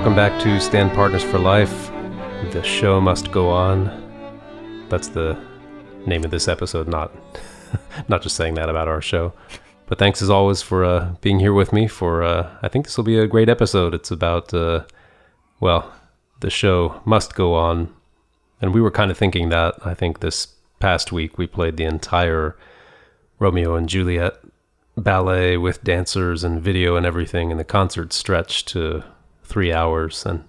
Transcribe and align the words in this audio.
Welcome 0.00 0.16
back 0.16 0.40
to 0.44 0.58
Stand 0.58 0.92
Partners 0.92 1.22
for 1.22 1.38
Life. 1.38 1.90
The 2.52 2.62
show 2.62 3.02
must 3.02 3.30
go 3.30 3.50
on. 3.50 4.86
That's 4.88 5.08
the 5.08 5.38
name 6.06 6.24
of 6.24 6.30
this 6.30 6.48
episode, 6.48 6.88
not 6.88 7.14
not 8.08 8.22
just 8.22 8.34
saying 8.34 8.54
that 8.54 8.70
about 8.70 8.88
our 8.88 9.02
show. 9.02 9.34
But 9.88 9.98
thanks 9.98 10.22
as 10.22 10.30
always 10.30 10.62
for 10.62 10.86
uh, 10.86 11.16
being 11.20 11.38
here 11.38 11.52
with 11.52 11.74
me. 11.74 11.86
For 11.86 12.22
uh, 12.22 12.50
I 12.62 12.68
think 12.68 12.86
this 12.86 12.96
will 12.96 13.04
be 13.04 13.18
a 13.18 13.26
great 13.26 13.50
episode. 13.50 13.92
It's 13.92 14.10
about 14.10 14.54
uh, 14.54 14.84
well, 15.60 15.92
the 16.40 16.48
show 16.48 17.02
must 17.04 17.34
go 17.34 17.52
on, 17.52 17.94
and 18.62 18.72
we 18.72 18.80
were 18.80 18.90
kind 18.90 19.10
of 19.10 19.18
thinking 19.18 19.50
that. 19.50 19.74
I 19.84 19.92
think 19.92 20.20
this 20.20 20.54
past 20.78 21.12
week 21.12 21.36
we 21.36 21.46
played 21.46 21.76
the 21.76 21.84
entire 21.84 22.56
Romeo 23.38 23.74
and 23.74 23.86
Juliet 23.86 24.32
ballet 24.96 25.58
with 25.58 25.84
dancers 25.84 26.42
and 26.42 26.62
video 26.62 26.96
and 26.96 27.04
everything, 27.04 27.50
and 27.50 27.60
the 27.60 27.64
concert 27.64 28.14
stretched 28.14 28.66
to 28.68 29.04
three 29.50 29.72
hours. 29.72 30.24
And 30.24 30.44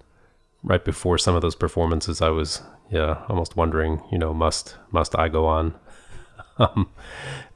right 0.62 0.82
before 0.82 1.18
some 1.18 1.34
of 1.34 1.42
those 1.42 1.56
performances, 1.56 2.22
I 2.22 2.30
was 2.30 2.62
yeah 2.90 3.24
almost 3.28 3.56
wondering, 3.56 4.00
you 4.10 4.18
know, 4.18 4.32
must 4.32 4.76
must 4.90 5.18
I 5.18 5.28
go 5.28 5.44
on? 5.46 5.74
um, 6.58 6.88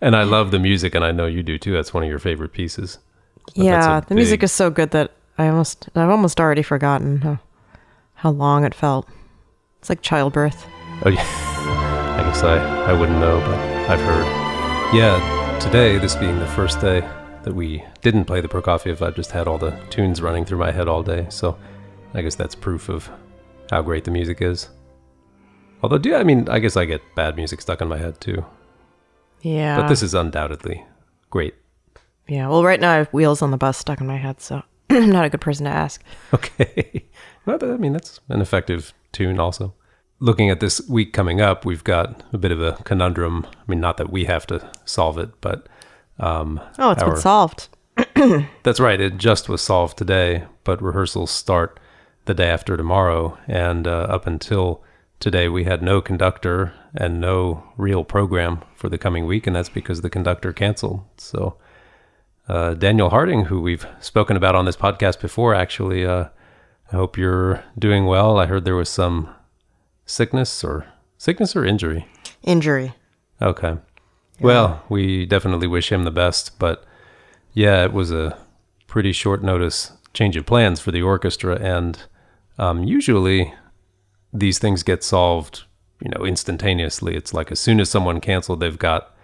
and 0.01 0.15
I 0.15 0.25
love 0.25 0.51
the 0.51 0.59
music, 0.59 0.95
and 0.95 1.05
I 1.05 1.13
know 1.13 1.27
you 1.27 1.43
do 1.43 1.59
too. 1.59 1.73
That's 1.73 1.95
one 1.95 2.03
of 2.03 2.09
your 2.09 2.19
favorite 2.19 2.53
pieces. 2.53 2.99
But 3.47 3.65
yeah, 3.65 4.01
the 4.01 4.15
music 4.15 4.43
is 4.43 4.53
so 4.53 4.71
good 4.71 4.91
that 4.91 5.13
I 5.39 5.49
almost 5.49 5.89
I've 5.95 6.11
almost 6.11 6.41
already 6.41 6.63
forgotten 6.63 7.21
how, 7.23 7.39
how 8.15 8.31
long 8.31 8.65
it 8.65 8.75
felt. 8.75 9.09
It's 9.79 9.89
like 9.89 10.03
childbirth. 10.03 10.67
Oh 11.05 11.11
yeah. 11.11 11.25
I 12.17 12.23
guess 12.23 12.43
I, 12.43 12.57
I 12.91 12.93
wouldn't 12.93 13.19
know, 13.19 13.39
but 13.41 13.59
I've 13.91 14.01
heard. 14.01 14.27
Yeah, 14.95 15.59
today, 15.61 15.99
this 15.99 16.17
being 16.17 16.39
the 16.39 16.47
first 16.47 16.81
day 16.81 17.07
that 17.47 17.55
we 17.55 17.83
didn't 18.03 18.25
play 18.25 18.41
the 18.41 18.49
Prokofiev, 18.49 19.01
I've 19.01 19.15
just 19.15 19.31
had 19.31 19.47
all 19.47 19.57
the 19.57 19.71
tunes 19.89 20.21
running 20.21 20.45
through 20.45 20.59
my 20.59 20.73
head 20.73 20.89
all 20.89 21.05
day, 21.05 21.27
so 21.31 21.57
I 22.13 22.21
guess 22.23 22.35
that's 22.35 22.57
proof 22.57 22.89
of 22.89 23.09
how 23.71 23.83
great 23.83 24.03
the 24.05 24.11
music 24.11 24.43
is. 24.43 24.69
Although, 25.81 25.99
do 25.99 26.17
I 26.17 26.25
mean, 26.25 26.49
I 26.49 26.59
guess 26.59 26.77
I 26.77 26.87
get 26.87 27.01
bad 27.15 27.37
music 27.37 27.61
stuck 27.61 27.81
in 27.81 27.87
my 27.87 27.99
head 27.99 28.21
too, 28.21 28.45
Yeah. 29.43 29.81
but 29.81 29.87
this 29.89 30.03
is 30.03 30.13
undoubtedly 30.13 30.85
great. 31.31 31.55
yeah. 32.27 32.49
Well, 32.49 32.65
right 32.65 32.81
now 32.81 32.91
I 32.93 32.97
have 32.97 33.13
wheels 33.13 33.43
on 33.43 33.53
the 33.53 33.57
bus 33.57 33.79
stuck 33.79 34.01
in 34.01 34.09
my 34.09 34.17
head, 34.17 34.41
so 34.41 34.63
I'm 34.91 35.11
not 35.11 35.25
a 35.25 35.31
good 35.31 35.41
person 35.41 35.67
to 35.67 35.71
ask. 35.71 36.03
Okay. 36.35 37.05
well, 37.47 37.59
but, 37.59 37.71
I 37.71 37.77
mean, 37.77 37.93
that's 37.93 38.19
an 38.29 38.41
effective 38.41 38.93
tune 39.13 39.39
also. 39.39 39.73
Looking 40.19 40.51
at 40.51 40.59
this 40.59 40.81
week 40.89 41.13
coming 41.13 41.41
up, 41.41 41.65
we've 41.65 41.85
got 41.85 42.25
a 42.33 42.39
bit 42.39 42.51
of 42.51 42.61
a 42.61 42.73
conundrum. 42.85 43.47
I 43.53 43.71
mean, 43.71 43.79
not 43.81 43.99
that 43.99 44.11
we 44.11 44.25
have 44.25 44.49
to 44.49 44.69
solve 44.85 45.17
it, 45.19 45.31
but 45.41 45.69
um, 46.19 46.61
Oh, 46.79 46.91
it's 46.93 47.03
our- 47.03 47.11
been 47.13 47.21
solved. 47.21 47.69
That's 48.63 48.81
right. 48.81 49.01
It 49.01 49.17
just 49.19 49.49
was 49.49 49.63
solved 49.63 49.97
today, 49.97 50.45
but 50.65 50.83
rehearsals 50.83 51.31
start 51.31 51.79
the 52.27 52.35
day 52.35 52.49
after 52.49 52.77
tomorrow. 52.77 53.39
And 53.47 53.87
uh, 53.87 54.07
up 54.11 54.27
until 54.27 54.83
today, 55.21 55.49
we 55.49 55.65
had 55.65 55.83
no 55.83 56.01
conductor 56.01 56.75
and 56.95 57.21
no 57.21 57.65
real 57.77 58.05
program 58.05 58.63
for 58.75 58.89
the 58.89 58.99
coming 58.99 59.27
week, 59.27 59.47
and 59.47 59.55
that's 59.57 59.69
because 59.71 60.01
the 60.03 60.11
conductor 60.11 60.53
canceled. 60.53 61.05
So, 61.17 61.57
uh, 62.49 62.75
Daniel 62.75 63.11
Harding, 63.11 63.47
who 63.47 63.61
we've 63.61 63.87
spoken 64.01 64.37
about 64.37 64.55
on 64.55 64.65
this 64.67 64.77
podcast 64.77 65.21
before, 65.21 65.55
actually, 65.55 66.05
uh, 66.05 66.27
I 66.93 66.97
hope 66.97 67.17
you're 67.17 67.65
doing 67.79 68.07
well. 68.07 68.39
I 68.39 68.47
heard 68.47 68.65
there 68.65 68.77
was 68.77 68.89
some 68.89 69.29
sickness 70.05 70.63
or 70.65 70.87
sickness 71.19 71.57
or 71.57 71.65
injury. 71.65 72.07
Injury. 72.43 72.95
Okay. 73.41 73.77
Well, 74.41 74.83
we 74.89 75.27
definitely 75.27 75.67
wish 75.67 75.91
him 75.91 76.05
the 76.05 76.11
best, 76.11 76.59
but 76.59 76.85
yeah, 77.53 77.85
it 77.85 77.93
was 77.93 78.13
a 78.13 78.39
pretty 78.87 79.13
short 79.13 79.43
notice 79.43 79.93
change 80.13 80.37
of 80.37 80.47
plans 80.47 80.81
for 80.81 80.91
the 80.91 81.03
orchestra, 81.03 81.57
and 81.57 81.99
um, 82.59 82.85
usually 82.85 83.55
these 84.33 84.59
things 84.59 84.83
get 84.83 85.03
solved, 85.03 85.65
you 86.01 86.11
know, 86.11 86.25
instantaneously. 86.25 87.17
It's 87.17 87.33
like 87.33 87.51
as 87.51 87.61
soon 87.61 87.81
as 87.81 87.89
someone 87.89 88.21
canceled, 88.21 88.61
they've 88.61 88.79
got 88.79 89.15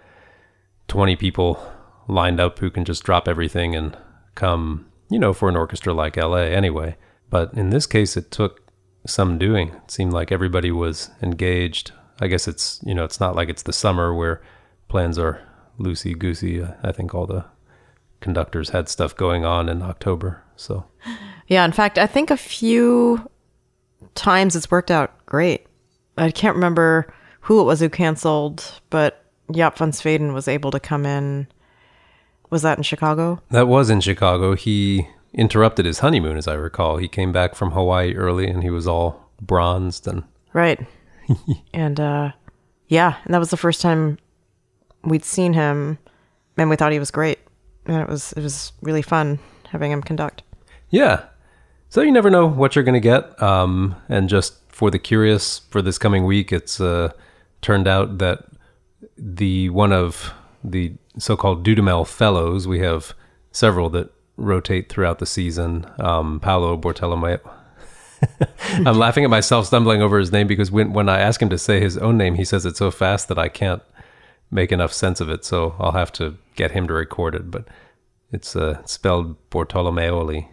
twenty 0.87 1.15
people 1.15 1.63
lined 2.07 2.39
up 2.39 2.59
who 2.59 2.69
can 2.69 2.85
just 2.85 3.03
drop 3.03 3.27
everything 3.27 3.75
and 3.75 3.97
come, 4.35 4.87
you 5.09 5.19
know, 5.19 5.33
for 5.33 5.47
an 5.47 5.55
orchestra 5.55 5.93
like 5.93 6.17
LA 6.17 6.37
anyway. 6.37 6.95
But 7.29 7.53
in 7.53 7.69
this 7.69 7.85
case, 7.85 8.17
it 8.17 8.31
took 8.31 8.61
some 9.05 9.37
doing. 9.37 9.69
It 9.69 9.91
seemed 9.91 10.13
like 10.13 10.31
everybody 10.31 10.71
was 10.71 11.09
engaged. 11.21 11.91
I 12.19 12.27
guess 12.27 12.47
it's 12.47 12.79
you 12.83 12.93
know 12.93 13.03
it's 13.03 13.19
not 13.19 13.35
like 13.35 13.49
it's 13.49 13.63
the 13.63 13.73
summer 13.73 14.13
where 14.13 14.41
plans 14.93 15.17
are 15.17 15.41
loosey 15.79 16.15
goosey. 16.15 16.63
I 16.83 16.91
think 16.91 17.15
all 17.15 17.25
the 17.25 17.45
conductors 18.21 18.69
had 18.69 18.87
stuff 18.87 19.15
going 19.15 19.43
on 19.43 19.67
in 19.67 19.81
October. 19.81 20.43
So 20.55 20.85
Yeah. 21.47 21.65
In 21.65 21.71
fact, 21.71 21.97
I 21.97 22.05
think 22.05 22.29
a 22.29 22.37
few 22.37 23.27
times 24.13 24.55
it's 24.55 24.69
worked 24.69 24.91
out 24.91 25.11
great. 25.25 25.65
I 26.15 26.29
can't 26.29 26.55
remember 26.55 27.11
who 27.41 27.59
it 27.59 27.63
was 27.63 27.79
who 27.79 27.89
canceled, 27.89 28.79
but 28.91 29.25
Jaap 29.51 29.77
van 29.77 29.91
Zweden 29.91 30.31
was 30.31 30.47
able 30.47 30.69
to 30.69 30.79
come 30.79 31.07
in. 31.07 31.47
Was 32.51 32.61
that 32.61 32.77
in 32.77 32.83
Chicago? 32.83 33.41
that 33.49 33.67
was 33.67 33.89
in 33.89 33.99
Chicago. 33.99 34.53
He 34.55 35.07
interrupted 35.33 35.87
his 35.87 35.99
honeymoon, 35.99 36.37
as 36.37 36.47
I 36.47 36.53
recall. 36.53 36.97
He 36.97 37.07
came 37.07 37.31
back 37.31 37.55
from 37.55 37.71
Hawaii 37.71 38.13
early, 38.13 38.47
and 38.47 38.61
he 38.61 38.69
was 38.69 38.87
all 38.87 39.27
bronzed 39.41 40.07
and 40.07 40.23
Right. 40.53 40.79
and 41.73 41.99
uh 41.99 42.31
yeah, 42.87 43.15
and 43.25 43.33
that 43.33 43.39
was 43.39 43.49
the 43.49 43.57
first 43.57 43.81
time 43.81 44.19
we'd 45.03 45.25
seen 45.25 45.53
him 45.53 45.97
and 46.57 46.69
we 46.69 46.75
thought 46.75 46.91
he 46.91 46.99
was 46.99 47.11
great. 47.11 47.39
And 47.85 48.01
it 48.01 48.07
was 48.07 48.33
it 48.33 48.41
was 48.41 48.71
really 48.81 49.01
fun 49.01 49.39
having 49.69 49.91
him 49.91 50.01
conduct. 50.01 50.43
Yeah. 50.89 51.25
So 51.89 52.01
you 52.01 52.11
never 52.11 52.29
know 52.29 52.47
what 52.47 52.75
you're 52.75 52.83
going 52.83 52.93
to 52.93 52.99
get. 52.99 53.41
Um, 53.41 53.95
and 54.09 54.29
just 54.29 54.55
for 54.69 54.89
the 54.89 54.99
curious, 54.99 55.59
for 55.69 55.81
this 55.81 55.97
coming 55.97 56.25
week, 56.25 56.51
it's 56.51 56.79
uh, 56.79 57.11
turned 57.61 57.87
out 57.87 58.17
that 58.17 58.45
the 59.17 59.69
one 59.69 59.91
of 59.91 60.33
the 60.63 60.93
so-called 61.17 61.65
Dudamel 61.65 62.07
Fellows, 62.07 62.67
we 62.67 62.79
have 62.79 63.13
several 63.51 63.89
that 63.91 64.11
rotate 64.37 64.89
throughout 64.89 65.19
the 65.19 65.25
season. 65.25 65.85
Um, 65.99 66.39
Paolo 66.39 66.77
Bortolomeo. 66.77 67.39
I'm 68.85 68.97
laughing 68.97 69.23
at 69.23 69.29
myself 69.29 69.67
stumbling 69.67 70.01
over 70.01 70.17
his 70.17 70.31
name 70.31 70.47
because 70.47 70.71
when 70.71 70.93
when 70.93 71.09
I 71.09 71.19
ask 71.19 71.41
him 71.41 71.49
to 71.49 71.57
say 71.57 71.79
his 71.79 71.97
own 71.97 72.17
name, 72.17 72.35
he 72.35 72.45
says 72.45 72.65
it 72.65 72.77
so 72.77 72.89
fast 72.89 73.27
that 73.27 73.37
I 73.37 73.49
can't 73.49 73.83
make 74.53 74.71
enough 74.71 74.93
sense 74.93 75.19
of 75.19 75.29
it. 75.29 75.43
So 75.43 75.75
I'll 75.79 75.91
have 75.91 76.11
to 76.13 76.37
get 76.55 76.71
him 76.71 76.87
to 76.87 76.93
record 76.93 77.35
it. 77.35 77.49
But 77.51 77.67
it's 78.31 78.55
uh, 78.55 78.83
spelled 78.85 79.35
Bortolameolli, 79.49 80.47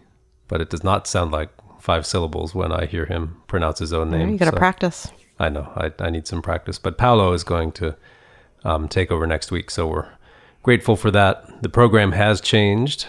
but 0.47 0.61
it 0.61 0.69
does 0.69 0.83
not 0.83 1.07
sound 1.07 1.31
like 1.31 1.49
five 1.79 2.05
syllables 2.05 2.53
when 2.53 2.71
I 2.71 2.85
hear 2.85 3.05
him 3.05 3.41
pronounce 3.47 3.79
his 3.79 3.93
own 3.93 4.11
name. 4.11 4.29
you 4.29 4.37
got 4.37 4.45
to 4.45 4.51
So 4.51 4.57
practice. 4.57 5.11
I 5.39 5.49
know 5.49 5.71
I, 5.75 5.91
I 5.99 6.09
need 6.09 6.27
some 6.27 6.41
practice, 6.41 6.77
but 6.77 6.97
Paolo 6.97 7.33
is 7.33 7.43
going 7.43 7.71
to 7.73 7.95
um, 8.63 8.87
take 8.87 9.11
over 9.11 9.25
next 9.25 9.49
week, 9.49 9.71
so 9.71 9.87
we're 9.87 10.09
grateful 10.61 10.95
for 10.95 11.09
that. 11.11 11.63
The 11.63 11.69
program 11.69 12.11
has 12.11 12.39
changed. 12.41 13.07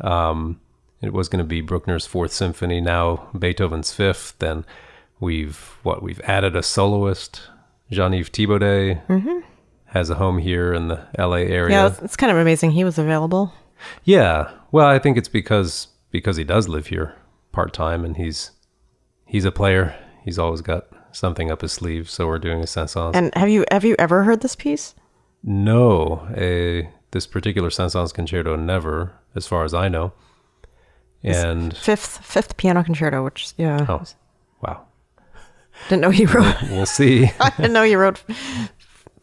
Um, 0.00 0.60
it 1.00 1.12
was 1.12 1.28
going 1.28 1.42
to 1.42 1.48
be 1.48 1.60
Bruckner's 1.60 2.06
Fourth 2.06 2.32
Symphony, 2.32 2.80
now 2.80 3.28
Beethoven's 3.36 3.92
Fifth. 3.92 4.38
Then 4.38 4.64
we've 5.18 5.76
what 5.82 6.00
we've 6.00 6.20
added 6.20 6.54
a 6.54 6.62
soloist, 6.62 7.42
Jean-Yves 7.90 8.30
Thibaudet. 8.30 9.42
Has 9.92 10.10
a 10.10 10.14
home 10.14 10.38
here 10.38 10.72
in 10.72 10.88
the 10.88 11.06
LA 11.18 11.36
area. 11.36 11.70
Yeah, 11.76 11.86
it's, 11.88 12.00
it's 12.00 12.16
kind 12.16 12.32
of 12.32 12.38
amazing 12.38 12.70
he 12.70 12.84
was 12.84 12.98
available. 12.98 13.52
Yeah. 14.04 14.50
Well, 14.70 14.86
I 14.86 14.98
think 14.98 15.18
it's 15.18 15.28
because 15.28 15.88
because 16.10 16.36
he 16.36 16.44
does 16.44 16.68
live 16.68 16.86
here 16.86 17.14
part 17.52 17.72
time 17.72 18.04
and 18.04 18.16
he's 18.16 18.52
he's 19.26 19.44
a 19.44 19.52
player. 19.52 19.94
He's 20.24 20.38
always 20.38 20.60
got 20.60 20.86
something 21.12 21.50
up 21.50 21.60
his 21.60 21.72
sleeve, 21.72 22.08
so 22.08 22.26
we're 22.26 22.38
doing 22.38 22.62
a 22.62 22.66
Saint-Saëns. 22.66 23.14
And 23.14 23.34
have 23.34 23.48
you 23.48 23.64
have 23.70 23.84
you 23.84 23.94
ever 23.98 24.24
heard 24.24 24.40
this 24.40 24.56
piece? 24.56 24.94
no, 25.42 26.28
a 26.36 26.88
this 27.10 27.26
particular 27.26 27.68
Saint-Saëns 27.68 28.14
concerto 28.14 28.56
never, 28.56 29.12
as 29.34 29.46
far 29.46 29.64
as 29.64 29.74
I 29.74 29.88
know. 29.88 30.12
And 31.22 31.76
Fifth 31.76 32.24
fifth 32.24 32.56
piano 32.56 32.82
concerto, 32.82 33.22
which 33.22 33.52
yeah, 33.56 33.86
oh, 33.88 34.02
wow. 34.60 34.86
didn't 35.88 36.02
know 36.02 36.10
he 36.10 36.26
wrote. 36.26 36.56
We'll 36.62 36.86
see. 36.86 37.30
I 37.40 37.50
didn't 37.50 37.72
know 37.72 37.84
he 37.84 37.94
wrote 37.94 38.22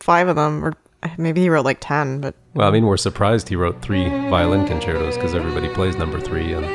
five 0.09 0.27
of 0.27 0.35
them, 0.35 0.65
or 0.65 0.73
maybe 1.19 1.39
he 1.39 1.49
wrote 1.49 1.65
like 1.65 1.77
ten. 1.79 2.19
But 2.19 2.33
well, 2.55 2.67
I 2.67 2.71
mean, 2.71 2.87
we're 2.87 2.97
surprised 2.97 3.47
he 3.47 3.55
wrote 3.55 3.79
three 3.83 4.09
violin 4.27 4.65
concertos 4.65 5.13
because 5.15 5.35
everybody 5.35 5.69
plays 5.69 5.97
number 5.97 6.19
three, 6.19 6.51
and 6.51 6.65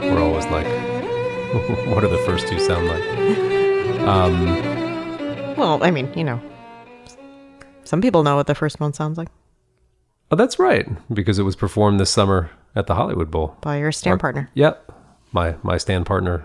we're 0.00 0.22
always 0.22 0.46
like, 0.46 0.66
what 1.92 2.00
do 2.00 2.08
the 2.08 2.22
first 2.24 2.48
two 2.48 2.58
sound 2.58 2.88
like? 2.88 3.02
Um, 4.08 4.46
well, 5.56 5.84
I 5.84 5.90
mean, 5.90 6.10
you 6.16 6.24
know, 6.24 6.40
some 7.84 8.00
people 8.00 8.22
know 8.22 8.36
what 8.36 8.46
the 8.46 8.54
first 8.54 8.80
one 8.80 8.94
sounds 8.94 9.18
like 9.18 9.28
Oh, 10.30 10.36
that's 10.36 10.58
right, 10.58 10.88
because 11.12 11.38
it 11.38 11.42
was 11.42 11.56
performed 11.56 12.00
this 12.00 12.10
summer 12.10 12.50
at 12.74 12.86
the 12.86 12.94
Hollywood 12.94 13.30
Bowl. 13.30 13.54
by 13.60 13.76
your 13.76 13.92
stand 13.92 14.18
partner 14.18 14.48
Yep. 14.54 14.90
My 15.30 15.56
my 15.62 15.76
stand 15.76 16.06
partner, 16.06 16.42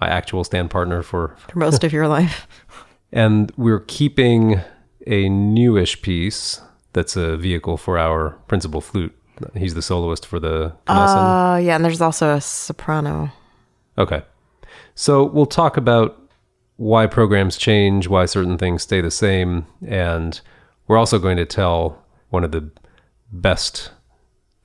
my 0.00 0.06
actual 0.06 0.44
stand 0.44 0.70
partner 0.70 1.02
for 1.02 1.34
for 1.48 1.58
most 1.58 1.82
of 1.82 1.92
your 1.92 2.06
life. 2.06 2.46
and 3.12 3.50
we're 3.56 3.80
keeping 3.80 4.60
a 5.06 5.28
newish 5.28 6.00
piece 6.02 6.60
that's 6.92 7.16
a 7.16 7.36
vehicle 7.36 7.76
for 7.76 7.98
our 7.98 8.30
principal 8.48 8.80
flute. 8.80 9.14
He's 9.54 9.74
the 9.74 9.82
soloist 9.82 10.24
for 10.26 10.38
the 10.38 10.74
Oh, 10.86 10.94
Uh, 10.94 11.56
yeah, 11.56 11.74
and 11.74 11.84
there's 11.84 12.00
also 12.00 12.34
a 12.36 12.40
soprano. 12.40 13.30
okay. 13.98 14.22
So 14.94 15.24
we'll 15.24 15.46
talk 15.46 15.76
about 15.76 16.20
why 16.76 17.06
programs 17.06 17.56
change, 17.56 18.06
why 18.08 18.26
certain 18.26 18.56
things 18.58 18.82
stay 18.82 19.00
the 19.00 19.10
same, 19.10 19.66
and 19.86 20.40
we're 20.86 20.98
also 20.98 21.18
going 21.18 21.36
to 21.36 21.44
tell 21.46 21.98
one 22.30 22.44
of 22.44 22.52
the 22.52 22.70
best 23.32 23.90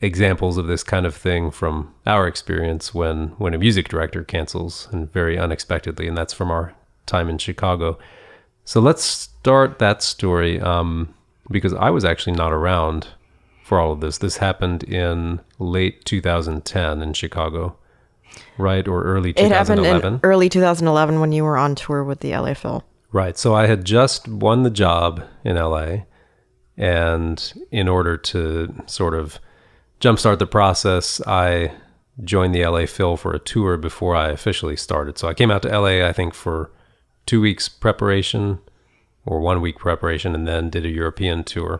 examples 0.01 0.57
of 0.57 0.67
this 0.67 0.83
kind 0.83 1.05
of 1.05 1.15
thing 1.15 1.51
from 1.51 1.93
our 2.05 2.27
experience 2.27 2.93
when 2.93 3.29
when 3.37 3.53
a 3.53 3.57
music 3.57 3.87
director 3.89 4.23
cancels 4.23 4.87
and 4.91 5.11
very 5.11 5.37
unexpectedly, 5.37 6.07
and 6.07 6.15
that's 6.17 6.33
from 6.33 6.51
our 6.51 6.73
time 7.07 7.27
in 7.29 7.37
Chicago. 7.39 7.97
So 8.69 8.79
let's 8.79 9.03
start 9.03 9.79
that 9.79 10.03
story 10.03 10.61
um, 10.61 11.11
because 11.49 11.73
I 11.73 11.89
was 11.89 12.05
actually 12.05 12.33
not 12.33 12.53
around 12.53 13.07
for 13.63 13.79
all 13.79 13.91
of 13.91 13.99
this. 13.99 14.19
This 14.19 14.37
happened 14.37 14.83
in 14.83 15.39
late 15.57 16.05
2010 16.05 17.01
in 17.01 17.13
Chicago, 17.13 17.75
right, 18.59 18.87
or 18.87 19.01
early 19.01 19.33
2011. 19.33 19.51
It 19.51 19.55
happened 19.55 19.77
2011. 19.79 20.13
in 20.13 20.19
early 20.21 20.49
2011 20.49 21.19
when 21.19 21.31
you 21.31 21.45
were 21.45 21.57
on 21.57 21.73
tour 21.73 22.03
with 22.03 22.19
the 22.19 22.37
LA 22.37 22.53
Phil. 22.53 22.83
Right. 23.11 23.39
So 23.39 23.55
I 23.55 23.65
had 23.65 23.85
just 23.85 24.27
won 24.27 24.61
the 24.61 24.69
job 24.69 25.23
in 25.43 25.55
LA. 25.55 26.03
And 26.77 27.51
in 27.71 27.87
order 27.87 28.17
to 28.17 28.83
sort 28.85 29.15
of 29.15 29.39
jumpstart 29.99 30.37
the 30.37 30.45
process, 30.45 31.19
I 31.25 31.71
joined 32.23 32.53
the 32.53 32.67
LA 32.67 32.85
Phil 32.85 33.17
for 33.17 33.33
a 33.33 33.39
tour 33.39 33.77
before 33.77 34.15
I 34.15 34.29
officially 34.29 34.77
started. 34.77 35.17
So 35.17 35.27
I 35.27 35.33
came 35.33 35.49
out 35.49 35.63
to 35.63 35.69
LA, 35.69 36.07
I 36.07 36.13
think, 36.13 36.35
for 36.35 36.69
two 37.29 37.39
weeks 37.39 37.69
preparation 37.69 38.57
or 39.23 39.39
one 39.39 39.61
week 39.61 39.77
preparation, 39.77 40.33
and 40.33 40.47
then 40.47 40.67
did 40.71 40.83
a 40.83 40.89
European 40.89 41.43
tour. 41.43 41.79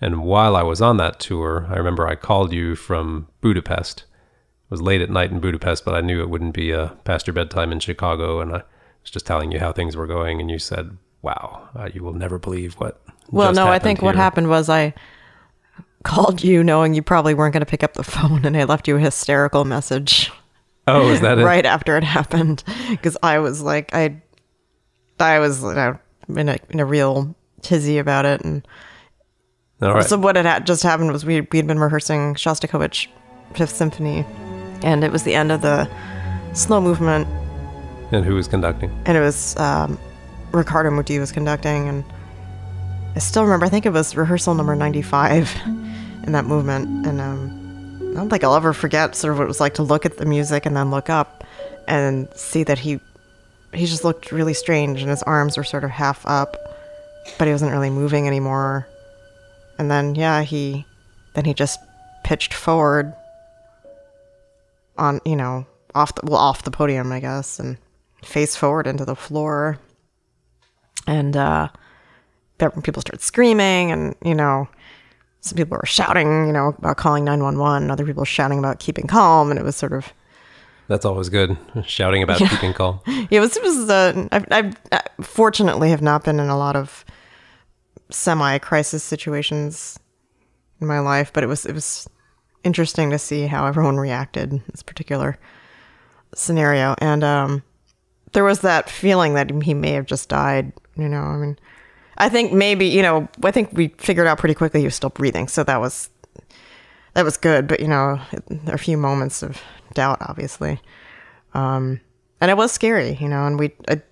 And 0.00 0.24
while 0.24 0.56
I 0.56 0.64
was 0.64 0.82
on 0.82 0.96
that 0.96 1.20
tour, 1.20 1.68
I 1.70 1.76
remember 1.76 2.08
I 2.08 2.16
called 2.16 2.52
you 2.52 2.74
from 2.74 3.28
Budapest. 3.40 4.00
It 4.00 4.70
was 4.70 4.82
late 4.82 5.00
at 5.00 5.08
night 5.08 5.30
in 5.30 5.38
Budapest, 5.38 5.84
but 5.84 5.94
I 5.94 6.00
knew 6.00 6.20
it 6.20 6.28
wouldn't 6.28 6.54
be 6.54 6.72
a 6.72 6.96
past 7.04 7.28
your 7.28 7.34
bedtime 7.34 7.70
in 7.70 7.78
Chicago. 7.78 8.40
And 8.40 8.50
I 8.50 8.62
was 9.02 9.10
just 9.12 9.24
telling 9.24 9.52
you 9.52 9.60
how 9.60 9.70
things 9.70 9.94
were 9.94 10.08
going. 10.08 10.40
And 10.40 10.50
you 10.50 10.58
said, 10.58 10.96
wow, 11.20 11.68
uh, 11.76 11.88
you 11.94 12.02
will 12.02 12.14
never 12.14 12.40
believe 12.40 12.74
what. 12.74 13.00
Well, 13.30 13.52
no, 13.52 13.68
I 13.68 13.78
think 13.78 14.02
what 14.02 14.16
happened 14.16 14.48
was 14.48 14.68
I 14.68 14.94
called 16.02 16.42
you 16.42 16.64
knowing 16.64 16.92
you 16.92 17.02
probably 17.02 17.34
weren't 17.34 17.52
going 17.52 17.64
to 17.64 17.70
pick 17.70 17.84
up 17.84 17.92
the 17.92 18.02
phone 18.16 18.44
and 18.44 18.56
I 18.56 18.64
left 18.64 18.88
you 18.88 18.96
a 18.96 19.00
hysterical 19.00 19.64
message 19.64 20.32
Oh, 20.86 21.10
is 21.10 21.20
that 21.20 21.38
it? 21.38 21.44
right 21.44 21.64
after 21.64 21.96
it 21.96 22.02
happened 22.02 22.64
because 22.90 23.16
I 23.22 23.38
was 23.38 23.62
like 23.62 23.94
I 23.94 24.20
I 25.22 25.38
was 25.38 25.62
you 25.62 25.72
know, 25.74 25.98
in 26.28 26.48
a 26.48 26.58
in 26.70 26.80
a 26.80 26.84
real 26.84 27.34
tizzy 27.62 27.98
about 27.98 28.24
it 28.26 28.40
and 28.42 28.66
All 29.80 29.94
right. 29.94 30.04
so 30.04 30.18
what 30.18 30.36
had 30.36 30.46
ha- 30.46 30.60
just 30.60 30.82
happened 30.82 31.12
was 31.12 31.24
we 31.24 31.40
we 31.52 31.58
had 31.58 31.66
been 31.66 31.78
rehearsing 31.78 32.34
Shostakovich 32.34 33.06
Fifth 33.54 33.74
Symphony 33.74 34.24
and 34.82 35.04
it 35.04 35.12
was 35.12 35.22
the 35.22 35.34
end 35.34 35.52
of 35.52 35.62
the 35.62 35.88
slow 36.54 36.80
movement 36.80 37.26
and 38.10 38.24
who 38.24 38.34
was 38.34 38.46
conducting? 38.48 38.90
and 39.06 39.16
it 39.16 39.20
was 39.20 39.56
um, 39.56 39.98
Riccardo 40.52 40.90
Muti 40.90 41.18
was 41.18 41.32
conducting, 41.32 41.88
and 41.88 42.04
I 43.16 43.20
still 43.20 43.42
remember. 43.42 43.64
I 43.64 43.70
think 43.70 43.86
it 43.86 43.92
was 43.92 44.14
rehearsal 44.14 44.54
number 44.54 44.74
ninety-five 44.76 45.50
in 46.26 46.32
that 46.32 46.44
movement, 46.44 47.06
and 47.06 47.22
um, 47.22 48.10
I 48.12 48.14
don't 48.16 48.28
think 48.28 48.44
I'll 48.44 48.54
ever 48.54 48.74
forget 48.74 49.16
sort 49.16 49.32
of 49.32 49.38
what 49.38 49.44
it 49.44 49.48
was 49.48 49.60
like 49.60 49.72
to 49.74 49.82
look 49.82 50.04
at 50.04 50.18
the 50.18 50.26
music 50.26 50.66
and 50.66 50.76
then 50.76 50.90
look 50.90 51.08
up 51.08 51.42
and 51.88 52.28
see 52.36 52.64
that 52.64 52.78
he 52.80 53.00
he 53.74 53.86
just 53.86 54.04
looked 54.04 54.32
really 54.32 54.54
strange, 54.54 55.00
and 55.00 55.10
his 55.10 55.22
arms 55.22 55.56
were 55.56 55.64
sort 55.64 55.84
of 55.84 55.90
half 55.90 56.24
up, 56.26 56.56
but 57.38 57.46
he 57.46 57.52
wasn't 57.52 57.72
really 57.72 57.90
moving 57.90 58.26
anymore. 58.26 58.86
And 59.78 59.90
then 59.90 60.14
yeah, 60.14 60.42
he 60.42 60.84
then 61.34 61.44
he 61.44 61.54
just 61.54 61.80
pitched 62.24 62.54
forward 62.54 63.12
on 64.98 65.20
you 65.24 65.36
know 65.36 65.66
off 65.94 66.14
the 66.14 66.22
well 66.24 66.40
off 66.40 66.64
the 66.64 66.70
podium, 66.70 67.12
I 67.12 67.20
guess, 67.20 67.58
and 67.58 67.78
face 68.24 68.56
forward 68.56 68.86
into 68.86 69.04
the 69.04 69.16
floor. 69.16 69.78
And 71.06 71.36
uh, 71.36 71.68
people 72.82 73.00
started 73.00 73.22
screaming, 73.22 73.90
and 73.90 74.14
you 74.24 74.34
know, 74.34 74.68
some 75.40 75.56
people 75.56 75.76
were 75.76 75.86
shouting, 75.86 76.46
you 76.46 76.52
know, 76.52 76.68
about 76.78 76.96
calling 76.96 77.24
nine 77.24 77.42
one 77.42 77.58
one. 77.58 77.90
Other 77.90 78.06
people 78.06 78.24
shouting 78.24 78.58
about 78.58 78.78
keeping 78.78 79.06
calm, 79.06 79.50
and 79.50 79.58
it 79.58 79.64
was 79.64 79.76
sort 79.76 79.92
of 79.92 80.12
That's 80.88 81.04
always 81.04 81.28
good. 81.28 81.56
Shouting 81.86 82.22
about 82.22 82.38
keeping 82.38 82.72
calm. 82.72 83.00
it 83.30 83.40
was 83.40 83.56
it 83.56 83.62
was 83.62 83.88
uh, 83.88 84.28
I've, 84.32 84.46
I've 84.50 84.76
I 84.90 85.02
fortunately 85.20 85.90
have 85.90 86.02
not 86.02 86.24
been 86.24 86.40
in 86.40 86.48
a 86.48 86.58
lot 86.58 86.76
of 86.76 87.04
semi 88.10 88.58
crisis 88.58 89.02
situations 89.02 89.98
in 90.80 90.86
my 90.86 90.98
life, 90.98 91.32
but 91.32 91.44
it 91.44 91.46
was 91.46 91.64
it 91.64 91.72
was 91.72 92.08
interesting 92.64 93.10
to 93.10 93.18
see 93.18 93.46
how 93.46 93.66
everyone 93.66 93.96
reacted 93.96 94.52
in 94.52 94.62
this 94.70 94.82
particular 94.82 95.38
scenario, 96.34 96.94
and 96.98 97.24
um, 97.24 97.62
there 98.32 98.44
was 98.44 98.60
that 98.60 98.90
feeling 98.90 99.34
that 99.34 99.50
he 99.62 99.74
may 99.74 99.92
have 99.92 100.06
just 100.06 100.28
died. 100.28 100.72
You 100.96 101.08
know, 101.08 101.22
I 101.22 101.36
mean, 101.36 101.58
I 102.18 102.28
think 102.28 102.52
maybe 102.52 102.86
you 102.86 103.02
know, 103.02 103.28
I 103.42 103.50
think 103.50 103.70
we 103.72 103.88
figured 103.98 104.26
out 104.26 104.38
pretty 104.38 104.54
quickly 104.54 104.80
he 104.80 104.86
was 104.86 104.94
still 104.94 105.10
breathing, 105.10 105.48
so 105.48 105.64
that 105.64 105.80
was 105.80 106.10
that 107.14 107.24
was 107.24 107.36
good. 107.36 107.66
But 107.66 107.80
you 107.80 107.88
know, 107.88 108.20
a 108.66 108.78
few 108.78 108.96
moments 108.96 109.42
of 109.42 109.60
doubt, 109.94 110.18
obviously 110.22 110.80
Um, 111.54 112.00
and 112.40 112.50
it 112.50 112.56
was 112.56 112.72
scary, 112.72 113.16
you 113.20 113.28
know. 113.28 113.46
And 113.46 113.58
we, 113.58 113.72
I, 113.88 114.02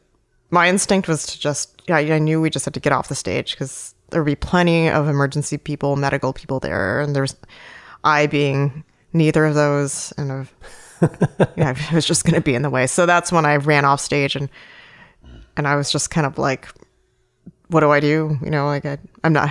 my 0.50 0.69
instinct 0.69 1.08
was 1.08 1.26
to 1.26 1.41
just, 1.41 1.82
yeah, 1.88 1.97
I 1.97 2.19
knew 2.19 2.41
we 2.41 2.50
just 2.50 2.64
had 2.64 2.75
to 2.75 2.81
get 2.81 2.93
off 2.93 3.08
the 3.08 3.14
stage 3.14 3.52
because 3.52 3.94
there 4.11 4.23
would 4.23 4.26
be 4.31 4.37
plenty 4.37 4.88
of 4.88 5.08
emergency 5.08 5.58
people, 5.58 5.97
medical 5.97 6.32
people 6.32 6.61
there, 6.61 7.00
and 7.00 7.14
there's 7.17 7.37
I 8.05 8.26
being 8.26 8.85
neither 9.12 9.44
of 9.47 9.55
those, 9.55 10.12
and 10.19 10.32
of, 10.32 10.55
yeah, 11.56 11.75
I 11.91 11.94
was 11.94 12.06
just 12.06 12.25
going 12.25 12.35
to 12.35 12.41
be 12.41 12.55
in 12.55 12.62
the 12.62 12.70
way. 12.70 12.87
So 12.87 13.06
that's 13.06 13.32
when 13.32 13.47
I 13.47 13.56
ran 13.56 13.85
off 13.85 14.00
stage, 14.00 14.37
and 14.37 14.49
and 15.56 15.69
I 15.69 15.76
was 15.76 15.91
just 15.93 16.11
kind 16.11 16.26
of 16.26 16.38
like, 16.38 16.69
what 17.69 17.81
do 17.81 17.91
I 17.91 18.00
do? 18.00 18.38
You 18.43 18.50
know, 18.50 18.67
like 18.67 18.87
I, 18.87 18.99
I'm 19.25 19.32
not, 19.32 19.50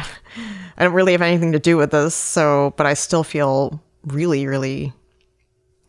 I 0.79 0.85
don't 0.85 0.93
really 0.93 1.11
have 1.11 1.21
anything 1.21 1.51
to 1.51 1.59
do 1.59 1.77
with 1.77 1.91
this. 1.91 2.15
So, 2.15 2.73
but 2.77 2.85
I 2.85 2.93
still 2.93 3.23
feel 3.23 3.81
really, 4.05 4.47
really, 4.47 4.93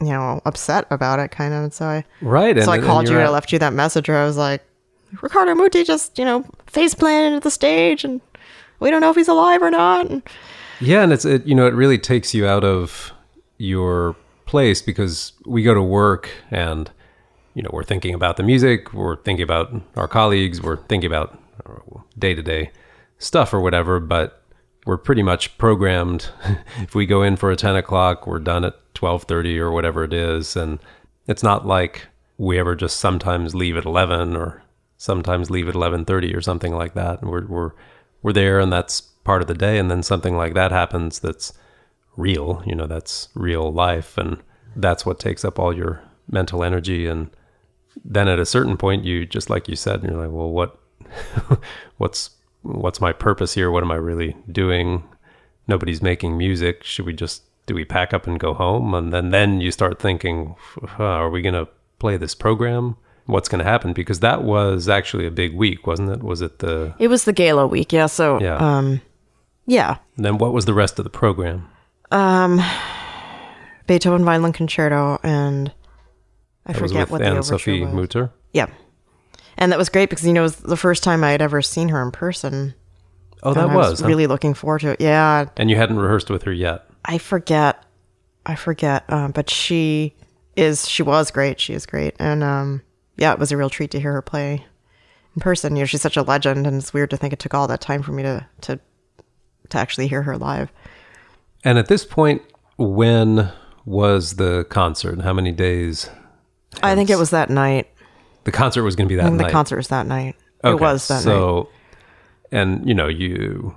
you 0.00 0.08
know, 0.08 0.40
upset 0.44 0.87
about 0.90 1.20
it, 1.20 1.31
kind 1.31 1.54
of. 1.54 1.62
And 1.64 1.72
so 1.72 1.87
I, 1.87 2.04
Right. 2.20 2.60
so 2.62 2.72
I 2.72 2.76
and 2.76 2.84
called 2.84 3.08
you 3.08 3.14
and 3.14 3.22
I 3.22 3.28
left 3.31 3.52
you 3.52 3.58
that 3.60 3.72
message 3.72 4.08
where 4.08 4.19
I 4.19 4.25
was 4.25 4.37
like, 4.37 4.64
Riccardo 5.22 5.54
Muti 5.54 5.84
just, 5.84 6.19
you 6.19 6.25
know, 6.25 6.44
face 6.66 6.94
planted 6.94 7.28
into 7.34 7.40
the 7.40 7.50
stage 7.50 8.04
and 8.04 8.20
we 8.81 8.90
don't 8.90 9.00
know 9.00 9.10
if 9.10 9.16
he's 9.16 9.28
alive 9.28 9.62
or 9.62 9.70
not. 9.70 10.10
And 10.10 10.22
Yeah, 10.81 11.02
and 11.02 11.12
it's 11.12 11.25
it 11.25 11.46
you 11.46 11.54
know 11.54 11.66
it 11.66 11.75
really 11.75 11.98
takes 11.98 12.34
you 12.34 12.46
out 12.46 12.64
of 12.64 13.12
your 13.58 14.17
place 14.46 14.82
because 14.82 15.32
we 15.46 15.62
go 15.62 15.74
to 15.74 15.82
work 15.82 16.31
and 16.50 16.91
you 17.55 17.62
know 17.62 17.70
we're 17.72 17.84
thinking 17.84 18.15
about 18.15 18.36
the 18.36 18.43
music, 18.43 18.93
we're 18.93 19.17
thinking 19.17 19.43
about 19.43 19.72
our 19.96 20.08
colleagues, 20.08 20.62
we're 20.62 20.79
thinking 20.84 21.06
about 21.06 21.38
day 22.19 22.34
to 22.34 22.43
day 22.43 22.70
stuff 23.19 23.53
or 23.53 23.60
whatever, 23.60 24.00
but 24.00 24.40
we're 24.87 24.96
pretty 24.96 25.22
much 25.22 25.56
programmed. 25.58 26.31
if 26.79 26.94
we 26.94 27.06
go 27.06 27.22
in 27.22 27.37
for 27.37 27.51
a 27.51 27.56
ten 27.56 27.77
o'clock, 27.77 28.27
we're 28.27 28.39
done 28.39 28.65
at 28.65 28.75
twelve 28.94 29.25
thirty 29.25 29.58
or 29.58 29.70
whatever 29.70 30.05
it 30.05 30.13
is, 30.13 30.56
and 30.56 30.79
it's 31.27 31.43
not 31.43 31.67
like 31.67 32.06
we 32.39 32.58
ever 32.58 32.75
just 32.75 32.99
sometimes 32.99 33.55
leave 33.55 33.77
at 33.77 33.84
eleven 33.84 34.37
or 34.37 34.63
sometimes 34.96 35.51
leave 35.51 35.69
at 35.69 35.75
eleven 35.75 36.05
thirty 36.05 36.34
or 36.34 36.41
something 36.41 36.75
like 36.75 36.94
that. 36.94 37.20
And 37.20 37.31
we're 37.31 37.46
we're 37.46 37.72
we're 38.22 38.32
there, 38.32 38.58
and 38.58 38.72
that's 38.72 39.01
part 39.01 39.43
of 39.43 39.49
the 39.49 39.55
day. 39.55 39.79
And 39.79 39.91
then 39.91 40.03
something 40.03 40.37
like 40.37 40.55
that 40.55 40.72
happens 40.72 41.20
that's 41.20 41.53
real. 42.17 42.63
You 42.67 42.75
know, 42.75 42.87
that's 42.87 43.29
real 43.34 43.72
life, 43.72 44.17
and 44.17 44.39
that's 44.77 45.05
what 45.05 45.19
takes 45.19 45.44
up 45.44 45.58
all 45.58 45.75
your 45.75 46.03
mental 46.31 46.65
energy. 46.65 47.06
And 47.06 47.31
then 48.05 48.29
at 48.29 48.39
a 48.39 48.46
certain 48.46 48.77
point, 48.77 49.05
you 49.05 49.27
just 49.27 49.51
like 49.51 49.69
you 49.69 49.77
said, 49.77 50.03
you're 50.03 50.13
like, 50.13 50.31
well, 50.31 50.51
what, 50.51 50.79
what's 51.99 52.31
what's 52.62 53.00
my 53.00 53.12
purpose 53.12 53.55
here? 53.55 53.70
What 53.70 53.82
am 53.82 53.90
I 53.90 53.96
really 53.96 54.36
doing? 54.50 55.05
Nobody's 55.67 56.02
making 56.02 56.36
music. 56.36 56.82
Should 56.84 57.06
we 57.06 57.12
just 57.12 57.43
do 57.67 57.74
we 57.74 57.84
pack 57.84 58.12
up 58.12 58.26
and 58.26 58.38
go 58.40 58.55
home? 58.55 58.94
And 58.94 59.12
then 59.12 59.31
then 59.31 59.60
you 59.60 59.70
start 59.70 60.00
thinking, 60.00 60.56
are 60.98 61.31
we 61.31 61.43
gonna 61.43 61.69
play 61.98 62.17
this 62.17 62.34
program? 62.34 62.96
What's 63.26 63.48
gonna 63.48 63.64
happen? 63.64 63.93
Because 63.93 64.20
that 64.20 64.43
was 64.43 64.88
actually 64.88 65.26
a 65.26 65.31
big 65.31 65.55
week, 65.55 65.86
wasn't 65.86 66.10
it? 66.10 66.22
Was 66.22 66.40
it 66.43 66.58
the? 66.58 66.94
it 66.98 67.08
was 67.08 67.24
the 67.24 67.32
gala 67.32 67.67
week. 67.67 67.93
Yeah. 67.93 68.06
So, 68.06 68.40
Yeah. 68.40 68.56
um, 68.56 69.00
yeah. 69.67 69.98
And 70.17 70.24
then 70.24 70.38
what 70.38 70.52
was 70.52 70.64
the 70.64 70.74
rest 70.74 70.98
of 70.98 71.05
the 71.05 71.10
program? 71.10 71.69
Um, 72.10 72.60
Beethoven 73.86 74.24
Violin 74.24 74.52
Concerto 74.52 75.19
and 75.22 75.72
I 76.67 76.72
That 76.72 76.79
forget 76.79 77.10
what 77.10 77.19
the 77.19 77.26
Anne 77.26 77.32
overture 77.34 77.44
Sophie 77.58 77.84
was. 77.84 77.93
Mutter. 77.94 78.32
Yeah. 78.52 78.67
And 79.60 79.70
that 79.70 79.79
was 79.79 79.88
great 79.88 80.10
because, 80.10 80.26
you 80.26 80.32
know, 80.32 80.40
it 80.40 80.44
was 80.44 80.56
the 80.56 80.76
first 80.76 81.02
time 81.02 81.22
I 81.22 81.31
had 81.31 81.43
ever 81.43 81.62
seen 81.62 81.90
her 81.90 82.02
in 82.02 82.10
person. 82.10 82.74
Oh, 83.43 83.55
that 83.55 83.64
and 83.64 83.72
I 83.72 83.76
was. 83.76 84.00
huh? 84.00 84.06
really 84.06 84.26
looking 84.26 84.55
forward 84.55 84.81
to 84.81 84.90
it. 84.90 85.00
Yeah. 85.00 85.46
And 85.56 85.70
you 85.70 85.76
hadn't 85.76 85.98
rehearsed 85.98 86.31
with 86.31 86.43
her 86.44 86.52
yet. 86.52 86.86
I 87.05 87.19
forget. 87.19 87.84
I 88.46 88.55
forget. 88.55 89.05
Um, 89.10 89.32
but 89.32 89.50
she 89.50 90.14
is, 90.56 90.88
she 90.88 91.02
was 91.02 91.31
great. 91.31 91.60
She 91.60 91.74
is 91.74 91.86
great. 91.86 92.14
And 92.19 92.43
um, 92.43 92.82
yeah, 93.17 93.32
it 93.32 93.38
was 93.38 93.52
a 93.52 93.56
real 93.56 93.70
treat 93.70 93.90
to 93.93 94.00
hear 94.00 94.12
her 94.12 94.22
play 94.22 94.64
in 95.34 95.40
person. 95.40 95.76
You 95.76 95.82
know, 95.82 95.86
she's 95.86 96.02
such 96.02 96.17
a 96.17 96.22
legend, 96.22 96.67
and 96.67 96.76
it's 96.76 96.93
weird 96.93 97.10
to 97.10 97.17
think 97.17 97.32
it 97.32 97.38
took 97.38 97.55
all 97.55 97.69
that 97.69 97.81
time 97.81 98.02
for 98.02 98.12
me 98.12 98.22
to 98.22 98.46
to 98.62 98.81
to 99.69 99.79
actually 99.79 100.08
hear 100.08 100.22
her 100.22 100.36
live. 100.36 100.72
And 101.64 101.79
at 101.79 101.88
this 101.88 102.05
point, 102.05 102.43
when 102.76 103.52
was 103.84 104.36
the 104.36 104.64
concert? 104.69 105.20
How 105.20 105.32
many 105.32 105.52
days? 105.52 106.10
I 106.82 106.94
think 106.94 107.10
it 107.10 107.17
was 107.17 107.31
that 107.31 107.50
night. 107.50 107.88
The 108.50 108.56
concert 108.56 108.82
was 108.82 108.96
going 108.96 109.08
to 109.08 109.12
be 109.12 109.16
that 109.16 109.24
mm, 109.24 109.28
And 109.28 109.38
night. 109.38 109.46
the 109.46 109.52
concert 109.52 109.76
was 109.76 109.88
that 109.88 110.06
night. 110.06 110.36
It 110.64 110.80
was 110.80 111.06
that 111.08 111.14
night. 111.14 111.22
so, 111.22 111.69
and 112.50 112.86
you 112.86 112.94
know, 112.94 113.08
you 113.08 113.76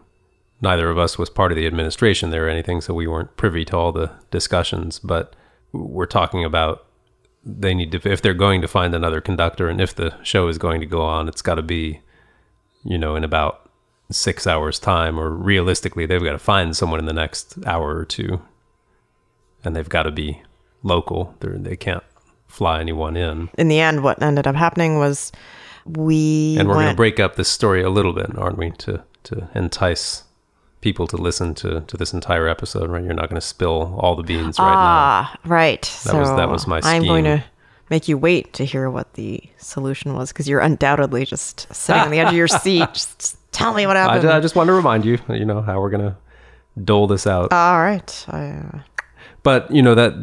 neither 0.62 0.90
of 0.90 0.98
us 0.98 1.18
was 1.18 1.30
part 1.30 1.52
of 1.52 1.56
the 1.58 1.68
administration 1.68 2.32
there 2.32 2.48
or 2.48 2.50
anything, 2.50 2.82
so 2.82 2.94
we 2.94 3.06
weren't 3.06 3.36
privy 3.38 3.66
to 3.66 3.78
all 3.78 3.92
the 3.92 4.12
discussions. 4.32 4.98
But 5.00 5.36
we're 5.72 6.06
talking 6.06 6.44
about 6.44 6.86
they 7.46 7.74
need 7.74 7.92
to 7.92 8.12
if 8.12 8.22
they're 8.22 8.34
going 8.34 8.62
to 8.62 8.68
find 8.68 8.96
another 8.96 9.22
conductor, 9.22 9.70
and 9.70 9.80
if 9.80 9.94
the 9.94 10.16
show 10.24 10.48
is 10.48 10.58
going 10.58 10.80
to 10.82 10.88
go 10.88 11.02
on, 11.02 11.28
it's 11.28 11.42
got 11.42 11.56
to 11.56 11.62
be, 11.62 12.02
you 12.84 12.98
know, 12.98 13.16
in 13.16 13.24
about 13.24 13.70
six 14.10 14.48
hours 14.48 14.80
time, 14.80 15.20
or 15.20 15.30
realistically, 15.30 16.06
they've 16.06 16.24
got 16.24 16.32
to 16.32 16.40
find 16.40 16.76
someone 16.76 17.00
in 17.00 17.06
the 17.06 17.14
next 17.14 17.58
hour 17.66 17.96
or 17.96 18.06
two, 18.06 18.42
and 19.64 19.76
they've 19.76 19.90
got 19.90 20.04
to 20.04 20.12
be 20.12 20.42
local. 20.82 21.36
They're, 21.40 21.58
they 21.58 21.76
can't 21.76 22.04
fly 22.54 22.80
anyone 22.80 23.18
in. 23.18 23.50
In 23.58 23.68
the 23.68 23.80
end, 23.80 24.04
what 24.04 24.22
ended 24.22 24.46
up 24.46 24.56
happening 24.56 24.98
was 25.00 25.32
we 25.86 26.56
And 26.60 26.68
we're 26.68 26.76
going 26.76 26.90
to 26.90 26.96
break 26.96 27.20
up 27.20 27.36
this 27.36 27.50
story 27.50 27.82
a 27.82 27.90
little 27.90 28.14
bit, 28.14 28.38
aren't 28.38 28.58
we? 28.58 28.72
To 28.72 29.04
to 29.24 29.50
entice 29.56 30.24
people 30.82 31.08
to 31.08 31.18
listen 31.18 31.56
to 31.56 31.82
to 31.82 31.98
this 31.98 32.14
entire 32.14 32.48
episode, 32.48 32.90
right? 32.90 33.04
You're 33.04 33.14
not 33.14 33.30
going 33.30 33.42
to 33.42 33.48
spill 33.48 33.98
all 34.00 34.16
the 34.16 34.24
beans 34.24 34.60
right 34.60 34.66
now. 34.66 34.74
ah, 34.78 35.40
right. 35.46 35.82
That 36.06 36.16
was- 36.16 36.30
that 36.38 36.50
was 36.50 36.68
my 36.68 36.80
I'm 36.84 37.04
going 37.04 37.24
to 37.26 37.44
make 37.90 38.08
you 38.08 38.18
wait 38.18 38.54
to 38.54 38.66
hear 38.66 38.90
what 38.90 39.14
the 39.16 39.42
solution 39.58 40.14
was 40.16 40.32
because 40.32 40.48
you're 40.48 40.60
undoubtedly 40.62 41.26
just 41.26 41.74
sitting 41.74 42.02
on 42.02 42.12
the 42.12 42.20
edge 42.20 42.30
of 42.30 42.34
your 42.34 42.48
seat. 42.66 42.88
Just, 42.94 43.38
tell 43.52 43.74
me 43.74 43.86
what 43.86 43.94
now. 43.94 44.10
I, 44.10 44.14
happened. 44.16 44.32
I 44.32 44.40
just 44.40 44.56
want 44.56 44.68
to 44.68 44.74
remind 44.74 45.06
you, 45.06 45.20
you 45.30 45.46
know, 45.46 45.62
how 45.62 45.80
we're 45.80 45.90
going 45.92 46.02
to 46.12 46.16
dole 46.84 47.08
this 47.08 47.28
out. 47.28 47.52
All 47.54 47.80
right. 47.82 48.26
I, 48.30 48.46
uh, 48.50 48.80
but 49.44 49.70
you 49.70 49.82
know 49.82 49.96
that 49.96 50.14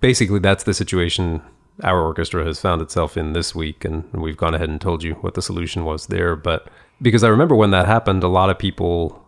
basically 0.00 0.38
that's 0.38 0.64
the 0.64 0.74
situation 0.74 1.42
our 1.82 2.00
orchestra 2.00 2.44
has 2.44 2.60
found 2.60 2.82
itself 2.82 3.16
in 3.16 3.32
this 3.32 3.54
week 3.54 3.84
and 3.84 4.10
we've 4.12 4.36
gone 4.36 4.54
ahead 4.54 4.68
and 4.68 4.80
told 4.80 5.02
you 5.02 5.14
what 5.14 5.34
the 5.34 5.42
solution 5.42 5.84
was 5.84 6.06
there. 6.06 6.36
But 6.36 6.68
because 7.02 7.24
i 7.24 7.28
remember 7.28 7.54
when 7.54 7.70
that 7.70 7.86
happened 7.86 8.22
a 8.22 8.28
lot 8.28 8.50
of 8.50 8.58
people 8.58 9.26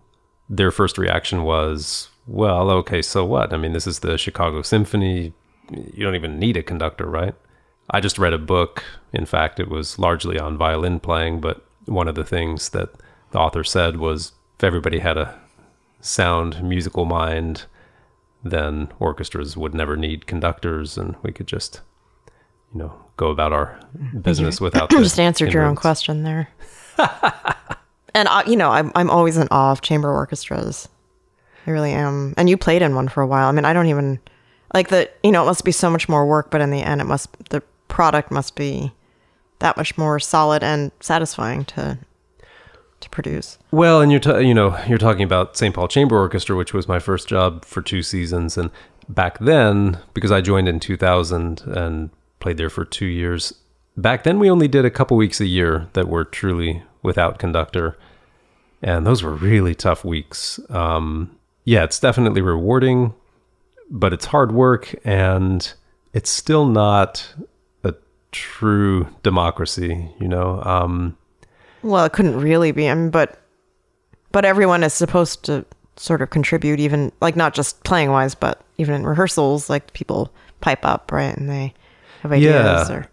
their 0.49 0.71
first 0.71 0.99
reaction 0.99 1.43
was 1.43 2.09
well 2.27 2.71
okay 2.71 3.03
so 3.03 3.25
what? 3.25 3.53
I 3.53 3.57
mean 3.57 3.73
this 3.73 3.87
is 3.87 4.01
the 4.01 4.19
chicago 4.19 4.63
symphony. 4.63 5.33
You 5.71 6.05
don't 6.05 6.15
even 6.15 6.39
need 6.39 6.57
a 6.57 6.63
conductor 6.63 7.07
right? 7.07 7.35
I 7.91 8.01
just 8.01 8.19
read 8.19 8.33
a 8.33 8.39
book. 8.39 8.85
In 9.13 9.27
fact 9.27 9.59
it 9.59 9.69
was 9.69 9.99
largely 9.99 10.39
on 10.39 10.59
violin 10.59 11.01
playing 11.01 11.41
but 11.41 11.65
one 11.87 12.09
of 12.09 12.15
the 12.15 12.25
things 12.25 12.71
that 12.71 12.91
the 13.31 13.39
author 13.39 13.65
said 13.65 13.97
was 13.97 14.33
if 14.59 14.65
everybody 14.65 14.99
had 14.99 15.17
a 15.17 15.39
sound 16.01 16.63
musical 16.63 17.05
mind 17.05 17.65
then 18.45 18.93
orchestras 18.99 19.57
would 19.57 19.75
never 19.75 19.97
need 19.97 20.27
conductors 20.27 20.99
and 20.99 21.15
we 21.23 21.33
could 21.33 21.47
just 21.47 21.81
you 22.73 22.79
know 22.79 23.02
go 23.17 23.31
about 23.31 23.52
our 23.52 23.79
mm-hmm. 23.97 24.21
business 24.21 24.61
without 24.61 24.91
the 24.91 24.99
just 24.99 25.21
answered 25.21 25.52
your 25.52 25.64
own 25.64 25.76
question 25.76 26.23
there. 26.23 26.49
and 28.14 28.29
I, 28.29 28.45
you 28.47 28.57
know, 28.57 28.71
I'm 28.71 28.93
I'm 28.95 29.11
always 29.11 29.37
in 29.37 29.49
awe 29.50 29.73
of 29.73 29.81
chamber 29.81 30.12
orchestras. 30.12 30.88
I 31.67 31.71
really 31.71 31.93
am. 31.93 32.35
And 32.37 32.50
you 32.50 32.57
played 32.57 32.83
in 32.83 32.95
one 32.95 33.09
for 33.09 33.23
a 33.23 33.26
while. 33.26 33.49
I 33.49 33.52
mean, 33.52 33.64
I 33.64 33.73
don't 33.73 33.87
even 33.87 34.19
like 34.75 34.88
the. 34.88 35.11
You 35.23 35.33
know, 35.33 35.43
it 35.43 35.47
must 35.47 35.64
be 35.64 35.73
so 35.73 35.91
much 35.91 36.09
more 36.09 36.26
work, 36.26 36.50
but 36.50 36.61
in 36.61 36.71
the 36.71 36.83
end, 36.83 37.00
it 37.00 37.05
must 37.05 37.29
the 37.50 37.62
product 37.88 38.31
must 38.31 38.57
be 38.57 38.93
that 39.59 39.76
much 39.76 39.97
more 39.97 40.19
solid 40.19 40.62
and 40.62 40.91
satisfying 41.00 41.64
to 41.64 41.99
to 43.00 43.11
produce. 43.11 43.59
well 43.73 44.00
and 44.00 44.12
you're 44.12 44.21
ta- 44.21 44.38
you 44.38 44.55
know 44.55 44.79
you're 44.87 44.97
talking 44.97 45.25
about 45.25 45.57
St. 45.57 45.75
Paul 45.75 45.88
Chamber 45.88 46.17
Orchestra 46.17 46.57
which 46.57 46.73
was 46.73 46.87
my 46.87 47.00
first 47.00 47.26
job 47.26 47.64
for 47.64 47.83
two 47.83 48.00
seasons 48.00 48.57
and 48.57 48.71
back 49.09 49.41
then 49.41 49.99
because 50.14 50.31
I 50.31 50.41
joined 50.41 50.69
in 50.69 50.79
2000 50.79 51.62
and 51.62 52.11
played 52.43 52.59
there 52.59 52.71
for 52.71 52.85
2 52.85 53.07
years. 53.07 53.55
Back 53.97 54.25
then 54.25 54.39
we 54.39 54.51
only 54.51 54.69
did 54.69 54.85
a 54.85 54.91
couple 54.91 55.17
weeks 55.17 55.41
a 55.41 55.47
year 55.47 55.89
that 55.95 56.09
were 56.09 56.25
truly 56.25 56.83
without 57.03 57.39
conductor. 57.39 57.97
And 58.83 59.07
those 59.07 59.23
were 59.23 59.35
really 59.35 59.75
tough 59.75 60.05
weeks. 60.05 60.61
Um 60.69 61.31
yeah 61.65 61.85
it's 61.85 62.01
definitely 62.01 62.43
rewarding 62.43 63.15
but 63.89 64.13
it's 64.13 64.27
hard 64.27 64.51
work 64.51 64.95
and 65.05 65.73
it's 66.13 66.31
still 66.31 66.67
not 66.67 67.33
a 67.85 67.95
true 68.33 69.07
democracy 69.23 70.11
you 70.21 70.29
know? 70.29 70.61
Um 70.65 71.17
Well, 71.83 72.05
it 72.05 72.13
couldn't 72.13 72.41
really 72.41 72.73
be. 72.73 72.89
I 72.89 72.95
mean, 72.95 73.11
but 73.11 73.39
but 74.33 74.45
everyone 74.45 74.83
is 74.83 74.95
supposed 74.95 75.45
to 75.45 75.65
sort 75.97 76.23
of 76.23 76.31
contribute, 76.31 76.81
even 76.81 77.13
like 77.21 77.37
not 77.37 77.55
just 77.55 77.85
playing 77.85 78.11
wise, 78.11 78.35
but 78.35 78.63
even 78.79 78.95
in 78.95 79.07
rehearsals, 79.07 79.71
like 79.71 79.93
people 79.93 80.33
pipe 80.61 80.85
up, 80.85 81.13
right, 81.13 81.37
and 81.37 81.49
they 81.49 81.75
have 82.23 82.33
ideas. 82.33 82.88
Yeah. 82.88 82.95
Or 82.95 83.09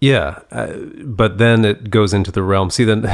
Yeah, 0.00 0.40
uh, 0.50 0.74
but 1.04 1.38
then 1.38 1.64
it 1.64 1.90
goes 1.90 2.12
into 2.12 2.30
the 2.30 2.42
realm. 2.42 2.70
See, 2.70 2.84
then 2.84 3.04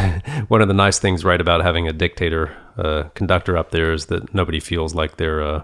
one 0.49 0.63
of 0.63 0.69
the 0.69 0.75
nice 0.75 0.99
things, 0.99 1.25
right, 1.25 1.41
about 1.41 1.63
having 1.63 1.87
a 1.87 1.93
dictator 1.93 2.57
uh, 2.77 3.05
conductor 3.15 3.57
up 3.57 3.71
there 3.71 3.93
is 3.93 4.07
that 4.07 4.35
nobody 4.35 4.59
feels 4.59 4.95
like 4.95 5.19
their 5.19 5.43
uh, 5.43 5.63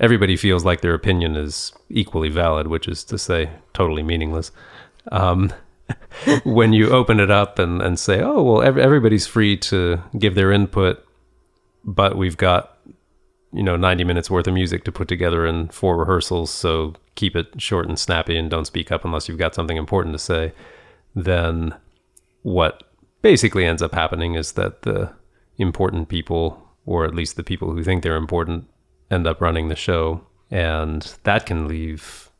everybody 0.00 0.36
feels 0.36 0.64
like 0.64 0.80
their 0.80 0.94
opinion 0.94 1.36
is 1.36 1.72
equally 1.90 2.30
valid, 2.30 2.66
which 2.66 2.88
is 2.88 3.04
to 3.04 3.18
say, 3.18 3.50
totally 3.74 4.02
meaningless. 4.02 4.50
Um, 5.12 5.52
when 6.44 6.72
you 6.72 6.90
open 6.90 7.20
it 7.20 7.30
up 7.30 7.58
and, 7.58 7.82
and 7.82 7.98
say, 7.98 8.22
oh 8.22 8.42
well, 8.42 8.62
ev- 8.62 8.78
everybody's 8.78 9.26
free 9.26 9.56
to 9.58 10.02
give 10.18 10.34
their 10.34 10.50
input, 10.50 11.04
but 11.84 12.16
we've 12.16 12.36
got 12.38 12.78
you 13.52 13.62
know 13.62 13.76
90 13.76 14.04
minutes 14.04 14.30
worth 14.30 14.46
of 14.46 14.54
music 14.54 14.84
to 14.84 14.92
put 14.92 15.08
together 15.08 15.46
in 15.46 15.68
four 15.68 15.96
rehearsals 15.96 16.50
so 16.50 16.94
keep 17.14 17.34
it 17.34 17.60
short 17.60 17.88
and 17.88 17.98
snappy 17.98 18.36
and 18.36 18.50
don't 18.50 18.66
speak 18.66 18.92
up 18.92 19.04
unless 19.04 19.28
you've 19.28 19.38
got 19.38 19.54
something 19.54 19.76
important 19.76 20.14
to 20.14 20.18
say 20.18 20.52
then 21.14 21.74
what 22.42 22.84
basically 23.22 23.64
ends 23.64 23.82
up 23.82 23.94
happening 23.94 24.34
is 24.34 24.52
that 24.52 24.82
the 24.82 25.12
important 25.58 26.08
people 26.08 26.66
or 26.86 27.04
at 27.04 27.14
least 27.14 27.36
the 27.36 27.42
people 27.42 27.72
who 27.72 27.82
think 27.82 28.02
they're 28.02 28.16
important 28.16 28.66
end 29.10 29.26
up 29.26 29.40
running 29.40 29.68
the 29.68 29.76
show 29.76 30.24
and 30.50 31.16
that 31.24 31.46
can 31.46 31.68
leave 31.68 32.30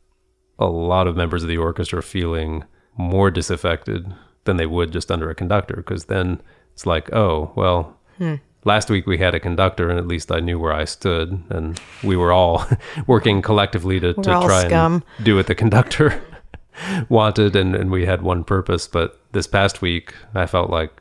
a 0.59 0.65
lot 0.65 1.07
of 1.07 1.15
members 1.15 1.43
of 1.43 1.49
the 1.49 1.57
orchestra 1.57 2.01
feeling 2.01 2.63
more 2.97 3.29
disaffected 3.31 4.13
than 4.45 4.57
they 4.57 4.65
would 4.65 4.91
just 4.91 5.11
under 5.11 5.29
a 5.29 5.35
conductor 5.35 5.75
because 5.77 6.05
then 6.05 6.41
it's 6.73 6.85
like 6.85 7.11
oh 7.13 7.51
well 7.55 7.97
hmm. 8.17 8.35
Last 8.63 8.89
week 8.89 9.07
we 9.07 9.17
had 9.17 9.33
a 9.35 9.39
conductor 9.39 9.89
and 9.89 9.97
at 9.97 10.07
least 10.07 10.31
i 10.31 10.39
knew 10.39 10.59
where 10.59 10.73
i 10.73 10.85
stood 10.85 11.41
and 11.49 11.79
we 12.03 12.15
were 12.15 12.31
all 12.31 12.65
working 13.07 13.41
collectively 13.41 13.99
to, 13.99 14.13
to 14.13 14.21
try 14.21 14.65
scum. 14.67 15.03
and 15.17 15.25
do 15.25 15.35
what 15.35 15.47
the 15.47 15.55
conductor 15.55 16.21
wanted 17.09 17.55
and, 17.55 17.75
and 17.75 17.91
we 17.91 18.05
had 18.05 18.21
one 18.21 18.43
purpose 18.43 18.87
but 18.87 19.19
this 19.31 19.47
past 19.47 19.81
week 19.81 20.13
i 20.35 20.45
felt 20.45 20.69
like 20.69 20.91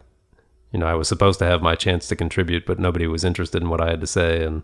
you 0.73 0.79
know 0.79 0.87
i 0.87 0.95
was 0.95 1.09
supposed 1.09 1.39
to 1.39 1.45
have 1.45 1.63
my 1.63 1.75
chance 1.75 2.09
to 2.09 2.17
contribute 2.17 2.67
but 2.67 2.79
nobody 2.79 3.07
was 3.07 3.25
interested 3.25 3.63
in 3.63 3.69
what 3.69 3.81
i 3.81 3.89
had 3.91 4.01
to 4.01 4.07
say 4.07 4.43
and 4.45 4.63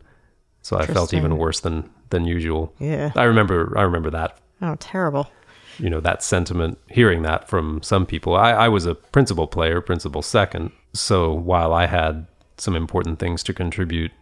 so 0.62 0.76
i 0.76 0.86
felt 0.86 1.14
even 1.14 1.36
worse 1.38 1.60
than 1.60 1.88
than 2.10 2.24
usual 2.24 2.72
Yeah. 2.78 3.12
i 3.16 3.24
remember 3.24 3.72
i 3.76 3.82
remember 3.82 4.10
that 4.10 4.38
oh, 4.62 4.76
terrible. 4.80 5.30
you 5.78 5.90
know 5.90 6.00
that 6.00 6.22
sentiment 6.22 6.78
hearing 6.88 7.22
that 7.22 7.48
from 7.48 7.82
some 7.82 8.06
people 8.06 8.34
I, 8.34 8.52
I 8.52 8.68
was 8.68 8.86
a 8.86 8.94
principal 8.94 9.46
player 9.46 9.80
principal 9.80 10.22
second 10.22 10.72
so 10.92 11.32
while 11.32 11.72
i 11.72 11.86
had 11.86 12.26
some 12.58 12.76
important 12.76 13.18
things 13.18 13.42
to 13.44 13.54
contribute. 13.54 14.12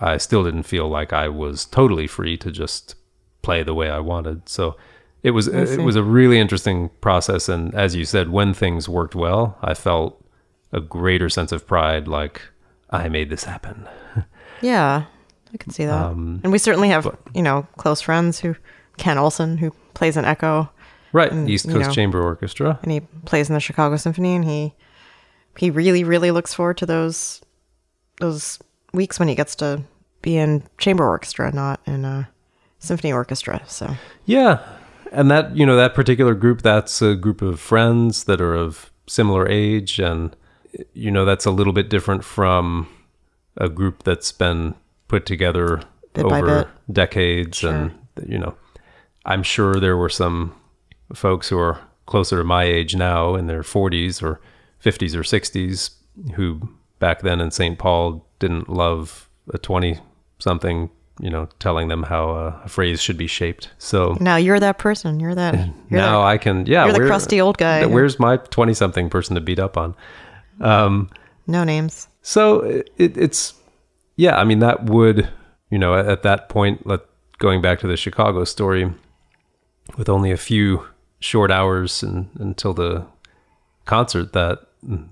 I 0.00 0.16
still 0.16 0.44
didn't 0.44 0.62
feel 0.62 0.88
like 0.88 1.12
i 1.12 1.28
was 1.28 1.64
totally 1.64 2.06
free 2.06 2.36
to 2.38 2.50
just 2.52 2.94
play 3.42 3.62
the 3.62 3.74
way 3.74 3.90
i 3.90 3.98
wanted. 3.98 4.48
So 4.48 4.76
it 5.22 5.32
was 5.32 5.48
it 5.48 5.80
was 5.80 5.96
a 5.96 6.02
really 6.02 6.38
interesting 6.38 6.90
process. 7.00 7.48
And 7.48 7.74
as 7.74 7.94
you 7.96 8.04
said 8.04 8.30
when 8.30 8.54
things 8.54 8.88
worked 8.88 9.14
well 9.14 9.58
i 9.62 9.74
felt 9.74 10.24
a 10.72 10.80
greater 10.80 11.28
sense 11.28 11.50
of 11.50 11.66
pride 11.66 12.06
like 12.06 12.42
i 12.90 13.08
made 13.08 13.30
this 13.30 13.44
happen. 13.44 13.88
Yeah, 14.60 15.04
I 15.52 15.56
can 15.56 15.72
see 15.72 15.84
that. 15.84 15.94
Um, 16.06 16.40
and 16.42 16.52
we 16.52 16.58
certainly 16.58 16.88
have, 16.88 17.16
you 17.34 17.42
know, 17.42 17.66
close 17.76 18.00
friends 18.00 18.40
who 18.40 18.56
Ken 18.96 19.18
Olsen, 19.18 19.56
who 19.58 19.70
plays 19.94 20.16
in 20.16 20.24
ECCO, 20.24 20.68
right 21.12 21.30
and, 21.30 21.48
east 21.48 21.66
you 21.66 21.74
coast 21.74 21.88
know. 21.88 21.94
chamber 21.94 22.22
orchestra. 22.22 22.78
and 22.82 22.92
he 22.92 23.00
plays 23.24 23.48
in 23.48 23.54
the 23.54 23.60
Chicago 23.60 23.96
Symphony, 23.96 24.34
and 24.34 24.44
he 24.44 24.74
he 25.56 25.70
really 25.70 26.04
really 26.04 26.30
looks 26.30 26.54
forward 26.54 26.76
to 26.78 26.86
those 26.86 27.40
those 28.20 28.58
weeks 28.92 29.18
when 29.18 29.28
he 29.28 29.34
gets 29.34 29.54
to 29.56 29.82
be 30.22 30.36
in 30.36 30.62
chamber 30.78 31.06
orchestra, 31.06 31.52
not 31.52 31.80
in 31.86 32.04
a 32.04 32.28
symphony 32.78 33.12
orchestra. 33.12 33.62
So 33.66 33.94
Yeah. 34.26 34.60
And 35.10 35.30
that, 35.30 35.56
you 35.56 35.64
know, 35.64 35.76
that 35.76 35.94
particular 35.94 36.34
group, 36.34 36.62
that's 36.62 37.00
a 37.00 37.14
group 37.14 37.40
of 37.40 37.60
friends 37.60 38.24
that 38.24 38.40
are 38.40 38.54
of 38.54 38.90
similar 39.06 39.48
age. 39.48 39.98
And, 39.98 40.36
you 40.92 41.10
know, 41.10 41.24
that's 41.24 41.46
a 41.46 41.50
little 41.50 41.72
bit 41.72 41.88
different 41.88 42.24
from 42.24 42.88
a 43.56 43.68
group 43.68 44.02
that's 44.02 44.32
been 44.32 44.74
put 45.08 45.24
together 45.24 45.80
Bit 46.12 46.24
over 46.26 46.70
decades. 46.92 47.64
And, 47.64 47.94
you 48.26 48.38
know, 48.38 48.54
I'm 49.24 49.42
sure 49.42 49.76
there 49.76 49.96
were 49.96 50.10
some 50.10 50.54
folks 51.14 51.48
who 51.48 51.58
are 51.58 51.80
closer 52.06 52.38
to 52.38 52.44
my 52.44 52.64
age 52.64 52.94
now 52.94 53.34
in 53.34 53.46
their 53.46 53.62
40s 53.62 54.22
or 54.22 54.40
50s 54.84 55.14
or 55.14 55.22
60s 55.22 55.90
who 56.34 56.68
back 56.98 57.22
then 57.22 57.40
in 57.40 57.50
St. 57.50 57.78
Paul 57.78 58.26
didn't 58.38 58.68
love 58.68 59.28
a 59.52 59.58
20 59.58 59.98
something 60.38 60.90
you 61.20 61.30
know, 61.30 61.48
telling 61.58 61.88
them 61.88 62.04
how 62.04 62.30
uh, 62.30 62.60
a 62.64 62.68
phrase 62.68 63.00
should 63.00 63.16
be 63.16 63.26
shaped. 63.26 63.70
So 63.78 64.16
Now 64.20 64.36
you're 64.36 64.60
that 64.60 64.78
person. 64.78 65.18
You're 65.18 65.34
that. 65.34 65.54
You're 65.54 65.66
now 65.90 66.20
that, 66.20 66.26
I 66.26 66.38
can, 66.38 66.66
yeah. 66.66 66.84
you're 66.84 66.94
the 66.94 67.06
crusty 67.06 67.40
old 67.40 67.58
guy. 67.58 67.84
Where's 67.86 68.18
my 68.18 68.36
20 68.36 68.74
something 68.74 69.10
person 69.10 69.34
to 69.34 69.40
beat 69.40 69.58
up 69.58 69.76
on? 69.76 69.94
no 71.46 71.64
names. 71.64 72.08
So 72.22 72.60
it, 72.60 73.16
it's, 73.16 73.54
yeah, 74.16 74.36
I 74.36 74.44
mean, 74.44 74.60
that 74.60 74.84
would, 74.84 75.28
you 75.70 75.78
know, 75.78 75.94
at, 75.94 76.06
at 76.06 76.22
that 76.22 76.48
point, 76.48 76.86
let, 76.86 77.00
going 77.38 77.62
back 77.62 77.80
to 77.80 77.86
the 77.86 77.96
Chicago 77.96 78.44
story, 78.44 78.92
with 79.96 80.08
only 80.08 80.30
a 80.30 80.36
few 80.36 80.86
short 81.20 81.50
hours 81.50 82.02
and, 82.02 82.28
until 82.38 82.74
the 82.74 83.06
concert, 83.86 84.32
that 84.34 84.60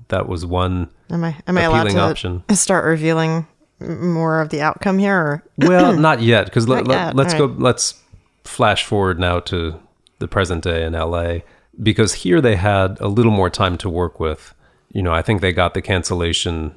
that 0.09 0.29
was 0.29 0.45
one. 0.47 0.91
Am 1.11 1.25
I 1.25 1.37
am 1.47 1.59
I 1.59 1.63
allowed 1.63 1.91
to 1.91 1.99
option. 1.99 2.43
start 2.55 2.85
revealing 2.85 3.47
more 3.81 4.41
of 4.41 4.49
the 4.49 4.61
outcome 4.61 4.99
here? 4.99 5.17
Or 5.17 5.43
Well, 5.59 5.97
not 5.99 6.23
yet, 6.23 6.47
because 6.47 6.69
let, 6.69 6.85
Not 6.85 6.89
let, 6.89 7.07
yet, 7.07 7.17
let's 7.17 7.35
all 7.35 7.49
go. 7.49 7.55
Let's 7.59 8.03
flash 8.45 8.85
forward 8.85 9.19
now 9.19 9.41
to 9.41 9.81
the 10.19 10.29
present 10.29 10.65
day 10.65 10.85
in 10.85 10.95
LA, 10.95 11.39
because 11.83 12.15
here 12.15 12.41
they 12.41 12.57
had 12.57 12.99
a 13.01 13.09
little 13.09 13.33
more 13.33 13.51
time 13.51 13.77
to 13.79 13.91
work 13.91 14.19
with. 14.19 14.55
You 14.93 15.03
know, 15.03 15.13
I 15.13 15.23
think 15.23 15.41
they 15.41 15.53
got 15.53 15.75
the 15.75 15.83
cancellation 15.83 16.75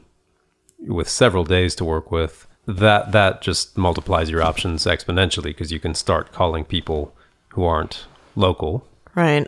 with 0.80 1.10
several 1.10 1.44
days 1.44 1.76
to 1.76 1.86
work 1.86 2.12
with. 2.12 2.48
That 2.66 3.12
that 3.14 3.42
just 3.42 3.78
multiplies 3.78 4.30
your 4.30 4.44
options 4.44 4.86
exponentially 4.86 5.44
because 5.46 5.72
you 5.72 5.80
can 5.80 5.96
start 5.96 6.32
calling 6.32 6.66
people 6.66 7.16
who 7.50 7.64
aren't 7.64 8.06
local. 8.36 8.88
right? 9.16 9.48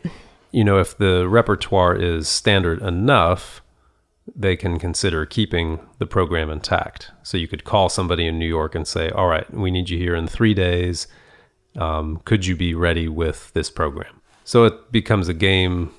You 0.52 0.64
know, 0.64 0.80
if 0.80 0.98
the 0.98 1.30
repertoire 1.30 1.96
is 1.96 2.28
standard 2.28 2.82
enough, 2.82 3.61
they 4.36 4.56
can 4.56 4.80
consider 4.80 5.26
keeping 5.26 5.80
the 6.00 6.06
program 6.06 6.50
intact. 6.50 7.12
So 7.24 7.38
you 7.38 7.48
could 7.48 7.64
call 7.64 7.90
somebody 7.90 8.26
in 8.28 8.40
New 8.40 8.48
York 8.48 8.76
and 8.76 8.88
say, 8.88 9.10
"All 9.10 9.28
right, 9.28 9.52
we 9.54 9.72
need 9.72 9.90
you 9.90 9.98
here 9.98 10.16
in 10.16 10.28
three 10.28 10.54
days. 10.54 11.08
Um, 11.76 12.22
could 12.26 12.46
you 12.46 12.56
be 12.56 12.74
ready 12.74 13.08
with 13.08 13.52
this 13.54 13.70
program?" 13.70 14.22
So 14.44 14.66
it 14.66 14.92
becomes 14.92 15.28
a 15.28 15.34
game 15.34 15.92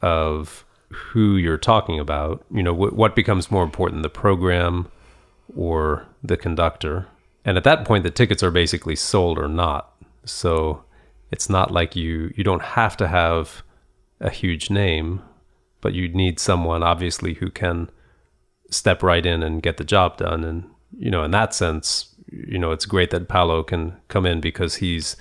of 0.00 0.64
who 0.90 1.36
you're 1.36 1.58
talking 1.58 1.98
about. 1.98 2.44
You 2.50 2.62
know, 2.62 2.74
wh- 2.74 2.96
what 2.96 3.16
becomes 3.16 3.50
more 3.50 3.64
important, 3.64 4.02
the 4.02 4.10
program 4.10 4.88
or 5.56 6.06
the 6.22 6.36
conductor? 6.36 7.06
And 7.44 7.56
at 7.56 7.64
that 7.64 7.84
point, 7.84 8.04
the 8.04 8.10
tickets 8.10 8.42
are 8.42 8.50
basically 8.50 8.96
sold 8.96 9.38
or 9.38 9.48
not. 9.48 9.92
So 10.24 10.84
it's 11.30 11.48
not 11.48 11.70
like 11.70 11.96
you 11.96 12.32
you 12.36 12.44
don't 12.44 12.62
have 12.62 12.96
to 12.98 13.08
have 13.08 13.62
a 14.20 14.30
huge 14.30 14.70
name, 14.70 15.22
but 15.82 15.92
you 15.92 16.08
need 16.08 16.40
someone 16.40 16.82
obviously 16.82 17.34
who 17.34 17.50
can 17.50 17.90
step 18.70 19.02
right 19.02 19.26
in 19.26 19.42
and 19.42 19.62
get 19.62 19.76
the 19.76 19.84
job 19.84 20.16
done. 20.16 20.42
And 20.44 20.64
you 20.96 21.10
know, 21.10 21.22
in 21.24 21.30
that 21.32 21.52
sense, 21.52 22.14
you 22.30 22.58
know, 22.58 22.72
it's 22.72 22.86
great 22.86 23.10
that 23.10 23.28
Paolo 23.28 23.62
can 23.62 23.96
come 24.08 24.24
in 24.24 24.40
because 24.40 24.76
he's, 24.76 25.16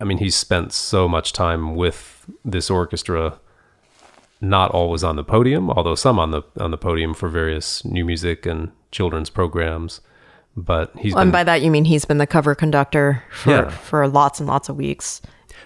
I 0.00 0.04
mean, 0.04 0.18
he's 0.18 0.34
spent 0.34 0.72
so 0.72 1.08
much 1.08 1.32
time 1.32 1.76
with 1.76 2.26
this 2.44 2.68
orchestra. 2.70 3.38
Not 4.40 4.72
always 4.72 5.02
on 5.04 5.16
the 5.16 5.24
podium, 5.24 5.70
although 5.70 5.94
some 5.94 6.18
on 6.18 6.30
the 6.30 6.42
on 6.58 6.70
the 6.70 6.76
podium 6.76 7.14
for 7.14 7.28
various 7.30 7.82
new 7.84 8.04
music 8.04 8.44
and 8.44 8.72
children's 8.90 9.30
programs. 9.30 10.00
But 10.56 10.92
he's 10.98 11.14
And 11.14 11.28
been 11.28 11.32
by 11.32 11.44
that 11.44 11.62
you 11.62 11.70
mean 11.70 11.86
he's 11.86 12.04
been 12.04 12.18
the 12.18 12.26
cover 12.26 12.54
conductor 12.54 13.22
for 13.30 13.50
Yeah. 13.50 13.70
for 13.70 14.06
lots 14.06 14.40
and 14.40 14.48
lots 14.48 14.68
of 14.68 14.76
weeks. 14.76 15.22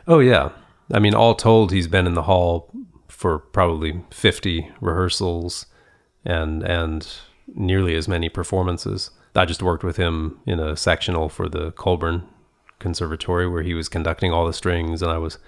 Oh 0.07 0.21
yeah. 0.21 0.51
I 0.93 1.01
mean, 1.01 1.13
all 1.15 1.35
told, 1.35 1.73
he's 1.73 1.89
been 1.89 2.07
in 2.07 2.15
the 2.15 2.23
hall 2.23 2.71
for 3.19 3.41
probably 3.41 4.01
fifty 4.11 4.71
rehearsals, 4.81 5.67
and 6.25 6.63
and 6.63 7.09
nearly 7.53 7.97
as 7.97 8.07
many 8.07 8.29
performances. 8.29 9.11
I 9.35 9.45
just 9.45 9.63
worked 9.63 9.83
with 9.83 9.97
him 9.97 10.39
in 10.47 10.61
a 10.61 10.77
sectional 10.77 11.29
for 11.29 11.49
the 11.49 11.73
Colburn 11.73 12.23
Conservatory 12.79 13.49
where 13.49 13.63
he 13.63 13.75
was 13.75 13.89
conducting 13.89 14.33
all 14.33 14.47
the 14.47 14.53
strings, 14.53 15.03
and 15.03 15.11
I 15.11 15.19
was 15.19 15.39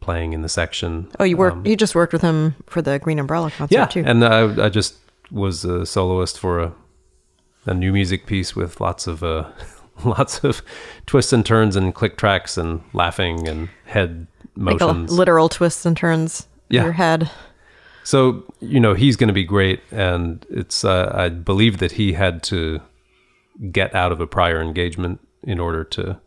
playing 0.00 0.32
in 0.32 0.42
the 0.42 0.48
section. 0.48 1.08
Oh, 1.18 1.24
you 1.24 1.36
worked. 1.36 1.66
you 1.66 1.74
just 1.76 1.94
worked 1.96 2.12
with 2.12 2.22
him 2.22 2.54
for 2.66 2.80
the 2.82 3.00
Green 3.00 3.18
Umbrella 3.18 3.50
concert 3.50 3.74
Yeah, 3.74 3.86
too. 3.86 4.04
and 4.06 4.24
I, 4.24 4.66
I 4.66 4.68
just 4.68 4.94
was 5.32 5.64
a 5.64 5.84
soloist 5.84 6.38
for 6.38 6.60
a 6.60 6.72
a 7.66 7.74
new 7.74 7.92
music 7.92 8.24
piece 8.26 8.54
with 8.56 8.80
lots 8.80 9.06
of 9.08 9.22
uh, 9.24 9.50
lots 10.04 10.44
of 10.44 10.62
twists 11.06 11.32
and 11.32 11.44
turns 11.44 11.74
and 11.76 11.94
click 11.94 12.16
tracks 12.16 12.56
and 12.56 12.80
laughing 12.92 13.48
and 13.48 13.68
head 13.86 14.26
like 14.56 14.80
motions. 14.80 15.10
literal 15.12 15.48
twists 15.48 15.84
and 15.84 15.96
turns. 15.96 16.46
Yeah. 16.68 16.84
Your 16.84 16.92
head. 16.92 17.30
So 18.04 18.44
you 18.60 18.80
know 18.80 18.94
he's 18.94 19.16
going 19.16 19.28
to 19.28 19.34
be 19.34 19.44
great, 19.44 19.80
and 19.90 20.44
it's 20.48 20.84
uh, 20.84 21.12
I 21.14 21.28
believe 21.28 21.78
that 21.78 21.92
he 21.92 22.14
had 22.14 22.42
to 22.44 22.80
get 23.70 23.94
out 23.94 24.12
of 24.12 24.20
a 24.20 24.26
prior 24.26 24.62
engagement 24.62 25.20
in 25.42 25.60
order 25.60 25.84
to 25.84 26.18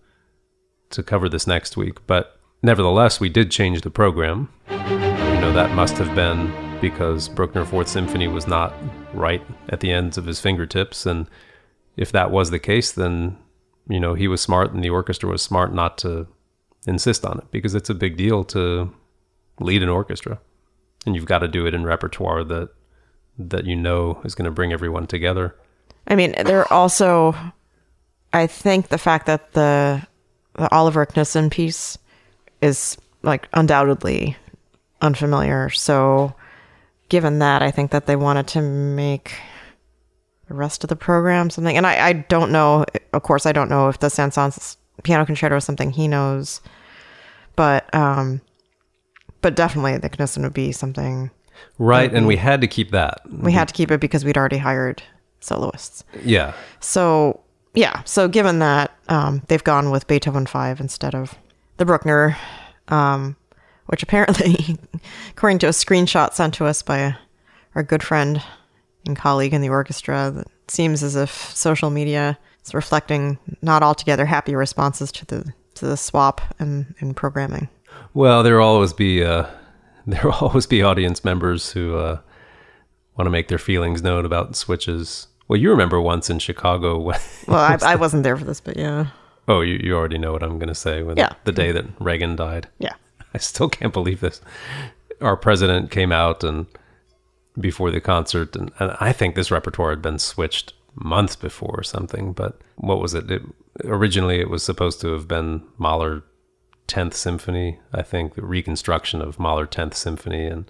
to 0.91 1.03
cover 1.03 1.27
this 1.27 1.47
next 1.47 1.77
week. 1.77 2.05
But 2.05 2.39
nevertheless, 2.61 3.19
we 3.19 3.29
did 3.29 3.49
change 3.49 3.81
the 3.81 3.89
program. 3.89 4.49
You 4.69 4.77
know 4.77 5.51
that 5.53 5.73
must 5.75 5.97
have 5.97 6.13
been 6.13 6.53
because 6.81 7.29
Bruckner 7.29 7.65
Fourth 7.65 7.87
Symphony 7.87 8.27
was 8.27 8.47
not 8.47 8.73
right 9.13 9.41
at 9.69 9.79
the 9.79 9.91
ends 9.91 10.17
of 10.17 10.25
his 10.25 10.39
fingertips, 10.39 11.05
and 11.05 11.27
if 11.97 12.11
that 12.11 12.31
was 12.31 12.51
the 12.51 12.59
case, 12.59 12.91
then 12.91 13.37
you 13.89 13.99
know 13.99 14.13
he 14.13 14.27
was 14.27 14.41
smart, 14.41 14.71
and 14.71 14.83
the 14.83 14.89
orchestra 14.89 15.29
was 15.29 15.41
smart 15.41 15.73
not 15.73 15.97
to 15.99 16.27
insist 16.85 17.25
on 17.25 17.39
it 17.39 17.45
because 17.51 17.75
it's 17.75 17.89
a 17.89 17.95
big 17.95 18.17
deal 18.17 18.43
to 18.43 18.91
lead 19.61 19.83
an 19.83 19.89
orchestra 19.89 20.39
and 21.05 21.15
you've 21.15 21.25
got 21.25 21.39
to 21.39 21.47
do 21.47 21.65
it 21.65 21.73
in 21.73 21.83
repertoire 21.83 22.43
that 22.43 22.69
that 23.37 23.65
you 23.65 23.75
know 23.75 24.21
is 24.23 24.35
going 24.35 24.45
to 24.45 24.51
bring 24.51 24.73
everyone 24.73 25.07
together. 25.07 25.55
I 26.07 26.15
mean, 26.15 26.33
there 26.45 26.71
also, 26.71 27.35
I 28.33 28.47
think 28.47 28.89
the 28.89 28.97
fact 28.97 29.25
that 29.25 29.53
the 29.53 30.05
the 30.53 30.73
Oliver 30.73 31.05
Knussen 31.05 31.49
piece 31.49 31.97
is 32.61 32.97
like 33.23 33.47
undoubtedly 33.53 34.35
unfamiliar. 35.01 35.69
So, 35.69 36.35
given 37.09 37.39
that, 37.39 37.61
I 37.61 37.71
think 37.71 37.91
that 37.91 38.05
they 38.05 38.15
wanted 38.15 38.47
to 38.47 38.61
make 38.61 39.33
the 40.47 40.53
rest 40.53 40.83
of 40.83 40.89
the 40.89 40.95
program 40.95 41.49
something. 41.49 41.77
And 41.77 41.87
I, 41.87 42.07
I 42.07 42.13
don't 42.13 42.51
know. 42.51 42.85
Of 43.13 43.23
course, 43.23 43.45
I 43.45 43.51
don't 43.51 43.69
know 43.69 43.87
if 43.87 43.99
the 43.99 44.09
Saint-Saëns 44.09 44.75
piano 45.03 45.25
concerto 45.25 45.55
is 45.55 45.63
something 45.63 45.91
he 45.91 46.07
knows, 46.07 46.61
but 47.55 47.93
um, 47.95 48.41
but 49.41 49.55
definitely 49.55 49.97
the 49.97 50.09
Knussen 50.09 50.43
would 50.43 50.53
be 50.53 50.71
something 50.71 51.31
Right, 51.77 52.11
and 52.13 52.27
we 52.27 52.37
had 52.37 52.61
to 52.61 52.67
keep 52.67 52.91
that. 52.91 53.21
we 53.29 53.51
had 53.51 53.67
to 53.67 53.73
keep 53.73 53.91
it 53.91 53.99
because 53.99 54.25
we'd 54.25 54.37
already 54.37 54.57
hired 54.57 55.03
soloists. 55.39 56.03
Yeah. 56.23 56.53
So 56.79 57.41
yeah, 57.73 58.03
so 58.03 58.27
given 58.27 58.59
that 58.59 58.91
um, 59.09 59.41
they've 59.47 59.63
gone 59.63 59.91
with 59.91 60.07
Beethoven 60.07 60.45
five 60.45 60.79
instead 60.79 61.15
of 61.15 61.35
the 61.77 61.85
Bruckner, 61.85 62.37
um, 62.89 63.35
which 63.87 64.03
apparently, 64.03 64.77
according 65.31 65.59
to 65.59 65.67
a 65.67 65.71
screenshot 65.71 66.33
sent 66.33 66.53
to 66.55 66.65
us 66.65 66.81
by 66.81 67.15
our 67.75 67.83
good 67.83 68.03
friend 68.03 68.43
and 69.05 69.17
colleague 69.17 69.53
in 69.53 69.61
the 69.61 69.69
orchestra, 69.69 70.31
that 70.31 70.47
seems 70.67 71.01
as 71.03 71.15
if 71.15 71.31
social 71.55 71.89
media 71.89 72.37
is 72.65 72.73
reflecting 72.73 73.37
not 73.61 73.83
altogether 73.83 74.25
happy 74.25 74.55
responses 74.55 75.11
to 75.11 75.25
the 75.25 75.53
to 75.75 75.85
the 75.85 75.97
swap 75.97 76.41
and 76.59 76.93
in 76.99 77.13
programming. 77.13 77.69
Well, 78.13 78.43
there 78.43 78.57
will 78.57 78.65
always 78.67 78.93
be 78.93 79.23
uh, 79.23 79.45
there 80.07 80.23
will 80.23 80.33
always 80.33 80.65
be 80.67 80.81
audience 80.83 81.23
members 81.23 81.71
who 81.71 81.95
uh, 81.97 82.19
want 83.17 83.25
to 83.27 83.31
make 83.31 83.47
their 83.47 83.57
feelings 83.59 84.01
known 84.01 84.25
about 84.25 84.55
switches. 84.55 85.27
Well, 85.47 85.59
you 85.59 85.69
remember 85.69 85.99
once 86.01 86.29
in 86.29 86.39
Chicago 86.39 86.97
when 87.07 87.19
Well, 87.47 87.59
I, 87.59 87.77
I 87.81 87.95
wasn't 87.95 88.23
there 88.23 88.37
for 88.37 88.45
this, 88.45 88.61
but 88.61 88.77
yeah, 88.77 89.07
oh, 89.47 89.61
you, 89.61 89.75
you 89.83 89.95
already 89.95 90.17
know 90.17 90.31
what 90.31 90.43
I'm 90.43 90.57
going 90.59 90.69
to 90.69 90.75
say. 90.75 91.03
When 91.03 91.17
Yeah. 91.17 91.33
the 91.43 91.51
day 91.51 91.71
that 91.71 91.85
Reagan 91.99 92.35
died. 92.35 92.67
yeah. 92.79 92.93
I 93.33 93.37
still 93.37 93.69
can't 93.69 93.93
believe 93.93 94.19
this. 94.19 94.41
Our 95.21 95.37
president 95.37 95.89
came 95.91 96.11
out 96.11 96.43
and 96.43 96.65
before 97.59 97.91
the 97.91 98.01
concert, 98.01 98.55
and, 98.57 98.71
and 98.79 98.95
I 98.99 99.13
think 99.13 99.35
this 99.35 99.51
repertoire 99.51 99.89
had 99.91 100.01
been 100.01 100.19
switched 100.19 100.73
months 100.95 101.35
before 101.37 101.75
or 101.77 101.83
something. 101.83 102.33
But 102.33 102.59
what 102.75 102.99
was 102.99 103.13
it? 103.13 103.29
it? 103.31 103.41
Originally, 103.85 104.39
it 104.41 104.49
was 104.49 104.63
supposed 104.63 104.99
to 105.01 105.13
have 105.13 105.27
been 105.29 105.63
Mahler 105.77 106.23
10th 106.91 107.13
Symphony. 107.13 107.79
I 107.93 108.01
think 108.01 108.35
the 108.35 108.45
reconstruction 108.45 109.21
of 109.21 109.39
Mahler 109.39 109.65
10th 109.65 109.93
Symphony, 109.93 110.45
and 110.45 110.69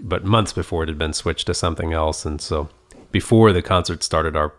but 0.00 0.24
months 0.24 0.52
before 0.52 0.82
it 0.82 0.88
had 0.88 0.98
been 0.98 1.12
switched 1.12 1.46
to 1.46 1.54
something 1.54 1.92
else. 1.92 2.24
And 2.24 2.40
so 2.40 2.68
before 3.10 3.52
the 3.52 3.62
concert 3.62 4.02
started, 4.02 4.36
our 4.36 4.52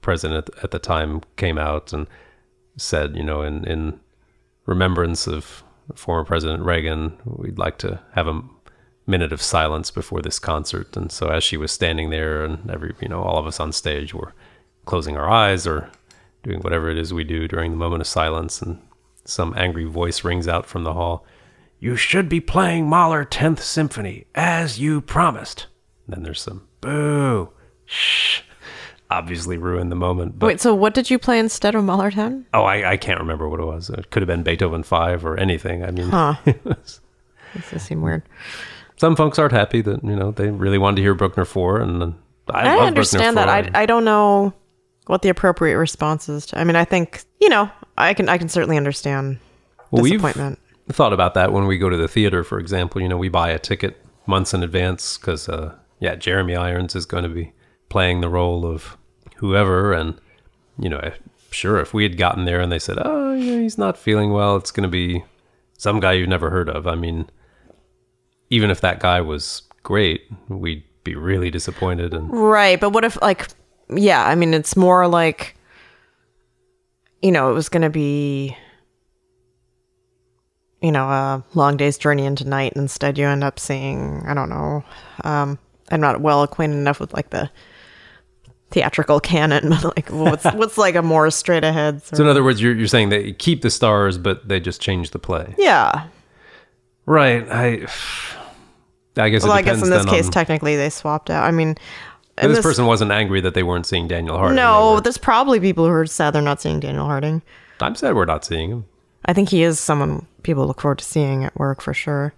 president 0.00 0.50
at 0.62 0.70
the 0.70 0.78
time 0.78 1.22
came 1.36 1.58
out 1.58 1.92
and 1.92 2.06
said, 2.76 3.16
you 3.16 3.22
know, 3.22 3.42
in 3.42 3.64
in 3.64 4.00
remembrance 4.66 5.26
of 5.26 5.62
former 5.94 6.24
President 6.24 6.62
Reagan, 6.62 7.16
we'd 7.24 7.58
like 7.58 7.78
to 7.78 8.00
have 8.12 8.28
a 8.28 8.42
minute 9.06 9.32
of 9.32 9.40
silence 9.40 9.90
before 9.90 10.20
this 10.20 10.38
concert. 10.38 10.96
And 10.96 11.10
so 11.10 11.28
as 11.28 11.42
she 11.42 11.56
was 11.56 11.72
standing 11.72 12.10
there 12.10 12.44
and 12.44 12.70
every, 12.70 12.94
you 13.00 13.08
know, 13.08 13.22
all 13.22 13.38
of 13.38 13.46
us 13.46 13.58
on 13.58 13.72
stage 13.72 14.12
were 14.12 14.34
closing 14.84 15.16
our 15.16 15.30
eyes 15.30 15.66
or 15.66 15.90
doing 16.42 16.60
whatever 16.60 16.90
it 16.90 16.98
is 16.98 17.12
we 17.14 17.24
do 17.24 17.48
during 17.48 17.70
the 17.70 17.76
moment 17.76 18.02
of 18.02 18.06
silence 18.06 18.60
and 18.60 18.80
some 19.28 19.54
angry 19.56 19.84
voice 19.84 20.24
rings 20.24 20.48
out 20.48 20.66
from 20.66 20.84
the 20.84 20.94
hall. 20.94 21.24
You 21.78 21.94
should 21.96 22.28
be 22.28 22.40
playing 22.40 22.88
Mahler 22.88 23.24
10th 23.24 23.60
Symphony 23.60 24.26
as 24.34 24.78
you 24.80 25.00
promised. 25.00 25.66
And 26.06 26.16
then 26.16 26.22
there's 26.24 26.40
some 26.40 26.66
boo, 26.80 27.50
shh. 27.84 28.40
obviously 29.10 29.58
ruined 29.58 29.92
the 29.92 29.96
moment. 29.96 30.38
But 30.38 30.46
Wait, 30.46 30.60
so 30.60 30.74
what 30.74 30.94
did 30.94 31.10
you 31.10 31.18
play 31.18 31.38
instead 31.38 31.74
of 31.74 31.84
Mahler 31.84 32.10
10? 32.10 32.46
oh, 32.54 32.62
I, 32.62 32.92
I 32.92 32.96
can't 32.96 33.20
remember 33.20 33.48
what 33.48 33.60
it 33.60 33.64
was. 33.66 33.90
It 33.90 34.10
could 34.10 34.22
have 34.22 34.26
been 34.26 34.42
Beethoven 34.42 34.82
Five 34.82 35.24
or 35.24 35.36
anything. 35.36 35.84
I 35.84 35.90
mean, 35.90 36.08
Huh. 36.08 36.34
it 36.46 36.64
was- 36.64 37.00
This 37.54 37.70
does 37.70 37.82
seem 37.82 38.02
weird. 38.02 38.22
some 38.96 39.16
folks 39.16 39.38
aren't 39.38 39.52
happy 39.52 39.80
that 39.82 40.04
you 40.04 40.14
know 40.16 40.32
they 40.32 40.50
really 40.50 40.76
wanted 40.78 40.96
to 40.96 41.02
hear 41.02 41.14
Bruckner 41.14 41.46
Four, 41.46 41.80
and 41.80 42.14
I, 42.50 42.76
I, 42.76 42.86
understand 42.86 43.36
that. 43.38 43.46
4. 43.66 43.76
I, 43.76 43.82
I 43.82 43.86
don't 43.86 44.04
know 44.04 44.52
what 45.06 45.22
the 45.22 45.30
appropriate 45.30 45.78
response 45.78 46.28
is. 46.28 46.44
To, 46.46 46.58
I 46.58 46.64
mean, 46.64 46.76
I 46.76 46.84
think 46.84 47.24
you 47.40 47.48
know, 47.48 47.70
I 47.98 48.14
can 48.14 48.28
I 48.28 48.38
can 48.38 48.48
certainly 48.48 48.76
understand 48.76 49.38
Well, 49.90 50.02
we've- 50.02 50.18
thought 50.90 51.12
about 51.12 51.34
that 51.34 51.52
when 51.52 51.66
we 51.66 51.76
go 51.76 51.90
to 51.90 51.96
the 51.96 52.08
theater, 52.08 52.42
for 52.42 52.58
example. 52.58 53.00
You 53.02 53.08
know, 53.08 53.18
we 53.18 53.28
buy 53.28 53.50
a 53.50 53.58
ticket 53.58 54.02
months 54.26 54.54
in 54.54 54.62
advance 54.62 55.18
because, 55.18 55.48
uh, 55.48 55.74
yeah, 56.00 56.14
Jeremy 56.14 56.56
Irons 56.56 56.94
is 56.96 57.04
going 57.04 57.24
to 57.24 57.28
be 57.28 57.52
playing 57.90 58.20
the 58.20 58.28
role 58.28 58.64
of 58.66 58.96
whoever. 59.36 59.92
And, 59.92 60.18
you 60.78 60.88
know, 60.88 61.00
sure, 61.50 61.78
if 61.80 61.92
we 61.92 62.04
had 62.04 62.16
gotten 62.16 62.44
there 62.46 62.60
and 62.60 62.72
they 62.72 62.78
said, 62.78 62.98
oh, 63.04 63.34
yeah, 63.34 63.58
he's 63.60 63.76
not 63.76 63.98
feeling 63.98 64.32
well, 64.32 64.56
it's 64.56 64.70
going 64.70 64.82
to 64.84 64.88
be 64.88 65.24
some 65.76 66.00
guy 66.00 66.12
you've 66.12 66.28
never 66.28 66.48
heard 66.50 66.68
of. 66.70 66.86
I 66.86 66.94
mean, 66.94 67.28
even 68.50 68.70
if 68.70 68.80
that 68.80 69.00
guy 69.00 69.20
was 69.20 69.62
great, 69.82 70.22
we'd 70.48 70.84
be 71.04 71.14
really 71.14 71.50
disappointed. 71.50 72.14
And 72.14 72.30
Right, 72.30 72.80
but 72.80 72.90
what 72.90 73.04
if 73.04 73.20
like 73.22 73.48
yeah, 73.90 74.26
I 74.26 74.34
mean 74.34 74.52
it's 74.54 74.76
more 74.76 75.06
like 75.08 75.56
you 77.22 77.32
know, 77.32 77.50
it 77.50 77.54
was 77.54 77.68
going 77.68 77.82
to 77.82 77.90
be 77.90 78.56
you 80.80 80.92
know, 80.92 81.08
a 81.08 81.44
long 81.54 81.76
day's 81.76 81.98
journey 81.98 82.24
into 82.24 82.46
night 82.48 82.72
and 82.74 82.82
instead 82.82 83.18
you 83.18 83.26
end 83.26 83.42
up 83.42 83.58
seeing, 83.58 84.22
I 84.26 84.34
don't 84.34 84.48
know, 84.48 84.84
um 85.24 85.58
I'm 85.90 86.00
not 86.00 86.20
well 86.20 86.42
acquainted 86.42 86.76
enough 86.76 87.00
with 87.00 87.14
like 87.14 87.30
the 87.30 87.50
theatrical 88.70 89.20
canon, 89.20 89.70
but 89.82 89.96
like 89.96 90.08
what's 90.10 90.44
what's 90.54 90.78
like 90.78 90.94
a 90.94 91.02
more 91.02 91.30
straight 91.30 91.64
ahead 91.64 92.02
sort 92.02 92.18
so, 92.18 92.22
in 92.22 92.28
other 92.28 92.44
words, 92.44 92.60
you're, 92.62 92.74
you're 92.74 92.86
saying 92.86 93.08
they 93.08 93.32
keep 93.32 93.62
the 93.62 93.70
stars, 93.70 94.18
but 94.18 94.46
they 94.46 94.60
just 94.60 94.80
change 94.80 95.10
the 95.10 95.18
play. 95.18 95.54
Yeah. 95.58 96.06
Right. 97.06 97.48
I. 97.50 97.86
I 99.16 99.30
guess 99.30 99.42
Well, 99.42 99.50
I 99.50 99.62
guess 99.62 99.82
in 99.82 99.90
this 99.90 100.04
case 100.04 100.26
on- 100.26 100.30
technically 100.32 100.76
they 100.76 100.90
swapped 100.90 101.28
out. 101.28 101.42
I 101.42 101.50
mean 101.50 101.74
In 102.42 102.52
this, 102.52 102.62
person 102.62 102.86
wasn't 102.86 103.10
angry 103.10 103.40
that 103.40 103.54
they 103.54 103.62
weren't 103.62 103.86
seeing 103.86 104.08
Daniel 104.08 104.36
Harding. 104.36 104.56
No, 104.56 105.00
there's 105.00 105.18
probably 105.18 105.60
people 105.60 105.84
who 105.84 105.92
are 105.92 106.06
sad 106.06 106.32
they're 106.32 106.42
not 106.42 106.60
seeing 106.60 106.80
Daniel 106.80 107.06
Harding. 107.06 107.42
I'm 107.80 107.94
sad 107.94 108.14
we're 108.14 108.24
not 108.24 108.44
seeing 108.44 108.70
him. 108.70 108.84
I 109.24 109.32
think 109.32 109.50
he 109.50 109.62
is 109.62 109.78
someone 109.78 110.26
people 110.42 110.66
look 110.66 110.80
forward 110.80 110.98
to 110.98 111.04
seeing 111.04 111.44
at 111.44 111.56
work 111.56 111.80
for 111.80 111.94
sure. 111.94 112.32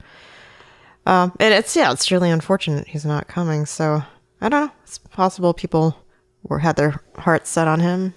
Um, 1.06 1.32
and 1.40 1.54
it's 1.54 1.74
yeah, 1.76 1.92
it's 1.92 2.10
really 2.10 2.30
unfortunate 2.30 2.88
he's 2.88 3.04
not 3.04 3.28
coming. 3.28 3.66
So 3.66 4.02
I 4.40 4.48
don't 4.48 4.66
know. 4.66 4.72
It's 4.82 4.98
possible 4.98 5.54
people 5.54 5.96
were 6.42 6.58
had 6.58 6.76
their 6.76 7.02
hearts 7.16 7.50
set 7.50 7.68
on 7.68 7.80
him. 7.80 8.14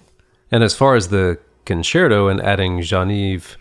And 0.50 0.62
as 0.62 0.74
far 0.74 0.94
as 0.94 1.08
the 1.08 1.38
concerto 1.64 2.28
and 2.28 2.40
adding 2.40 2.80
Jean-Yves, 2.82 3.56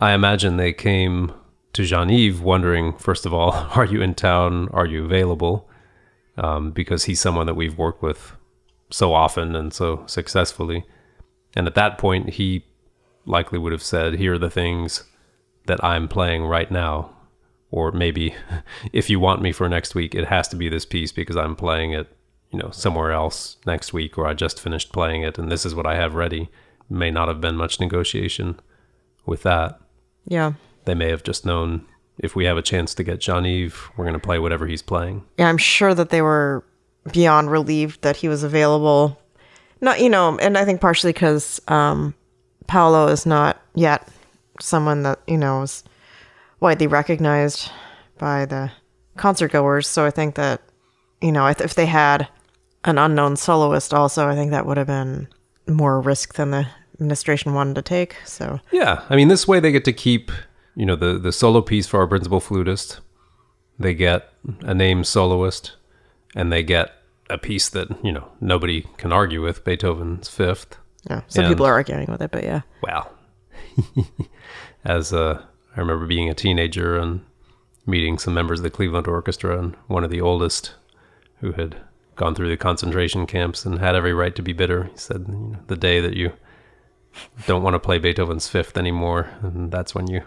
I 0.00 0.12
imagine 0.12 0.56
they 0.56 0.72
came 0.72 1.32
to 1.74 1.84
Jean-Yves 1.84 2.40
wondering, 2.40 2.94
first 2.94 3.24
of 3.26 3.32
all, 3.32 3.52
are 3.74 3.84
you 3.84 4.02
in 4.02 4.14
town? 4.14 4.68
Are 4.72 4.86
you 4.86 5.04
available? 5.04 5.68
Um, 6.38 6.70
because 6.70 7.04
he's 7.04 7.20
someone 7.20 7.46
that 7.46 7.54
we've 7.54 7.76
worked 7.76 8.02
with 8.02 8.32
so 8.90 9.12
often 9.12 9.54
and 9.54 9.72
so 9.72 10.04
successfully. 10.06 10.84
And 11.54 11.66
at 11.66 11.74
that 11.74 11.98
point, 11.98 12.30
he 12.30 12.64
likely 13.26 13.58
would 13.58 13.72
have 13.72 13.82
said, 13.82 14.14
here 14.14 14.34
are 14.34 14.38
the 14.38 14.50
things 14.50 15.04
that 15.66 15.82
I'm 15.84 16.08
playing 16.08 16.44
right 16.44 16.70
now. 16.70 17.10
Or 17.70 17.92
maybe 17.92 18.34
if 18.92 19.08
you 19.10 19.20
want 19.20 19.42
me 19.42 19.52
for 19.52 19.68
next 19.68 19.94
week, 19.94 20.14
it 20.14 20.26
has 20.26 20.48
to 20.48 20.56
be 20.56 20.68
this 20.68 20.84
piece 20.84 21.12
because 21.12 21.36
I'm 21.36 21.56
playing 21.56 21.92
it, 21.92 22.08
you 22.50 22.58
know, 22.58 22.70
somewhere 22.70 23.12
else 23.12 23.56
next 23.66 23.92
week, 23.92 24.18
or 24.18 24.26
I 24.26 24.34
just 24.34 24.60
finished 24.60 24.92
playing 24.92 25.22
it 25.22 25.38
and 25.38 25.50
this 25.50 25.64
is 25.64 25.74
what 25.74 25.86
I 25.86 25.96
have 25.96 26.14
ready. 26.14 26.50
May 26.88 27.10
not 27.10 27.28
have 27.28 27.40
been 27.40 27.56
much 27.56 27.80
negotiation 27.80 28.60
with 29.24 29.42
that. 29.42 29.80
Yeah. 30.26 30.54
They 30.84 30.94
may 30.94 31.08
have 31.08 31.22
just 31.22 31.46
known 31.46 31.86
if 32.18 32.36
we 32.36 32.44
have 32.44 32.56
a 32.56 32.62
chance 32.62 32.94
to 32.94 33.02
get 33.02 33.20
Jean 33.20 33.44
Yves, 33.44 33.74
we're 33.96 34.04
going 34.04 34.14
to 34.14 34.20
play 34.20 34.38
whatever 34.38 34.66
he's 34.66 34.82
playing. 34.82 35.24
Yeah, 35.38 35.48
I'm 35.48 35.58
sure 35.58 35.94
that 35.94 36.10
they 36.10 36.22
were 36.22 36.64
beyond 37.12 37.50
relieved 37.50 38.02
that 38.02 38.16
he 38.16 38.28
was 38.28 38.42
available. 38.42 39.18
Not, 39.80 40.00
you 40.00 40.08
know, 40.08 40.38
and 40.38 40.56
I 40.56 40.64
think 40.64 40.80
partially 40.80 41.12
because 41.12 41.60
um, 41.68 42.14
Paolo 42.66 43.08
is 43.08 43.26
not 43.26 43.60
yet 43.74 44.08
someone 44.60 45.02
that, 45.02 45.20
you 45.26 45.38
know, 45.38 45.62
is 45.62 45.82
widely 46.60 46.86
recognized 46.86 47.70
by 48.18 48.46
the 48.46 48.70
concert 49.16 49.50
goers. 49.50 49.88
So 49.88 50.04
I 50.04 50.10
think 50.10 50.36
that, 50.36 50.62
you 51.20 51.32
know, 51.32 51.46
if 51.48 51.60
if 51.60 51.74
they 51.74 51.86
had 51.86 52.28
an 52.84 52.98
unknown 52.98 53.36
soloist 53.36 53.92
also, 53.92 54.28
I 54.28 54.34
think 54.34 54.50
that 54.52 54.66
would 54.66 54.76
have 54.76 54.86
been 54.86 55.28
more 55.66 56.00
risk 56.00 56.34
than 56.34 56.50
the 56.50 56.66
administration 56.94 57.54
wanted 57.54 57.74
to 57.74 57.82
take. 57.82 58.16
So, 58.24 58.60
Yeah, 58.70 59.02
I 59.08 59.16
mean, 59.16 59.28
this 59.28 59.46
way 59.46 59.60
they 59.60 59.72
get 59.72 59.84
to 59.86 59.92
keep, 59.92 60.30
you 60.74 60.86
know, 60.86 60.96
the 60.96 61.18
the 61.18 61.32
solo 61.32 61.60
piece 61.60 61.86
for 61.86 62.00
our 62.00 62.06
principal 62.06 62.40
flutist. 62.40 63.00
They 63.78 63.94
get 63.94 64.32
a 64.60 64.74
named 64.74 65.06
soloist, 65.06 65.72
and 66.36 66.52
they 66.52 66.62
get 66.62 66.92
a 67.30 67.38
piece 67.38 67.68
that 67.70 67.88
you 68.04 68.12
know 68.12 68.28
nobody 68.40 68.86
can 68.98 69.12
argue 69.12 69.42
with, 69.42 69.64
Beethoven's 69.64 70.28
Fifth. 70.28 70.76
yeah, 71.08 71.22
some 71.28 71.44
And- 71.44 71.52
people 71.52 71.66
are 71.66 71.72
arguing 71.72 72.06
with 72.10 72.20
it, 72.22 72.30
but 72.30 72.44
yeah. 72.44 72.60
Well, 72.82 73.10
as 74.84 75.12
uh, 75.12 75.42
I 75.76 75.80
remember 75.80 76.06
being 76.06 76.28
a 76.28 76.34
teenager 76.34 76.96
and 76.98 77.24
meeting 77.86 78.18
some 78.18 78.34
members 78.34 78.60
of 78.60 78.64
the 78.64 78.70
Cleveland 78.70 79.06
Orchestra, 79.08 79.58
and 79.58 79.74
one 79.86 80.04
of 80.04 80.10
the 80.10 80.20
oldest 80.20 80.74
who 81.40 81.52
had 81.52 81.76
gone 82.14 82.34
through 82.34 82.48
the 82.50 82.56
concentration 82.56 83.26
camps 83.26 83.64
and 83.64 83.78
had 83.78 83.96
every 83.96 84.12
right 84.12 84.34
to 84.36 84.42
be 84.42 84.52
bitter. 84.52 84.84
He 84.84 84.96
said, 84.98 85.24
you 85.28 85.34
know, 85.34 85.58
the 85.66 85.76
day 85.76 86.00
that 86.00 86.14
you 86.14 86.32
don't 87.46 87.62
want 87.62 87.74
to 87.74 87.80
play 87.80 87.98
Beethoven's 87.98 88.48
Fifth 88.48 88.76
anymore, 88.76 89.30
and 89.42 89.70
that's 89.72 89.94
when 89.94 90.06
you 90.08 90.22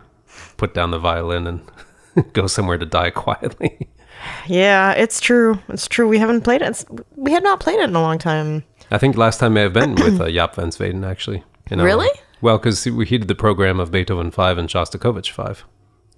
put 0.58 0.74
down 0.74 0.92
the 0.92 1.00
violin 1.00 1.48
and 1.48 1.62
go 2.34 2.48
somewhere 2.48 2.78
to 2.78 2.86
die 2.86 3.10
quietly. 3.12 3.90
Yeah, 4.48 4.92
it's 4.94 5.20
true. 5.20 5.60
It's 5.70 5.88
true. 5.88 6.08
We 6.08 6.18
haven't 6.18 6.42
played 6.42 6.62
it. 6.62 6.70
It's, 6.70 6.86
we 7.16 7.32
had 7.32 7.44
not 7.44 7.60
played 7.60 7.80
it 7.80 7.90
in 7.90 7.96
a 7.96 8.02
long 8.02 8.18
time. 8.18 8.64
I 8.92 8.98
think 8.98 9.18
last 9.18 9.40
time 9.40 9.54
may 9.54 9.62
have 9.62 9.74
been 9.74 9.96
with 9.96 10.22
uh, 10.22 10.26
Jaap 10.26 10.56
van 10.56 10.70
Zweden, 10.70 11.06
actually. 11.06 11.44
in. 11.70 11.82
Really? 11.82 12.10
Well, 12.42 12.58
because 12.58 12.86
we 12.86 13.06
he 13.06 13.18
did 13.18 13.28
the 13.28 13.36
program 13.36 13.80
of 13.80 13.92
Beethoven 13.92 14.32
5 14.32 14.58
and 14.58 14.70
Shostakovich 14.70 15.32
5. 15.32 15.64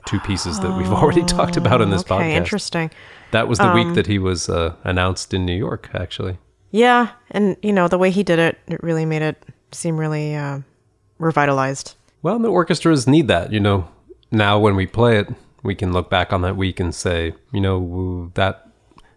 Two 0.05 0.19
pieces 0.21 0.59
that 0.59 0.77
we've 0.77 0.91
already 0.91 1.23
talked 1.25 1.57
about 1.57 1.81
in 1.81 1.89
this 1.89 2.01
okay, 2.01 2.15
podcast. 2.15 2.35
interesting. 2.35 2.91
That 3.31 3.47
was 3.47 3.59
the 3.59 3.71
week 3.73 3.93
that 3.95 4.07
he 4.07 4.19
was 4.19 4.47
uh, 4.47 4.75
announced 4.83 5.33
in 5.33 5.45
New 5.45 5.55
York, 5.55 5.89
actually. 5.93 6.37
Yeah, 6.71 7.11
and 7.31 7.57
you 7.61 7.73
know 7.73 7.87
the 7.87 7.97
way 7.97 8.11
he 8.11 8.23
did 8.23 8.39
it, 8.39 8.57
it 8.67 8.81
really 8.83 9.05
made 9.05 9.21
it 9.21 9.41
seem 9.71 9.97
really 9.97 10.35
uh, 10.35 10.59
revitalized. 11.17 11.95
Well, 12.21 12.39
the 12.39 12.49
orchestras 12.49 13.07
need 13.07 13.27
that. 13.27 13.51
You 13.51 13.59
know, 13.59 13.87
now 14.31 14.59
when 14.59 14.75
we 14.75 14.85
play 14.87 15.19
it, 15.19 15.27
we 15.63 15.75
can 15.75 15.91
look 15.91 16.09
back 16.09 16.31
on 16.31 16.41
that 16.41 16.55
week 16.55 16.79
and 16.79 16.93
say, 16.93 17.33
you 17.51 17.61
know, 17.61 18.31
that 18.35 18.67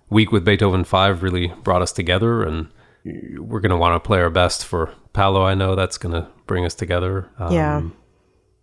week 0.09 0.33
with 0.33 0.45
Beethoven 0.45 0.85
5 0.85 1.23
really 1.23 1.49
brought 1.63 1.83
us 1.83 1.93
together, 1.93 2.43
and 2.43 2.69
we're 3.05 3.61
going 3.61 3.71
to 3.71 3.77
want 3.77 4.03
to 4.03 4.07
play 4.07 4.21
our 4.21 4.31
best 4.31 4.65
for 4.65 4.93
Paolo. 5.13 5.43
I 5.43 5.55
know 5.55 5.75
that's 5.75 5.99
going 5.99 6.15
to 6.15 6.29
bring 6.47 6.65
us 6.65 6.75
together. 6.75 7.29
Um, 7.39 7.53
yeah, 7.53 7.83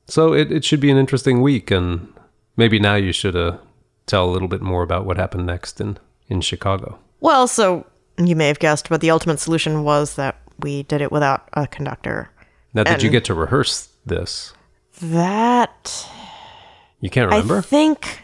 So 0.07 0.33
it, 0.33 0.51
it 0.51 0.65
should 0.65 0.79
be 0.79 0.91
an 0.91 0.97
interesting 0.97 1.41
week, 1.41 1.71
and 1.71 2.13
maybe 2.55 2.79
now 2.79 2.95
you 2.95 3.11
should 3.11 3.35
uh, 3.35 3.57
tell 4.05 4.29
a 4.29 4.31
little 4.31 4.47
bit 4.47 4.61
more 4.61 4.83
about 4.83 5.05
what 5.05 5.17
happened 5.17 5.45
next 5.45 5.79
in, 5.79 5.97
in 6.27 6.41
Chicago. 6.41 6.99
Well, 7.19 7.47
so 7.47 7.85
you 8.17 8.35
may 8.35 8.47
have 8.47 8.59
guessed, 8.59 8.89
but 8.89 9.01
the 9.01 9.11
ultimate 9.11 9.39
solution 9.39 9.83
was 9.83 10.15
that 10.15 10.37
we 10.59 10.83
did 10.83 11.01
it 11.01 11.11
without 11.11 11.47
a 11.53 11.67
conductor. 11.67 12.29
Now, 12.73 12.83
did 12.83 13.01
you 13.01 13.09
get 13.09 13.25
to 13.25 13.33
rehearse 13.33 13.89
this? 14.05 14.53
That 15.01 16.07
You 17.01 17.09
can't 17.09 17.29
remember? 17.29 17.57
I 17.57 17.61
think 17.61 18.23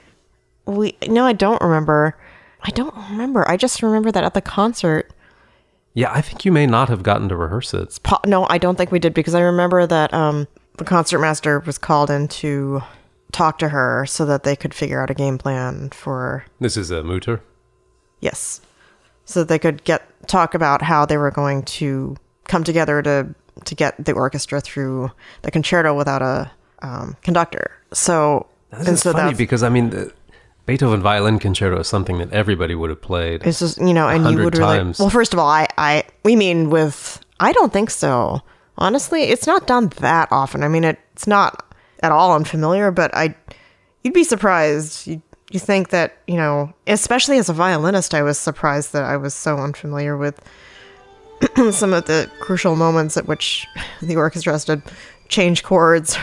we. 0.65 0.97
No, 1.07 1.25
I 1.25 1.33
don't 1.33 1.61
remember. 1.61 2.17
I 2.61 2.69
don't 2.71 2.95
remember. 3.09 3.47
I 3.49 3.57
just 3.57 3.83
remember 3.83 4.11
that 4.11 4.23
at 4.23 4.33
the 4.33 4.41
concert. 4.41 5.11
yeah, 5.93 6.11
I 6.11 6.21
think 6.21 6.45
you 6.45 6.51
may 6.51 6.65
not 6.65 6.89
have 6.89 7.03
gotten 7.03 7.29
to 7.29 7.35
rehearse 7.35 7.73
it. 7.73 7.99
Po- 8.03 8.21
no, 8.25 8.47
I 8.49 8.57
don't 8.57 8.77
think 8.77 8.91
we 8.91 8.99
did 8.99 9.13
because 9.13 9.35
I 9.35 9.41
remember 9.41 9.85
that 9.85 10.13
um, 10.13 10.47
the 10.77 10.85
concertmaster 10.85 11.59
was 11.59 11.77
called 11.77 12.09
in 12.09 12.27
to 12.29 12.81
talk 13.31 13.59
to 13.59 13.69
her 13.69 14.05
so 14.05 14.25
that 14.25 14.43
they 14.43 14.55
could 14.55 14.73
figure 14.73 15.01
out 15.01 15.09
a 15.09 15.13
game 15.13 15.37
plan 15.37 15.89
for 15.89 16.45
This 16.59 16.77
is 16.77 16.89
a 16.91 17.03
Mutter. 17.03 17.41
Yes. 18.21 18.61
So 19.25 19.41
that 19.41 19.49
they 19.49 19.59
could 19.59 19.83
get 19.83 20.03
talk 20.27 20.53
about 20.53 20.81
how 20.81 21.05
they 21.05 21.17
were 21.17 21.31
going 21.31 21.63
to 21.63 22.15
come 22.45 22.63
together 22.63 23.01
to 23.01 23.35
to 23.65 23.75
get 23.75 24.03
the 24.03 24.13
orchestra 24.13 24.59
through 24.61 25.11
the 25.43 25.51
concerto 25.51 25.95
without 25.95 26.21
a 26.21 26.51
um, 26.81 27.15
conductor. 27.21 27.71
So 27.91 28.47
This 28.77 28.87
and 28.87 28.95
is 28.95 29.01
so 29.01 29.13
funny 29.13 29.33
because 29.33 29.63
I 29.63 29.69
mean, 29.69 29.89
the 29.89 30.13
Beethoven 30.65 31.01
Violin 31.01 31.39
Concerto 31.39 31.79
is 31.79 31.87
something 31.87 32.17
that 32.19 32.31
everybody 32.31 32.75
would 32.75 32.89
have 32.89 33.01
played. 33.01 33.45
it's 33.45 33.59
just 33.59 33.77
you 33.79 33.93
know, 33.93 34.07
and 34.07 34.19
you 34.19 34.37
100 34.37 34.43
would 34.45 34.57
really 34.57 34.77
times. 34.77 34.99
well. 34.99 35.09
First 35.09 35.33
of 35.33 35.39
all, 35.39 35.47
I 35.49 35.67
I 35.77 36.03
we 36.23 36.35
mean 36.35 36.69
with 36.69 37.19
I 37.39 37.51
don't 37.51 37.73
think 37.73 37.89
so. 37.89 38.41
Honestly, 38.77 39.23
it's 39.23 39.45
not 39.45 39.67
done 39.67 39.89
that 39.97 40.27
often. 40.31 40.63
I 40.63 40.67
mean, 40.67 40.83
it, 40.83 40.99
it's 41.13 41.27
not 41.27 41.75
at 42.01 42.11
all 42.11 42.33
unfamiliar, 42.33 42.91
but 42.91 43.15
I 43.15 43.35
you'd 44.03 44.13
be 44.13 44.23
surprised. 44.23 45.07
You 45.07 45.21
you 45.51 45.59
think 45.59 45.89
that 45.89 46.17
you 46.27 46.35
know, 46.37 46.73
especially 46.87 47.37
as 47.37 47.49
a 47.49 47.53
violinist, 47.53 48.13
I 48.13 48.23
was 48.23 48.39
surprised 48.39 48.93
that 48.93 49.03
I 49.03 49.17
was 49.17 49.33
so 49.33 49.57
unfamiliar 49.57 50.17
with 50.17 50.39
some 51.71 51.93
of 51.93 52.05
the 52.05 52.29
crucial 52.39 52.75
moments 52.75 53.17
at 53.17 53.27
which 53.27 53.67
the 54.01 54.15
orchestra 54.15 54.53
has 54.53 54.65
to 54.65 54.81
change 55.27 55.63
chords. 55.63 56.15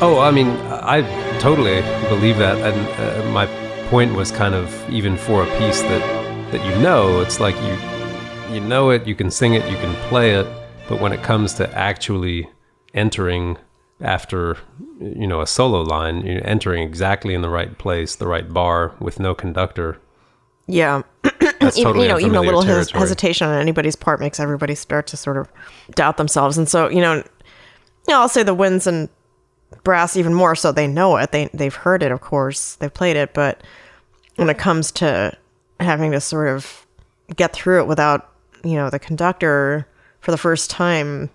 oh, 0.00 0.18
I 0.20 0.30
mean, 0.30 0.48
I 0.48 1.00
totally 1.42 1.82
believe 2.08 2.38
that, 2.38 2.56
and 2.58 3.26
uh, 3.26 3.32
my 3.32 3.46
point 3.88 4.14
was 4.14 4.30
kind 4.30 4.54
of 4.54 4.88
even 4.88 5.16
for 5.16 5.42
a 5.42 5.58
piece 5.58 5.82
that 5.82 6.52
that 6.52 6.64
you 6.64 6.80
know, 6.80 7.20
it's 7.20 7.40
like 7.40 7.56
you 7.62 8.54
you 8.54 8.60
know 8.60 8.90
it, 8.90 9.08
you 9.08 9.16
can 9.16 9.28
sing 9.28 9.54
it, 9.54 9.68
you 9.68 9.76
can 9.78 9.92
play 10.08 10.34
it, 10.36 10.46
but 10.88 11.00
when 11.00 11.12
it 11.12 11.24
comes 11.24 11.54
to 11.54 11.68
actually 11.76 12.48
entering 12.94 13.58
after 14.00 14.56
you 15.00 15.26
know 15.26 15.40
a 15.40 15.46
solo 15.48 15.82
line, 15.82 16.24
you're 16.24 16.46
entering 16.46 16.84
exactly 16.84 17.34
in 17.34 17.42
the 17.42 17.50
right 17.50 17.76
place, 17.76 18.14
the 18.14 18.28
right 18.28 18.52
bar 18.52 18.94
with 19.00 19.18
no 19.18 19.34
conductor. 19.34 19.98
Yeah, 20.68 21.02
That's 21.22 21.76
even, 21.76 21.88
totally 21.88 22.04
you 22.04 22.08
know, 22.08 22.20
even 22.20 22.36
a 22.36 22.40
little 22.40 22.62
hes- 22.62 22.92
hesitation 22.92 23.48
on 23.48 23.60
anybody's 23.60 23.96
part 23.96 24.20
makes 24.20 24.38
everybody 24.38 24.76
start 24.76 25.08
to 25.08 25.16
sort 25.16 25.36
of 25.36 25.50
doubt 25.96 26.18
themselves. 26.18 26.56
And 26.56 26.68
so, 26.68 26.88
you 26.88 27.00
know, 27.00 27.16
you 27.16 27.24
know, 28.08 28.20
I'll 28.20 28.28
say 28.28 28.44
the 28.44 28.54
winds 28.54 28.86
and 28.86 29.08
brass 29.84 30.16
even 30.16 30.34
more 30.34 30.54
so 30.54 30.72
they 30.72 30.86
know 30.86 31.16
it. 31.16 31.32
They 31.32 31.48
they've 31.52 31.74
heard 31.74 32.02
it, 32.02 32.12
of 32.12 32.20
course, 32.20 32.76
they've 32.76 32.92
played 32.92 33.16
it, 33.16 33.34
but 33.34 33.62
when 34.36 34.48
it 34.48 34.58
comes 34.58 34.90
to 34.92 35.36
having 35.80 36.12
to 36.12 36.20
sort 36.20 36.48
of 36.48 36.86
get 37.36 37.52
through 37.52 37.80
it 37.80 37.86
without, 37.86 38.32
you 38.64 38.74
know, 38.74 38.90
the 38.90 38.98
conductor 38.98 39.86
for 40.20 40.30
the 40.30 40.38
first 40.38 40.70
time, 40.70 41.30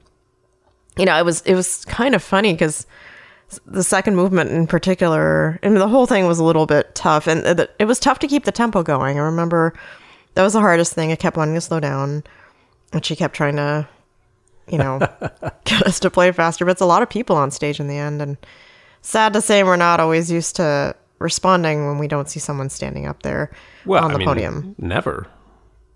you 0.98 1.06
know, 1.06 1.18
it 1.18 1.26
was 1.26 1.42
it 1.42 1.56
was 1.56 1.86
kind 1.86 2.16
of 2.16 2.24
funny 2.24 2.54
because 2.54 2.88
the 3.66 3.84
second 3.84 4.16
movement 4.16 4.52
in 4.52 4.68
particular, 4.68 5.60
and 5.64 5.78
the 5.78 5.88
whole 5.88 6.06
thing 6.06 6.28
was 6.28 6.40
a 6.40 6.44
little 6.44 6.66
bit 6.66 6.94
tough, 6.96 7.28
and 7.28 7.46
it, 7.46 7.76
it 7.80 7.86
was 7.86 8.00
tough 8.00 8.20
to 8.20 8.28
keep 8.28 8.44
the 8.44 8.52
tempo 8.52 8.84
going. 8.84 9.18
I 9.18 9.22
remember 9.22 9.74
that 10.34 10.44
was 10.44 10.54
the 10.54 10.60
hardest 10.60 10.94
thing. 10.94 11.12
I 11.12 11.16
kept 11.16 11.38
wanting 11.38 11.56
to 11.56 11.62
slow 11.62 11.80
down, 11.80 12.24
and 12.92 13.06
she 13.06 13.16
kept 13.16 13.36
trying 13.36 13.56
to, 13.56 13.88
you 14.70 14.78
know, 14.78 15.00
get 15.66 15.84
us 15.84 16.00
to 16.02 16.10
play 16.10 16.32
faster. 16.32 16.66
But 16.66 16.72
it's 16.72 16.82
a 16.82 16.86
lot 16.86 17.02
of 17.02 17.10
people 17.10 17.36
on 17.36 17.52
stage 17.52 17.80
in 17.80 17.88
the 17.88 17.98
end, 17.98 18.22
and 18.22 18.38
sad 19.02 19.34
to 19.34 19.42
say, 19.42 19.64
we're 19.64 19.76
not 19.76 20.00
always 20.00 20.32
used 20.32 20.56
to 20.58 20.96
responding 21.20 21.88
when 21.88 21.98
we 21.98 22.08
don't 22.08 22.30
see 22.30 22.40
someone 22.40 22.70
standing 22.70 23.06
up 23.06 23.24
there 23.24 23.52
well, 23.86 24.04
on 24.04 24.12
the 24.12 24.16
I 24.16 24.20
mean, 24.20 24.28
podium. 24.28 24.76
Never. 24.78 25.28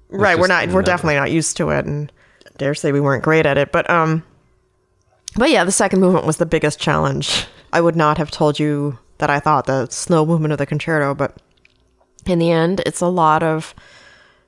right, 0.09 0.37
we're 0.37 0.47
not. 0.47 0.69
We're 0.69 0.81
definitely 0.81 1.15
not 1.15 1.31
used 1.31 1.57
to 1.57 1.69
it, 1.69 1.85
and 1.85 2.11
I 2.45 2.49
dare 2.57 2.73
say 2.73 2.91
we 2.91 3.01
weren't 3.01 3.23
great 3.23 3.45
at 3.45 3.57
it. 3.57 3.71
But 3.71 3.89
um, 3.89 4.23
but 5.35 5.49
yeah, 5.49 5.63
the 5.63 5.71
second 5.71 5.99
movement 5.99 6.25
was 6.25 6.37
the 6.37 6.45
biggest 6.45 6.79
challenge. 6.79 7.45
I 7.73 7.81
would 7.81 7.95
not 7.95 8.17
have 8.17 8.31
told 8.31 8.59
you 8.59 8.99
that 9.19 9.29
I 9.29 9.39
thought 9.39 9.65
the 9.65 9.87
slow 9.87 10.25
movement 10.25 10.51
of 10.51 10.57
the 10.57 10.65
concerto, 10.65 11.13
but 11.13 11.37
in 12.25 12.39
the 12.39 12.51
end, 12.51 12.81
it's 12.85 13.01
a 13.01 13.07
lot 13.07 13.43
of 13.43 13.73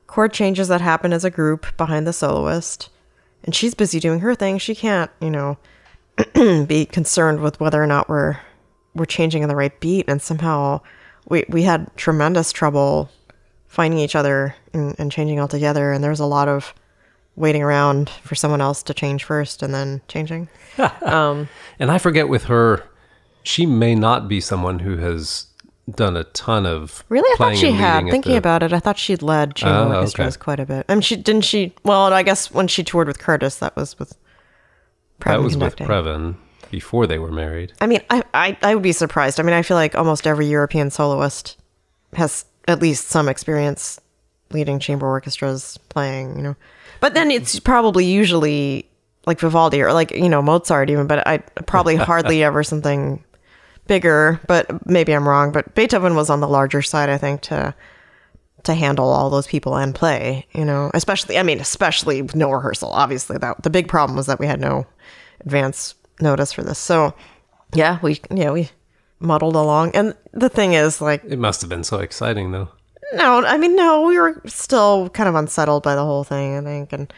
chord 0.08 0.34
changes 0.34 0.68
that 0.68 0.82
happen 0.82 1.14
as 1.14 1.24
a 1.24 1.32
group 1.32 1.76
behind 1.78 2.06
the 2.06 2.14
soloist, 2.14 2.90
and 3.44 3.54
she's 3.54 3.74
busy 3.74 4.00
doing 4.00 4.20
her 4.20 4.36
thing. 4.36 4.58
She 4.58 4.76
can't, 4.76 5.12
you 5.20 5.30
know, 5.30 5.58
be 6.66 6.86
concerned 6.86 7.42
with 7.42 7.60
whether 7.60 7.82
or 7.82 7.88
not 7.88 8.10
we're 8.10 8.38
we're 8.96 9.06
changing 9.06 9.42
in 9.42 9.50
the 9.50 9.56
right 9.56 9.78
beat. 9.80 10.06
And 10.08 10.22
somehow, 10.22 10.82
we 11.28 11.46
we 11.50 11.64
had 11.64 11.96
tremendous 11.98 12.52
trouble 12.52 13.10
finding 13.68 14.00
each 14.00 14.16
other 14.16 14.56
and, 14.74 14.96
and 15.00 15.12
changing 15.12 15.40
all 15.40 15.48
together. 15.48 15.92
And 15.92 16.04
there's 16.04 16.20
a 16.20 16.26
lot 16.26 16.48
of 16.48 16.74
waiting 17.36 17.64
around 17.64 18.10
for 18.10 18.36
someone 18.36 18.62
else 18.62 18.84
to 18.84 18.94
change 18.94 19.24
first 19.24 19.64
and 19.64 19.74
then 19.74 20.02
changing. 20.08 20.48
um, 21.02 21.50
And 21.80 21.90
I 21.92 21.98
forget 21.98 22.30
with 22.30 22.44
her, 22.44 22.84
she 23.42 23.66
may 23.66 23.96
not 23.96 24.28
be 24.28 24.40
someone 24.40 24.80
who 24.80 24.98
has 24.98 25.48
done 25.90 26.16
a 26.16 26.24
ton 26.26 26.66
of 26.66 27.04
really, 27.10 27.30
I 27.34 27.36
thought 27.38 27.58
she 27.58 27.72
had. 27.72 28.06
Thinking 28.10 28.34
the- 28.34 28.38
about 28.38 28.64
it, 28.64 28.72
I 28.74 28.80
thought 28.80 28.98
she'd 28.98 29.22
led 29.22 29.56
chamber 29.56 29.94
Oh, 29.94 29.96
orchestras 29.98 30.36
okay. 30.38 30.44
quite 30.44 30.60
a 30.60 30.66
bit. 30.66 30.86
I 30.90 30.96
mean, 30.96 31.02
she 31.02 31.16
didn't 31.16 31.42
she. 31.44 31.74
Well, 31.84 32.12
I 32.14 32.24
guess 32.24 32.52
when 32.52 32.68
she 32.68 32.84
toured 32.84 33.08
with 33.08 33.20
Curtis, 33.20 33.58
that 33.58 33.76
was 33.76 33.98
with. 34.00 34.18
that 35.26 35.42
was 35.42 35.54
conducting. 35.54 35.88
with 35.88 35.96
Previn 35.96 36.36
before 36.72 37.06
they 37.08 37.20
were 37.20 37.32
married. 37.32 37.74
I 37.82 37.88
mean, 37.88 38.02
I, 38.10 38.24
I 38.34 38.58
I 38.62 38.74
would 38.76 38.84
be 38.84 38.92
surprised. 38.94 39.40
I 39.40 39.44
mean, 39.44 39.54
I 39.54 39.62
feel 39.62 39.76
like 39.78 39.96
almost 39.96 40.26
every 40.28 40.48
European 40.48 40.90
soloist 40.90 41.58
has 42.14 42.46
at 42.68 42.82
least 42.82 43.10
some 43.10 43.28
experience 43.28 44.00
leading 44.52 44.80
chamber 44.80 45.08
orchestras 45.08 45.78
playing, 45.90 46.38
you 46.38 46.44
know. 46.44 46.56
But 47.02 47.14
then 47.14 47.30
it's 47.32 47.60
probably 47.60 48.06
usually 48.06 48.88
like 49.26 49.40
Vivaldi 49.40 49.82
or 49.82 49.92
like, 49.94 50.12
you 50.12 50.30
know, 50.30 50.42
Mozart 50.42 50.90
even, 50.90 51.08
but 51.08 51.26
I 51.28 51.40
probably 51.66 51.96
hardly 51.96 52.44
ever 52.46 52.64
something 52.64 53.24
bigger, 53.88 54.40
but 54.48 54.86
maybe 54.88 55.14
I'm 55.14 55.28
wrong, 55.28 55.52
but 55.52 55.74
Beethoven 55.76 56.16
was 56.16 56.30
on 56.30 56.40
the 56.40 56.48
larger 56.48 56.82
side, 56.82 57.10
I 57.10 57.18
think, 57.18 57.42
to 57.42 57.74
to 58.64 58.74
handle 58.74 59.10
all 59.10 59.30
those 59.30 59.46
people 59.46 59.76
and 59.76 59.94
play, 59.94 60.48
you 60.54 60.64
know, 60.64 60.90
especially 60.94 61.38
I 61.38 61.44
mean, 61.44 61.60
especially 61.60 62.22
with 62.22 62.36
no 62.36 62.50
rehearsal. 62.50 62.90
Obviously, 62.90 63.38
that 63.40 63.62
the 63.64 63.70
big 63.70 63.88
problem 63.88 64.16
was 64.16 64.26
that 64.28 64.40
we 64.40 64.48
had 64.48 64.62
no 64.62 64.86
advance 65.42 65.96
notice 66.22 66.54
for 66.54 66.64
this. 66.64 66.80
So, 66.80 67.14
yeah, 67.74 68.00
we 68.02 68.22
yeah, 68.34 68.52
we 68.52 68.70
muddled 69.20 69.56
along. 69.56 69.92
And 69.96 70.16
the 70.32 70.50
thing 70.50 70.74
is 70.74 71.02
like 71.02 71.24
It 71.26 71.40
must 71.40 71.60
have 71.62 71.70
been 71.70 71.84
so 71.84 71.98
exciting, 72.00 72.52
though. 72.52 72.70
no, 73.16 73.44
I 73.46 73.58
mean, 73.58 73.76
no, 73.76 74.04
we 74.04 74.18
were 74.18 74.42
still 74.46 75.10
kind 75.10 75.28
of 75.28 75.36
unsettled 75.36 75.84
by 75.84 75.96
the 75.96 76.06
whole 76.06 76.24
thing, 76.24 76.58
I 76.58 76.62
think. 76.62 76.94
And, 76.94 77.14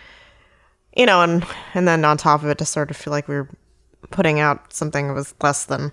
you 0.97 1.05
know, 1.05 1.21
and, 1.21 1.45
and 1.75 1.87
then 1.87 2.03
on 2.05 2.17
top 2.17 2.41
of 2.41 2.49
it, 2.49 2.57
to 2.57 2.65
sort 2.65 2.89
of 2.89 2.97
feel 2.97 3.11
like 3.11 3.27
we 3.27 3.35
were 3.35 3.49
putting 4.11 4.39
out 4.39 4.73
something 4.73 5.07
that 5.07 5.13
was 5.13 5.33
less 5.41 5.65
than 5.65 5.91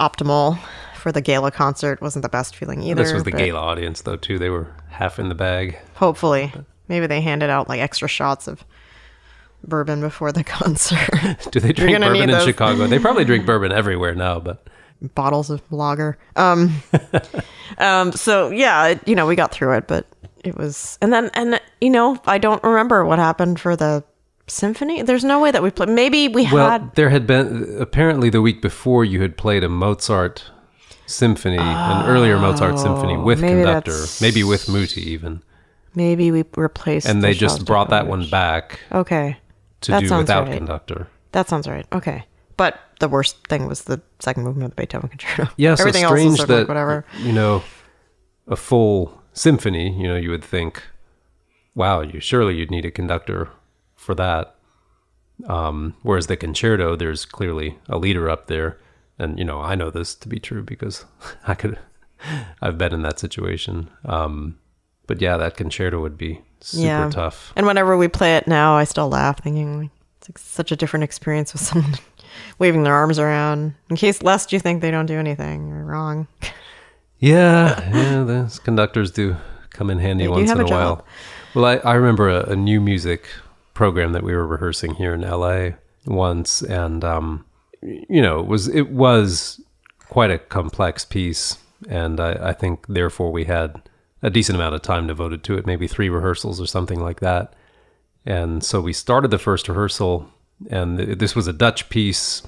optimal 0.00 0.58
for 0.96 1.12
the 1.12 1.20
gala 1.20 1.50
concert 1.50 2.00
wasn't 2.00 2.22
the 2.22 2.28
best 2.28 2.56
feeling 2.56 2.82
either. 2.82 3.02
this 3.02 3.12
was 3.12 3.24
the 3.24 3.30
gala 3.30 3.60
audience, 3.60 4.02
though, 4.02 4.16
too. 4.16 4.38
They 4.38 4.50
were 4.50 4.66
half 4.88 5.18
in 5.18 5.28
the 5.28 5.34
bag. 5.34 5.78
Hopefully. 5.94 6.52
Maybe 6.88 7.06
they 7.06 7.20
handed 7.20 7.50
out 7.50 7.68
like 7.68 7.80
extra 7.80 8.08
shots 8.08 8.48
of 8.48 8.64
bourbon 9.64 10.00
before 10.00 10.32
the 10.32 10.44
concert. 10.58 11.48
Do 11.52 11.60
they 11.60 11.72
drink 11.72 11.98
bourbon 12.00 12.30
in. 12.30 12.40
Chicago? 12.44 12.86
They 12.86 12.98
probably 12.98 13.24
drink 13.24 13.46
bourbon 13.46 13.72
everywhere 13.72 14.14
now, 14.14 14.40
but 14.40 14.66
bottles 15.14 15.50
of 15.50 15.62
lager. 15.70 16.18
Um, 16.36 16.82
um, 17.78 18.12
so 18.12 18.50
yeah, 18.50 18.88
it, 18.88 19.08
you 19.08 19.14
know, 19.14 19.26
we 19.26 19.36
got 19.36 19.52
through 19.52 19.76
it, 19.76 19.86
but 19.86 20.06
it 20.44 20.56
was, 20.56 20.98
and 21.00 21.12
then, 21.12 21.30
and 21.34 21.60
you 21.80 21.90
know, 21.90 22.18
I 22.26 22.38
don't 22.38 22.62
remember 22.62 23.04
what 23.04 23.18
happened 23.18 23.60
for 23.60 23.76
the 23.76 24.04
symphony. 24.50 25.02
There's 25.02 25.24
no 25.24 25.40
way 25.40 25.50
that 25.50 25.62
we 25.62 25.70
played. 25.70 25.88
Maybe 25.88 26.28
we 26.28 26.50
well, 26.52 26.68
had. 26.70 26.94
there 26.94 27.10
had 27.10 27.26
been 27.26 27.76
apparently 27.80 28.30
the 28.30 28.42
week 28.42 28.60
before 28.62 29.04
you 29.04 29.22
had 29.22 29.36
played 29.36 29.64
a 29.64 29.68
Mozart 29.68 30.44
symphony, 31.06 31.58
an 31.58 32.06
earlier 32.06 32.38
Mozart 32.38 32.78
symphony 32.78 33.14
oh, 33.14 33.22
with 33.22 33.38
Oh, 33.38 33.42
maybe 33.42 33.62
conductor, 33.62 33.90
that's- 33.92 34.20
maybe 34.20 34.44
with 34.44 34.68
Muti 34.68 35.00
even, 35.10 35.42
Maybe 35.94 36.30
we 36.30 36.44
replaced. 36.56 37.06
and 37.08 37.20
the 37.22 37.28
they 37.28 37.34
just 37.34 37.64
brought 37.64 37.90
that 37.90 38.06
one 38.06 38.28
back 38.30 38.80
Okay, 38.92 39.38
to 39.80 39.90
That 39.92 40.00
do 40.00 40.06
sounds 40.08 40.22
without 40.22 40.46
right. 40.46 40.56
conductor. 40.56 41.08
that 41.32 41.48
sounds 41.48 41.66
right. 41.66 41.86
Okay, 41.92 42.24
but 42.56 42.78
the 43.00 43.08
worst 43.08 43.44
thing 43.48 43.66
was 43.66 43.82
the 43.84 44.00
second 44.20 44.44
movement 44.44 44.70
of 44.70 44.76
the 44.76 44.82
Beethoven 44.82 45.08
concerto. 45.08 45.50
Yeah, 45.56 45.74
so 45.74 45.82
everything 45.82 46.04
else 46.04 46.12
strange 46.12 46.28
was 46.30 46.36
sort 46.38 46.48
that 46.48 46.58
like 46.60 46.68
whatever. 46.68 47.04
you 47.18 47.32
know 47.32 47.62
a 48.46 48.56
full 48.56 49.20
symphony. 49.32 49.90
You 50.00 50.06
know, 50.08 50.16
you 50.16 50.30
would 50.30 50.44
think, 50.44 50.82
wow, 51.74 52.02
you 52.02 52.20
surely 52.20 52.54
you'd 52.56 52.70
need 52.70 52.84
a 52.84 52.90
conductor 52.92 53.48
for 54.00 54.14
that. 54.14 54.54
Um, 55.46 55.94
whereas 56.02 56.26
the 56.26 56.36
concerto, 56.36 56.96
there's 56.96 57.24
clearly 57.24 57.78
a 57.88 57.98
leader 57.98 58.28
up 58.28 58.46
there, 58.46 58.78
and 59.18 59.38
you 59.38 59.44
know 59.44 59.60
I 59.60 59.74
know 59.74 59.90
this 59.90 60.14
to 60.16 60.28
be 60.28 60.38
true 60.38 60.62
because 60.62 61.04
I 61.46 61.54
could, 61.54 61.78
I've 62.62 62.78
been 62.78 62.92
in 62.92 63.02
that 63.02 63.18
situation. 63.18 63.90
Um, 64.04 64.58
but 65.06 65.20
yeah, 65.20 65.36
that 65.36 65.56
concerto 65.56 66.00
would 66.00 66.16
be 66.16 66.40
super 66.60 66.86
Yeah. 66.86 67.10
tough. 67.10 67.52
And 67.56 67.66
whenever 67.66 67.96
we 67.96 68.06
play 68.08 68.36
it 68.36 68.46
now, 68.46 68.76
I 68.76 68.84
still 68.84 69.08
laugh, 69.08 69.42
thinking 69.42 69.90
it's 70.18 70.28
like 70.28 70.38
such 70.38 70.72
a 70.72 70.76
different 70.76 71.04
experience 71.04 71.52
with 71.52 71.62
someone 71.68 71.94
waving 72.58 72.82
their 72.84 72.94
arms 72.94 73.18
around. 73.18 73.74
In 73.88 73.96
case 73.96 74.22
lest 74.22 74.52
you 74.52 74.60
think 74.60 74.80
they 74.82 74.90
don't 74.90 75.06
do 75.06 75.18
anything, 75.18 75.68
you're 75.68 75.84
wrong. 75.84 76.26
Yeah, 77.18 77.90
yeah, 77.94 78.24
those 78.24 78.58
conductors 78.58 79.10
do 79.10 79.36
come 79.70 79.90
in 79.90 79.98
handy 79.98 80.24
They 80.24 80.28
once 80.28 80.50
in 80.50 80.60
a 80.60 80.64
a, 80.64 80.66
while. 80.68 81.04
Well, 81.54 81.64
I, 81.66 81.76
I 81.76 81.94
remember 81.94 82.28
a, 82.30 82.50
a 82.52 82.56
new 82.56 82.80
music 82.80 83.26
program 83.80 84.12
that 84.12 84.22
we 84.22 84.34
were 84.34 84.46
rehearsing 84.46 84.94
here 84.96 85.14
in 85.14 85.22
LA 85.22 85.70
once, 86.04 86.60
and 86.60 87.02
um, 87.02 87.46
you 87.80 88.20
know, 88.20 88.38
it 88.38 88.46
was 88.46 88.68
it 88.68 88.90
was 88.90 89.58
quite 90.10 90.30
a 90.30 90.36
complex 90.38 91.06
piece, 91.06 91.56
and 91.88 92.20
I, 92.20 92.50
I 92.50 92.52
think 92.52 92.84
therefore 92.88 93.32
we 93.32 93.44
had 93.46 93.80
a 94.22 94.28
decent 94.28 94.56
amount 94.56 94.74
of 94.74 94.82
time 94.82 95.06
devoted 95.06 95.42
to 95.44 95.56
it, 95.56 95.64
maybe 95.66 95.88
three 95.88 96.10
rehearsals 96.10 96.60
or 96.60 96.66
something 96.66 97.00
like 97.00 97.20
that. 97.20 97.54
And 98.26 98.62
so 98.62 98.82
we 98.82 98.92
started 98.92 99.30
the 99.30 99.38
first 99.38 99.66
rehearsal, 99.66 100.28
and 100.68 100.98
th- 100.98 101.16
this 101.16 101.34
was 101.34 101.46
a 101.46 101.52
Dutch 101.54 101.88
piece 101.88 102.42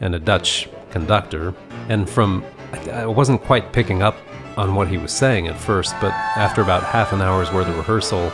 and 0.00 0.14
a 0.14 0.18
Dutch 0.18 0.66
conductor. 0.92 1.52
And 1.90 2.08
from, 2.08 2.42
I- 2.72 3.02
I 3.02 3.06
wasn't 3.06 3.42
quite 3.42 3.74
picking 3.74 4.00
up 4.02 4.16
on 4.56 4.74
what 4.74 4.88
he 4.88 4.96
was 4.96 5.12
saying 5.12 5.46
at 5.46 5.58
first, 5.58 5.94
but 6.00 6.12
after 6.38 6.62
about 6.62 6.82
half 6.84 7.12
an 7.12 7.20
hour's 7.20 7.52
worth 7.52 7.68
of 7.68 7.76
rehearsal, 7.76 8.32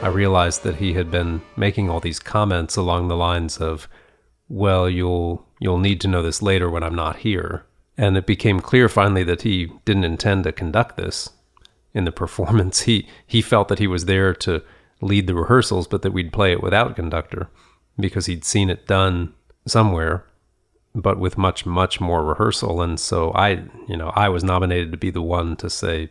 I 0.00 0.08
realized 0.08 0.62
that 0.62 0.76
he 0.76 0.92
had 0.94 1.10
been 1.10 1.42
making 1.56 1.90
all 1.90 2.00
these 2.00 2.20
comments 2.20 2.76
along 2.76 3.08
the 3.08 3.16
lines 3.16 3.58
of, 3.58 3.88
"Well, 4.48 4.88
you'll 4.88 5.46
you'll 5.58 5.78
need 5.78 6.00
to 6.02 6.08
know 6.08 6.22
this 6.22 6.40
later 6.40 6.70
when 6.70 6.82
I'm 6.82 6.94
not 6.94 7.16
here." 7.16 7.64
And 7.96 8.16
it 8.16 8.26
became 8.26 8.60
clear 8.60 8.88
finally 8.88 9.24
that 9.24 9.42
he 9.42 9.72
didn't 9.84 10.04
intend 10.04 10.44
to 10.44 10.52
conduct 10.52 10.96
this 10.96 11.30
in 11.92 12.04
the 12.04 12.12
performance. 12.22 12.82
He 12.82 13.08
he 13.26 13.42
felt 13.42 13.68
that 13.68 13.80
he 13.80 13.86
was 13.88 14.04
there 14.04 14.34
to 14.34 14.62
lead 15.00 15.26
the 15.26 15.34
rehearsals, 15.34 15.86
but 15.86 16.02
that 16.02 16.12
we'd 16.12 16.32
play 16.32 16.52
it 16.52 16.62
without 16.62 16.96
conductor 16.96 17.48
because 17.98 18.26
he'd 18.26 18.44
seen 18.44 18.70
it 18.70 18.86
done 18.86 19.34
somewhere, 19.66 20.24
but 20.94 21.18
with 21.18 21.36
much, 21.36 21.66
much 21.66 22.00
more 22.00 22.24
rehearsal. 22.24 22.80
And 22.80 22.98
so 22.98 23.32
I, 23.32 23.64
you 23.88 23.96
know, 23.96 24.12
I 24.14 24.28
was 24.28 24.44
nominated 24.44 24.92
to 24.92 24.98
be 24.98 25.10
the 25.10 25.22
one 25.22 25.56
to 25.56 25.70
say, 25.70 26.10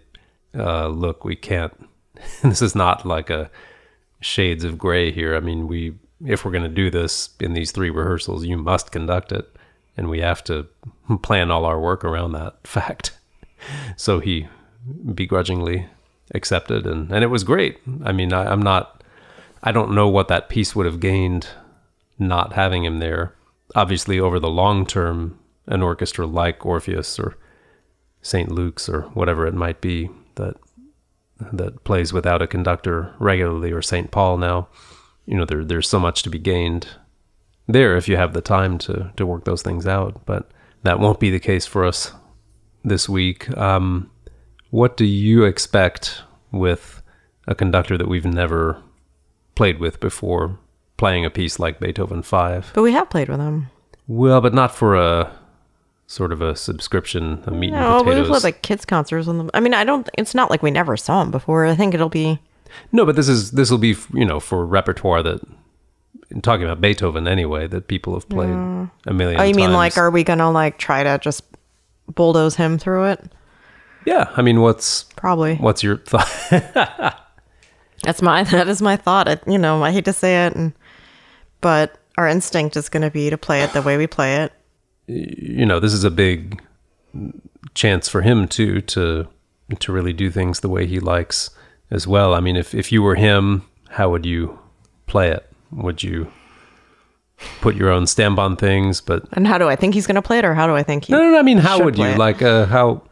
uh, 0.56 0.88
look, 0.88 1.24
we 1.24 1.36
can't, 1.36 1.74
this 2.44 2.62
is 2.62 2.76
not 2.76 3.06
like 3.06 3.30
a 3.30 3.50
shades 4.20 4.64
of 4.64 4.78
gray 4.78 5.12
here. 5.12 5.36
I 5.36 5.40
mean, 5.40 5.68
we, 5.68 5.96
if 6.26 6.44
we're 6.44 6.52
going 6.52 6.64
to 6.64 6.70
do 6.70 6.90
this 6.90 7.30
in 7.40 7.54
these 7.54 7.72
three 7.72 7.90
rehearsals, 7.90 8.46
you 8.46 8.58
must 8.58 8.92
conduct 8.92 9.32
it. 9.32 9.50
And 9.96 10.10
we 10.10 10.20
have 10.20 10.44
to 10.46 10.68
plan 11.24 11.50
all 11.50 11.66
our 11.66 11.80
work 11.80 12.04
around 12.04 12.34
that 12.34 12.56
fact. 12.68 13.18
So 13.96 14.20
he 14.20 14.48
begrudgingly 15.14 15.88
accepted 16.34 16.86
and, 16.86 17.12
and 17.12 17.24
it 17.24 17.28
was 17.28 17.44
great. 17.44 17.80
I 18.04 18.12
mean, 18.12 18.34
I, 18.34 18.52
I'm 18.52 18.62
not, 18.62 19.04
I 19.64 19.72
don't 19.72 19.96
know 19.96 20.08
what 20.08 20.28
that 20.28 20.50
piece 20.50 20.76
would 20.76 20.86
have 20.86 21.00
gained 21.00 21.48
not 22.20 22.54
having 22.54 22.84
him 22.84 23.00
there. 23.00 23.34
Obviously, 23.76 24.20
over 24.20 24.40
the 24.40 24.50
long 24.50 24.86
term, 24.86 25.40
an 25.68 25.82
orchestra 25.82 26.26
like 26.26 26.66
Orpheus 26.66 27.20
or 27.20 27.38
St. 28.22 28.52
Luke's 28.52 28.90
or 28.90 29.02
whatever 29.14 29.46
it 29.46 29.54
might 29.54 29.82
be 29.82 30.10
that 30.36 30.56
that 31.40 31.84
plays 31.84 32.14
without 32.14 32.42
a 32.42 32.48
conductor 32.48 33.14
regularly 33.20 33.72
or 33.72 33.82
St. 33.82 34.12
Paul 34.12 34.38
now, 34.38 34.68
you 35.26 35.36
know, 35.36 35.46
there 35.46 35.64
there's 35.64 35.90
so 35.90 36.00
much 36.00 36.24
to 36.24 36.30
be 36.30 36.40
gained 36.40 36.88
there 37.68 37.98
if 37.98 38.08
you 38.08 38.18
have 38.18 38.34
the 38.34 38.42
time 38.42 38.78
to 38.80 39.12
to 39.16 39.26
work 39.26 39.46
those 39.46 39.62
things 39.62 39.86
out. 39.86 40.26
But 40.26 40.50
that 40.84 41.00
won't 41.00 41.20
be 41.20 41.30
the 41.30 41.40
case 41.40 41.66
for 41.66 41.86
us 41.86 42.14
this 42.84 43.10
week. 43.10 43.56
Um, 43.58 44.10
what 44.70 44.98
do 44.98 45.06
you 45.06 45.44
expect 45.44 46.22
with 46.52 47.02
a 47.48 47.56
conductor 47.56 47.98
that 47.98 48.08
we've 48.08 48.26
never 48.26 48.82
played 49.56 49.80
with 49.80 50.00
before, 50.00 50.60
playing 50.98 51.26
a 51.26 51.30
piece 51.30 51.60
like 51.60 51.80
Beethoven 51.80 52.22
Five? 52.22 52.72
But 52.74 52.84
we 52.84 52.94
have 52.94 53.10
played 53.10 53.30
with 53.30 53.40
him. 53.40 53.68
Well, 54.08 54.40
but 54.40 54.54
not 54.54 54.74
for 54.74 54.96
a 54.96 55.37
sort 56.08 56.32
of 56.32 56.42
a 56.42 56.56
subscription, 56.56 57.44
a 57.46 57.52
meat 57.52 57.72
No, 57.72 57.98
and 57.98 58.06
potatoes. 58.06 58.28
played 58.30 58.44
like 58.44 58.62
kids 58.64 58.86
concerts. 58.86 59.28
On 59.28 59.38
the, 59.46 59.50
I 59.54 59.60
mean, 59.60 59.74
I 59.74 59.84
don't. 59.84 60.10
It's 60.18 60.34
not 60.34 60.50
like 60.50 60.64
we 60.64 60.72
never 60.72 60.98
saw 60.98 61.22
him 61.22 61.32
before. 61.32 61.66
I 61.66 61.76
think 61.76 61.94
it'll 61.94 62.10
be. 62.10 62.40
No, 62.92 63.06
but 63.06 63.16
this 63.16 63.28
is 63.30 63.52
this 63.52 63.70
will 63.72 63.78
be 63.78 63.96
you 64.14 64.26
know 64.26 64.40
for 64.40 64.66
repertoire 64.66 65.22
that 65.24 65.42
talking 66.42 66.64
about 66.66 66.82
Beethoven 66.82 67.28
anyway 67.28 67.68
that 67.68 67.88
people 67.88 68.14
have 68.14 68.28
played 68.28 68.50
a 68.50 69.14
million. 69.14 69.40
Oh, 69.40 69.44
you 69.44 69.54
mean 69.54 69.72
like, 69.74 69.98
are 69.98 70.10
we 70.12 70.24
gonna 70.24 70.52
like 70.52 70.78
try 70.78 71.04
to 71.04 71.18
just 71.20 71.44
bulldoze 72.14 72.56
him 72.56 72.78
through 72.78 73.06
it? 73.06 73.32
yeah? 74.06 74.32
I 74.38 74.42
mean, 74.42 74.62
what's 74.62 75.04
Probably. 75.16 75.56
what's 75.56 75.84
your 75.84 75.98
thought? 76.06 77.24
That's 78.04 78.22
my 78.22 78.44
that 78.52 78.68
is 78.68 78.82
my 78.82 78.96
thought. 78.96 79.28
I, 79.28 79.40
you 79.48 79.58
know, 79.58 79.84
I 79.84 79.92
hate 79.92 80.06
to 80.06 80.14
say 80.14 80.46
it, 80.46 80.56
and, 80.56 80.74
but 81.62 81.98
our 82.18 82.28
instinct 82.28 82.76
is 82.78 82.90
going 82.90 83.04
to 83.04 83.12
be 83.12 83.30
to 83.30 83.38
play 83.38 83.62
it 83.64 83.74
the 83.74 83.82
way 83.82 83.98
we 83.98 84.08
play 84.08 84.38
it. 84.38 84.52
You 85.08 85.66
know, 85.66 85.80
this 85.80 85.94
is 85.94 86.04
a 86.04 86.12
big 86.12 86.62
chance 87.74 88.08
for 88.08 88.22
him 88.22 88.48
too 88.48 88.82
to 88.82 89.28
to 89.80 89.92
really 89.92 90.14
do 90.14 90.30
things 90.32 90.60
the 90.62 90.70
way 90.70 90.86
he 90.86 91.00
likes 91.00 91.50
as 91.92 92.08
well. 92.08 92.34
I 92.34 92.40
mean, 92.40 92.56
if 92.56 92.74
if 92.76 92.92
you 92.92 93.02
were 93.02 93.16
him, 93.16 93.64
how 93.90 94.10
would 94.10 94.26
you 94.26 94.60
play 95.08 95.30
it? 95.30 95.50
Would 95.72 96.04
you 96.04 96.32
put 97.62 97.76
your 97.76 97.90
own 97.90 98.08
stamp 98.08 98.40
on 98.40 98.56
things? 98.56 99.02
But 99.02 99.24
And 99.34 99.48
how 99.48 99.58
do 99.58 99.68
I 99.68 99.76
think 99.76 99.94
he's 99.94 100.08
going 100.08 100.16
to 100.16 100.22
play 100.22 100.40
it, 100.40 100.46
or 100.46 100.54
how 100.54 100.68
do 100.68 100.76
I 100.76 100.84
think 100.84 101.06
he? 101.06 101.14
no, 101.14 101.20
no, 101.20 101.32
no 101.32 101.40
I 101.40 101.44
mean, 101.44 101.58
how 101.58 101.84
would 101.84 101.98
you 101.98 102.06
it. 102.06 102.18
like? 102.18 102.42
Uh, 102.42 102.66
how? 102.66 103.04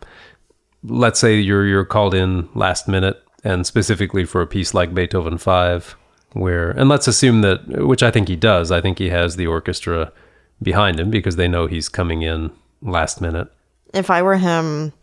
Let's 0.84 1.20
say 1.20 1.40
you're 1.40 1.66
you're 1.66 1.86
called 1.86 2.14
in 2.14 2.48
last 2.54 2.88
minute, 2.88 3.22
and 3.44 3.66
specifically 3.66 4.24
for 4.26 4.42
a 4.42 4.48
piece 4.48 4.74
like 4.74 4.94
Beethoven 4.94 5.38
Five, 5.38 5.96
where 6.34 6.72
and 6.72 6.90
let's 6.90 7.08
assume 7.08 7.42
that, 7.42 7.68
which 7.86 8.04
I 8.04 8.12
think 8.12 8.28
he 8.28 8.36
does. 8.36 8.72
I 8.72 8.82
think 8.82 9.00
he 9.00 9.10
has 9.10 9.36
the 9.36 9.48
orchestra 9.48 10.12
behind 10.62 11.00
him 11.00 11.10
because 11.10 11.36
they 11.36 11.48
know 11.48 11.68
he's 11.68 11.90
coming 11.90 12.22
in 12.22 12.52
last 12.82 13.22
minute. 13.22 13.52
If 13.94 14.10
I 14.10 14.22
were 14.22 14.38
him, 14.38 14.94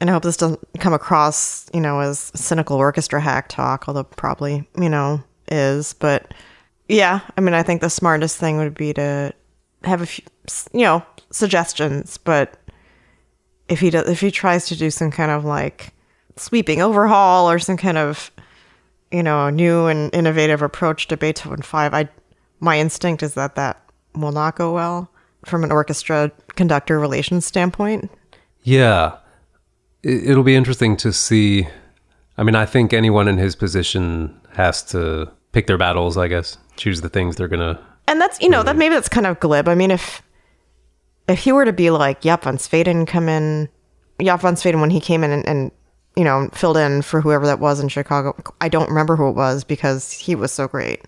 and 0.00 0.08
I 0.08 0.12
hope 0.12 0.22
this 0.22 0.36
doesn't 0.36 0.60
come 0.78 0.94
across, 0.94 1.68
you 1.74 1.80
know, 1.80 2.00
as 2.00 2.32
cynical 2.34 2.76
orchestra 2.76 3.20
hack 3.20 3.48
talk, 3.48 3.86
although 3.86 4.04
probably, 4.04 4.66
you 4.78 4.88
know, 4.88 5.22
is. 5.48 5.92
But 5.94 6.32
yeah, 6.88 7.20
I 7.36 7.40
mean, 7.40 7.54
I 7.54 7.62
think 7.62 7.80
the 7.80 7.90
smartest 7.90 8.38
thing 8.38 8.56
would 8.56 8.74
be 8.74 8.94
to 8.94 9.32
have 9.84 10.00
a 10.00 10.06
few, 10.06 10.24
you 10.72 10.82
know, 10.82 11.04
suggestions. 11.30 12.16
But 12.16 12.58
if 13.68 13.80
he 13.80 13.90
does, 13.90 14.08
if 14.08 14.20
he 14.20 14.30
tries 14.30 14.66
to 14.68 14.76
do 14.76 14.90
some 14.90 15.10
kind 15.10 15.30
of 15.30 15.44
like 15.44 15.92
sweeping 16.36 16.80
overhaul 16.80 17.50
or 17.50 17.58
some 17.58 17.76
kind 17.76 17.98
of, 17.98 18.30
you 19.12 19.22
know, 19.22 19.50
new 19.50 19.86
and 19.86 20.12
innovative 20.14 20.62
approach 20.62 21.08
to 21.08 21.16
Beethoven 21.16 21.62
Five, 21.62 21.92
I, 21.92 22.08
my 22.58 22.78
instinct 22.78 23.22
is 23.22 23.34
that 23.34 23.54
that 23.56 23.89
will 24.14 24.32
not 24.32 24.56
go 24.56 24.72
well 24.72 25.10
from 25.44 25.64
an 25.64 25.72
orchestra 25.72 26.30
conductor 26.56 26.98
relations 26.98 27.46
standpoint. 27.46 28.10
Yeah. 28.62 29.16
It- 30.02 30.30
It'll 30.30 30.42
be 30.42 30.54
interesting 30.56 30.96
to 30.98 31.12
see. 31.12 31.66
I 32.38 32.42
mean, 32.42 32.54
I 32.54 32.66
think 32.66 32.92
anyone 32.92 33.28
in 33.28 33.38
his 33.38 33.54
position 33.56 34.34
has 34.54 34.82
to 34.84 35.30
pick 35.52 35.66
their 35.66 35.78
battles, 35.78 36.16
I 36.16 36.28
guess, 36.28 36.56
choose 36.76 37.00
the 37.02 37.08
things 37.08 37.36
they're 37.36 37.48
going 37.48 37.60
to. 37.74 37.80
And 38.08 38.20
that's 38.20 38.40
you 38.40 38.48
know 38.48 38.62
that 38.64 38.76
maybe 38.76 38.94
that's 38.94 39.08
kind 39.08 39.26
of 39.26 39.38
glib. 39.40 39.68
I 39.68 39.74
mean, 39.74 39.90
if 39.90 40.22
if 41.28 41.38
he 41.38 41.52
were 41.52 41.64
to 41.64 41.72
be 41.72 41.90
like 41.90 42.22
Jaap 42.22 42.42
van 42.42 42.56
Zweden 42.56 43.06
come 43.06 43.28
in, 43.28 43.68
Jaap 44.20 44.40
van 44.40 44.54
Zweden 44.56 44.80
when 44.80 44.90
he 44.90 45.00
came 45.00 45.22
in 45.22 45.30
and, 45.30 45.46
and 45.46 45.70
you 46.16 46.24
know 46.24 46.48
filled 46.52 46.76
in 46.76 47.02
for 47.02 47.20
whoever 47.20 47.46
that 47.46 47.60
was 47.60 47.78
in 47.78 47.88
Chicago. 47.88 48.34
I 48.60 48.68
don't 48.68 48.88
remember 48.88 49.14
who 49.16 49.28
it 49.28 49.36
was 49.36 49.62
because 49.64 50.10
he 50.12 50.34
was 50.34 50.50
so 50.50 50.66
great. 50.66 51.02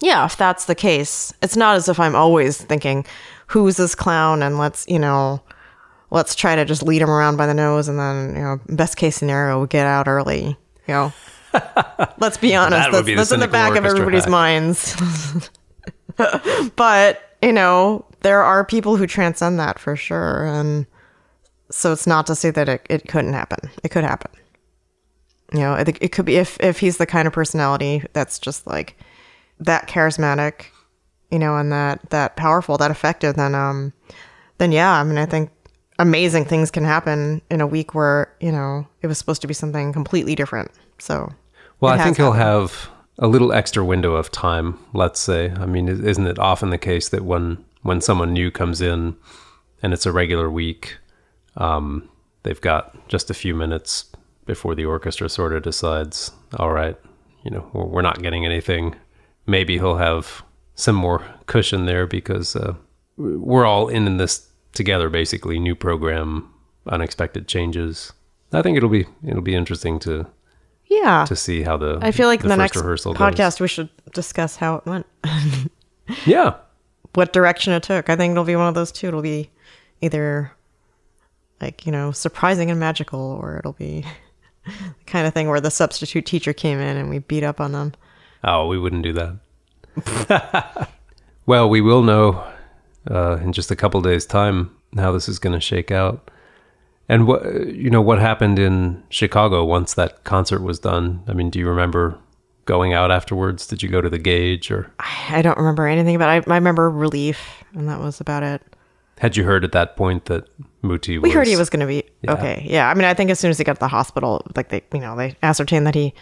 Yeah, 0.00 0.24
if 0.24 0.36
that's 0.36 0.66
the 0.66 0.74
case, 0.74 1.32
it's 1.42 1.56
not 1.56 1.76
as 1.76 1.88
if 1.88 1.98
I'm 1.98 2.14
always 2.14 2.56
thinking, 2.56 3.04
who's 3.48 3.76
this 3.76 3.94
clown, 3.94 4.42
and 4.42 4.58
let's 4.58 4.86
you 4.88 4.98
know, 4.98 5.42
let's 6.10 6.34
try 6.34 6.54
to 6.56 6.64
just 6.64 6.82
lead 6.82 7.02
him 7.02 7.10
around 7.10 7.36
by 7.36 7.46
the 7.46 7.54
nose, 7.54 7.88
and 7.88 7.98
then 7.98 8.36
you 8.36 8.42
know, 8.42 8.60
best 8.68 8.96
case 8.96 9.16
scenario, 9.16 9.60
we 9.60 9.66
get 9.66 9.86
out 9.86 10.06
early. 10.06 10.56
You 10.86 10.94
know, 10.94 11.12
let's 12.18 12.36
be 12.38 12.54
honest, 12.54 12.90
That 12.90 13.04
that's, 13.04 13.16
that's 13.16 13.32
in 13.32 13.40
the 13.40 13.48
back 13.48 13.76
of 13.76 13.84
everybody's 13.84 14.24
hack. 14.24 14.30
minds. 14.30 15.50
but 16.76 17.36
you 17.42 17.52
know 17.52 18.04
there 18.20 18.42
are 18.42 18.64
people 18.64 18.96
who 18.96 19.06
transcend 19.06 19.58
that 19.58 19.78
for 19.78 19.94
sure 19.94 20.44
and 20.46 20.86
so 21.70 21.92
it's 21.92 22.06
not 22.06 22.26
to 22.26 22.34
say 22.34 22.50
that 22.50 22.68
it, 22.68 22.84
it 22.90 23.06
couldn't 23.08 23.34
happen 23.34 23.70
it 23.84 23.90
could 23.90 24.02
happen 24.02 24.30
you 25.52 25.60
know 25.60 25.74
it, 25.74 25.88
it 26.00 26.08
could 26.10 26.24
be 26.24 26.36
if 26.36 26.58
if 26.60 26.80
he's 26.80 26.96
the 26.96 27.06
kind 27.06 27.28
of 27.28 27.32
personality 27.32 28.02
that's 28.12 28.38
just 28.40 28.66
like 28.66 28.96
that 29.60 29.88
charismatic 29.88 30.66
you 31.30 31.38
know 31.38 31.56
and 31.56 31.72
that 31.72 32.08
that 32.10 32.36
powerful 32.36 32.76
that 32.78 32.90
effective 32.90 33.36
then 33.36 33.54
um 33.54 33.92
then 34.58 34.72
yeah 34.72 34.92
i 34.92 35.04
mean 35.04 35.18
i 35.18 35.26
think 35.26 35.50
amazing 35.98 36.44
things 36.44 36.70
can 36.70 36.84
happen 36.84 37.42
in 37.50 37.60
a 37.60 37.66
week 37.66 37.94
where 37.94 38.32
you 38.40 38.52
know 38.52 38.86
it 39.02 39.06
was 39.08 39.18
supposed 39.18 39.40
to 39.40 39.46
be 39.48 39.54
something 39.54 39.92
completely 39.92 40.34
different 40.34 40.70
so 40.98 41.28
Well, 41.80 41.92
I 41.94 42.02
think 42.02 42.16
he'll 42.16 42.32
have 42.32 42.88
a 43.18 43.26
little 43.28 43.52
extra 43.52 43.84
window 43.84 44.14
of 44.14 44.30
time, 44.32 44.78
let's 44.94 45.20
say. 45.20 45.50
I 45.52 45.66
mean, 45.66 45.88
is- 45.88 46.00
isn't 46.00 46.26
it 46.26 46.38
often 46.38 46.70
the 46.70 46.78
case 46.78 47.08
that 47.10 47.24
when, 47.24 47.64
when 47.82 48.00
someone 48.00 48.32
new 48.32 48.50
comes 48.50 48.80
in 48.80 49.16
and 49.82 49.92
it's 49.92 50.06
a 50.06 50.12
regular 50.12 50.50
week, 50.50 50.96
um, 51.56 52.08
they've 52.42 52.60
got 52.60 53.08
just 53.08 53.30
a 53.30 53.34
few 53.34 53.54
minutes 53.54 54.10
before 54.46 54.74
the 54.74 54.84
orchestra 54.84 55.28
sort 55.28 55.52
of 55.52 55.62
decides, 55.62 56.32
all 56.58 56.72
right, 56.72 56.96
you 57.44 57.50
know, 57.50 57.68
we're 57.72 58.02
not 58.02 58.22
getting 58.22 58.44
anything. 58.44 58.94
Maybe 59.48 59.78
he'll 59.78 59.96
have 59.96 60.44
some 60.74 60.94
more 60.94 61.24
cushion 61.46 61.86
there 61.86 62.06
because 62.06 62.54
uh, 62.54 62.74
we're 63.16 63.64
all 63.64 63.88
in 63.88 64.16
this 64.18 64.46
together, 64.74 65.08
basically. 65.10 65.58
New 65.58 65.74
program, 65.74 66.52
unexpected 66.86 67.48
changes. 67.48 68.12
I 68.52 68.62
think 68.62 68.76
it'll 68.76 68.88
be 68.88 69.06
it'll 69.26 69.42
be 69.42 69.54
interesting 69.54 69.98
to 70.00 70.26
yeah 70.86 71.24
to 71.26 71.36
see 71.36 71.62
how 71.62 71.76
the 71.76 71.98
I 72.00 72.12
feel 72.12 72.28
like 72.28 72.42
in 72.42 72.48
the 72.48 72.56
next 72.56 72.76
rehearsal 72.76 73.14
podcast 73.14 73.56
goes. 73.56 73.60
we 73.60 73.68
should 73.68 73.90
discuss 74.12 74.56
how 74.56 74.76
it 74.76 74.86
went, 74.86 75.06
Yeah, 76.26 76.54
what 77.14 77.32
direction 77.32 77.72
it 77.72 77.82
took. 77.82 78.08
I 78.08 78.16
think 78.16 78.32
it'll 78.32 78.44
be 78.44 78.56
one 78.56 78.68
of 78.68 78.74
those 78.74 78.92
two. 78.92 79.08
It'll 79.08 79.22
be 79.22 79.50
either 80.00 80.52
like 81.60 81.84
you 81.84 81.92
know 81.92 82.12
surprising 82.12 82.70
and 82.70 82.80
magical, 82.80 83.20
or 83.20 83.58
it'll 83.58 83.72
be 83.72 84.04
the 84.66 85.04
kind 85.06 85.26
of 85.26 85.34
thing 85.34 85.48
where 85.48 85.60
the 85.60 85.70
substitute 85.70 86.24
teacher 86.24 86.52
came 86.52 86.78
in 86.78 86.96
and 86.96 87.10
we 87.10 87.18
beat 87.18 87.44
up 87.44 87.60
on 87.60 87.72
them. 87.72 87.92
Oh, 88.44 88.66
we 88.68 88.78
wouldn't 88.78 89.02
do 89.02 89.12
that. 89.14 90.88
well, 91.46 91.68
we 91.68 91.80
will 91.80 92.02
know 92.02 92.44
uh, 93.10 93.36
in 93.38 93.52
just 93.52 93.70
a 93.70 93.76
couple 93.76 94.00
days' 94.00 94.26
time 94.26 94.74
how 94.96 95.12
this 95.12 95.28
is 95.28 95.38
going 95.38 95.54
to 95.54 95.60
shake 95.60 95.90
out, 95.90 96.30
and 97.08 97.26
what 97.26 97.42
you 97.68 97.90
know 97.90 98.02
what 98.02 98.18
happened 98.20 98.58
in 98.58 99.02
Chicago 99.08 99.64
once 99.64 99.94
that 99.94 100.24
concert 100.24 100.62
was 100.62 100.78
done. 100.78 101.22
I 101.26 101.32
mean, 101.32 101.50
do 101.50 101.58
you 101.58 101.68
remember 101.68 102.18
going 102.64 102.92
out 102.92 103.10
afterwards? 103.10 103.66
Did 103.66 103.82
you 103.82 103.88
go 103.88 104.00
to 104.00 104.10
the 104.10 104.18
Gage, 104.18 104.70
or 104.70 104.92
I 105.30 105.42
don't 105.42 105.58
remember 105.58 105.86
anything, 105.86 106.18
but 106.18 106.28
I, 106.28 106.36
I 106.36 106.56
remember 106.56 106.90
relief, 106.90 107.64
and 107.74 107.88
that 107.88 108.00
was 108.00 108.20
about 108.20 108.42
it. 108.42 108.62
had 109.18 109.36
you 109.36 109.44
heard 109.44 109.64
at 109.64 109.72
that 109.72 109.96
point 109.96 110.26
that 110.26 110.44
Muti? 110.82 111.18
We 111.18 111.30
heard 111.30 111.46
he 111.48 111.56
was 111.56 111.70
going 111.70 111.80
to 111.80 111.86
be 111.86 112.04
Yeah. 112.22 112.34
okay. 112.34 112.62
Yeah, 112.68 112.88
I 112.88 112.94
mean, 112.94 113.04
I 113.04 113.14
think 113.14 113.30
as 113.30 113.40
soon 113.40 113.50
as 113.50 113.58
he 113.58 113.64
got 113.64 113.74
to 113.74 113.80
the 113.80 113.88
hospital, 113.88 114.46
like 114.54 114.68
they, 114.68 114.82
you 114.92 115.00
know, 115.00 115.16
they 115.16 115.34
ascertained 115.42 115.86
that 115.86 115.94
he 115.94 116.14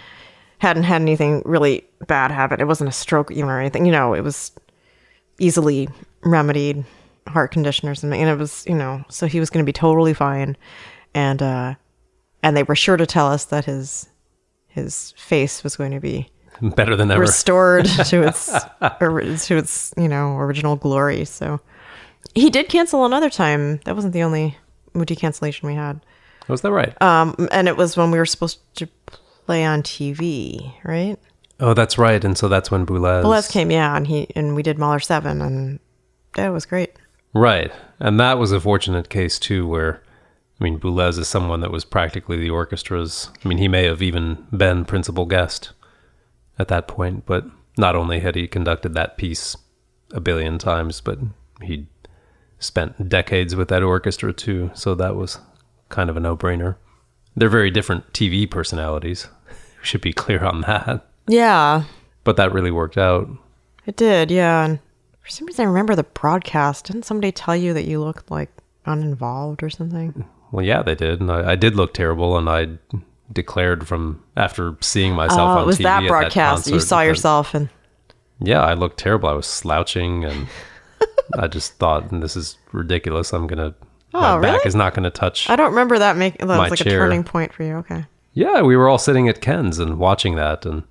hadn't 0.59 0.85
had 0.85 1.03
anything 1.03 1.43
really 1.45 1.85
bad 2.07 2.31
happen. 2.31 2.61
It 2.61 2.67
wasn't 2.67 2.89
a 2.89 2.93
stroke 2.93 3.31
even 3.31 3.51
or 3.51 3.61
anything. 3.61 3.87
You 3.87 3.93
know, 3.93 4.15
it 4.15 4.23
was 4.23 4.53
easily 5.39 5.89
remedied 6.23 6.85
heart 7.29 7.51
condition 7.51 7.89
or 7.89 7.95
something. 7.95 8.21
And 8.21 8.31
it 8.31 8.39
was, 8.39 8.65
you 8.67 8.75
know, 8.75 9.05
so 9.09 9.27
he 9.27 9.41
was 9.41 9.51
going 9.51 9.65
to 9.65 9.69
be 9.69 9.73
totally 9.73 10.15
fine. 10.15 10.57
And, 11.15 11.43
uh, 11.43 11.75
and 12.43 12.57
they 12.57 12.63
were 12.63 12.77
sure 12.77 12.97
to 12.97 13.07
tell 13.07 13.27
us 13.27 13.47
that 13.47 13.65
his, 13.65 14.09
his 14.69 15.13
face 15.17 15.63
was 15.65 15.77
going 15.77 15.93
to 15.93 16.01
be 16.01 16.29
Better 16.63 16.97
than 16.97 17.11
ever. 17.11 17.21
restored 17.21 17.85
to 18.07 18.23
its, 18.23 18.55
or, 19.01 19.21
to 19.21 19.57
its, 19.57 19.93
you 19.97 20.09
know, 20.09 20.37
original 20.39 20.77
glory. 20.77 21.25
So 21.27 21.61
he 22.35 22.49
did 22.49 22.69
cancel 22.69 23.05
another 23.05 23.29
time. 23.31 23.79
That 23.85 23.95
wasn't 23.95 24.15
the 24.15 24.23
only 24.23 24.57
Muti 24.95 25.17
cancellation 25.17 25.67
we 25.69 25.75
had. 25.75 26.01
Was 26.49 26.63
that 26.63 26.73
right? 26.73 27.01
Um, 27.03 27.49
and 27.51 27.69
it 27.69 27.77
was 27.77 27.97
when 27.97 28.11
we 28.11 28.19
were 28.19 28.27
supposed 28.27 28.61
to 28.77 28.89
play 29.47 29.65
on 29.65 29.83
TV, 29.83 30.75
right? 30.85 31.19
oh, 31.61 31.75
that's 31.75 31.99
right. 31.99 32.23
And 32.25 32.37
so 32.37 32.49
that's 32.49 32.71
when 32.71 32.87
Boulez. 32.87 33.25
Boulez 33.25 33.51
came, 33.51 33.71
yeah, 33.71 33.97
and 33.97 34.07
he 34.07 34.29
and 34.37 34.55
we 34.55 34.63
did 34.63 34.79
Mahler 34.79 35.01
Seven, 35.01 35.41
and 35.41 35.79
that 36.35 36.49
was 36.49 36.67
great. 36.67 36.93
Right. 37.33 37.73
And 37.99 38.19
that 38.21 38.39
was 38.39 38.53
a 38.53 38.61
fortunate 38.61 39.09
case, 39.09 39.39
too, 39.39 39.67
where, 39.67 40.03
I 40.61 40.65
mean, 40.65 40.79
Boulez 40.79 41.19
is 41.19 41.29
someone 41.29 41.61
that 41.61 41.71
was 41.71 41.85
practically 41.85 42.37
the 42.37 42.51
orchestra's. 42.51 43.31
I 43.45 43.49
mean, 43.49 43.59
he 43.59 43.69
may 43.69 43.85
have 43.85 44.03
even 44.03 44.47
been 44.55 44.85
principal 44.85 45.27
guest 45.27 45.73
at 46.59 46.69
that 46.69 46.89
point, 46.89 47.27
but 47.27 47.45
not 47.77 47.97
only 47.97 48.21
had 48.21 48.37
he 48.37 48.49
conducted 48.49 48.95
that 48.95 49.19
piece 49.19 49.57
a 50.13 50.21
billion 50.21 50.59
times, 50.59 51.01
but 51.01 51.19
he'd 51.63 51.87
spent 52.59 53.09
decades 53.09 53.55
with 53.55 53.69
that 53.69 53.83
orchestra, 53.83 54.33
too. 54.33 54.71
So 54.75 54.95
that 54.95 55.17
was 55.17 55.39
kind 55.89 56.09
of 56.09 56.17
a 56.17 56.21
no 56.21 56.37
brainer. 56.37 56.77
They're 57.35 57.51
very 57.51 57.71
different 57.71 58.15
TV 58.15 58.51
personalities. 58.51 59.29
Should 59.87 60.01
be 60.01 60.13
clear 60.13 60.45
on 60.45 60.63
that. 60.63 61.07
Yeah, 61.29 61.85
But 62.25 62.37
that 62.37 62.53
really 62.53 62.71
worked 62.71 62.99
out. 62.99 63.29
it 63.87 63.97
did. 63.97 64.31
Yeah, 64.31 64.65
and 64.65 64.81
for 65.23 65.29
some 65.31 65.47
reason 65.47 65.65
I 65.65 65.69
remember 65.69 65.95
the 65.95 66.03
broadcast. 66.05 66.87
Didn't 66.87 67.05
somebody 67.05 67.31
tell 67.33 67.55
you 67.57 67.73
that 67.75 67.85
you 67.85 68.01
looked 68.03 68.31
like 68.31 68.51
uninvolved 68.85 69.63
or 69.63 69.71
something? 69.71 70.25
Well, 70.53 70.65
yeah, 70.65 70.83
they 70.83 70.95
did, 70.95 71.21
and 71.21 71.31
I, 71.31 71.53
I 71.53 71.57
did 71.57 71.75
look 71.77 71.95
terrible, 71.95 72.37
and 72.37 72.49
I 72.49 72.69
declared 73.33 73.87
from 73.87 74.23
after 74.37 74.77
seeing 74.81 75.15
myself 75.15 75.41
Oh, 75.41 75.59
on 75.59 75.63
it 75.63 75.67
was 75.67 75.79
TV 75.79 75.83
that 75.85 76.03
at 76.05 76.09
broadcast. 76.09 76.67
you 76.69 76.79
saw 76.81 76.99
that- 77.01 77.07
yourself, 77.07 77.55
and 77.55 77.69
Yeah, 78.41 78.61
I 78.63 78.75
looked 78.75 78.99
terrible. 78.99 79.29
I 79.29 79.33
was 79.35 79.47
slouching, 79.47 80.25
and 80.25 80.47
I 81.39 81.47
just 81.49 81.75
thought, 81.79 82.09
"This 82.21 82.37
is 82.37 82.59
ridiculous. 82.73 83.33
I'm 83.33 83.47
gonna. 83.47 83.75
Oh, 84.15 84.21
my 84.21 84.37
Oh, 84.39 84.41
back 84.43 84.65
is 84.67 84.75
not 84.75 84.95
gonna 84.95 85.11
touch." 85.11 85.49
I 85.51 85.57
don't 85.57 85.71
remember 85.71 85.99
that 85.99 86.17
making 86.17 86.47
that 86.47 86.59
was 86.59 86.71
like 86.71 86.79
chair. 86.79 86.95
a 87.03 87.05
turning 87.09 87.25
point 87.25 87.53
for 87.53 87.63
you. 87.65 87.75
Okay. 87.77 88.05
Yeah, 88.37 88.61
we 88.61 88.77
were 88.77 88.87
all 88.87 88.99
sitting 88.99 89.31
at 89.31 89.41
Ken's 89.41 89.79
and 89.79 89.99
watching 89.99 90.37
that, 90.37 90.67
and 90.67 90.83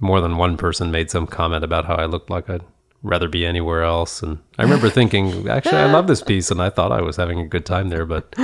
more 0.00 0.22
than 0.22 0.38
one 0.38 0.56
person 0.56 0.90
made 0.90 1.10
some 1.10 1.26
comment 1.26 1.62
about 1.62 1.84
how 1.84 1.94
I 1.94 2.06
looked 2.06 2.30
like 2.30 2.48
I'd 2.48 2.64
rather 3.02 3.28
be 3.28 3.44
anywhere 3.44 3.82
else. 3.82 4.22
And 4.22 4.38
I 4.58 4.62
remember 4.62 4.88
thinking, 4.98 5.46
actually, 5.46 5.76
I 5.76 5.92
love 5.92 6.06
this 6.06 6.22
piece, 6.30 6.50
and 6.50 6.60
I 6.60 6.70
thought 6.70 6.92
I 6.92 7.02
was 7.02 7.16
having 7.16 7.38
a 7.38 7.46
good 7.46 7.66
time 7.66 7.90
there, 7.90 8.06
but 8.06 8.34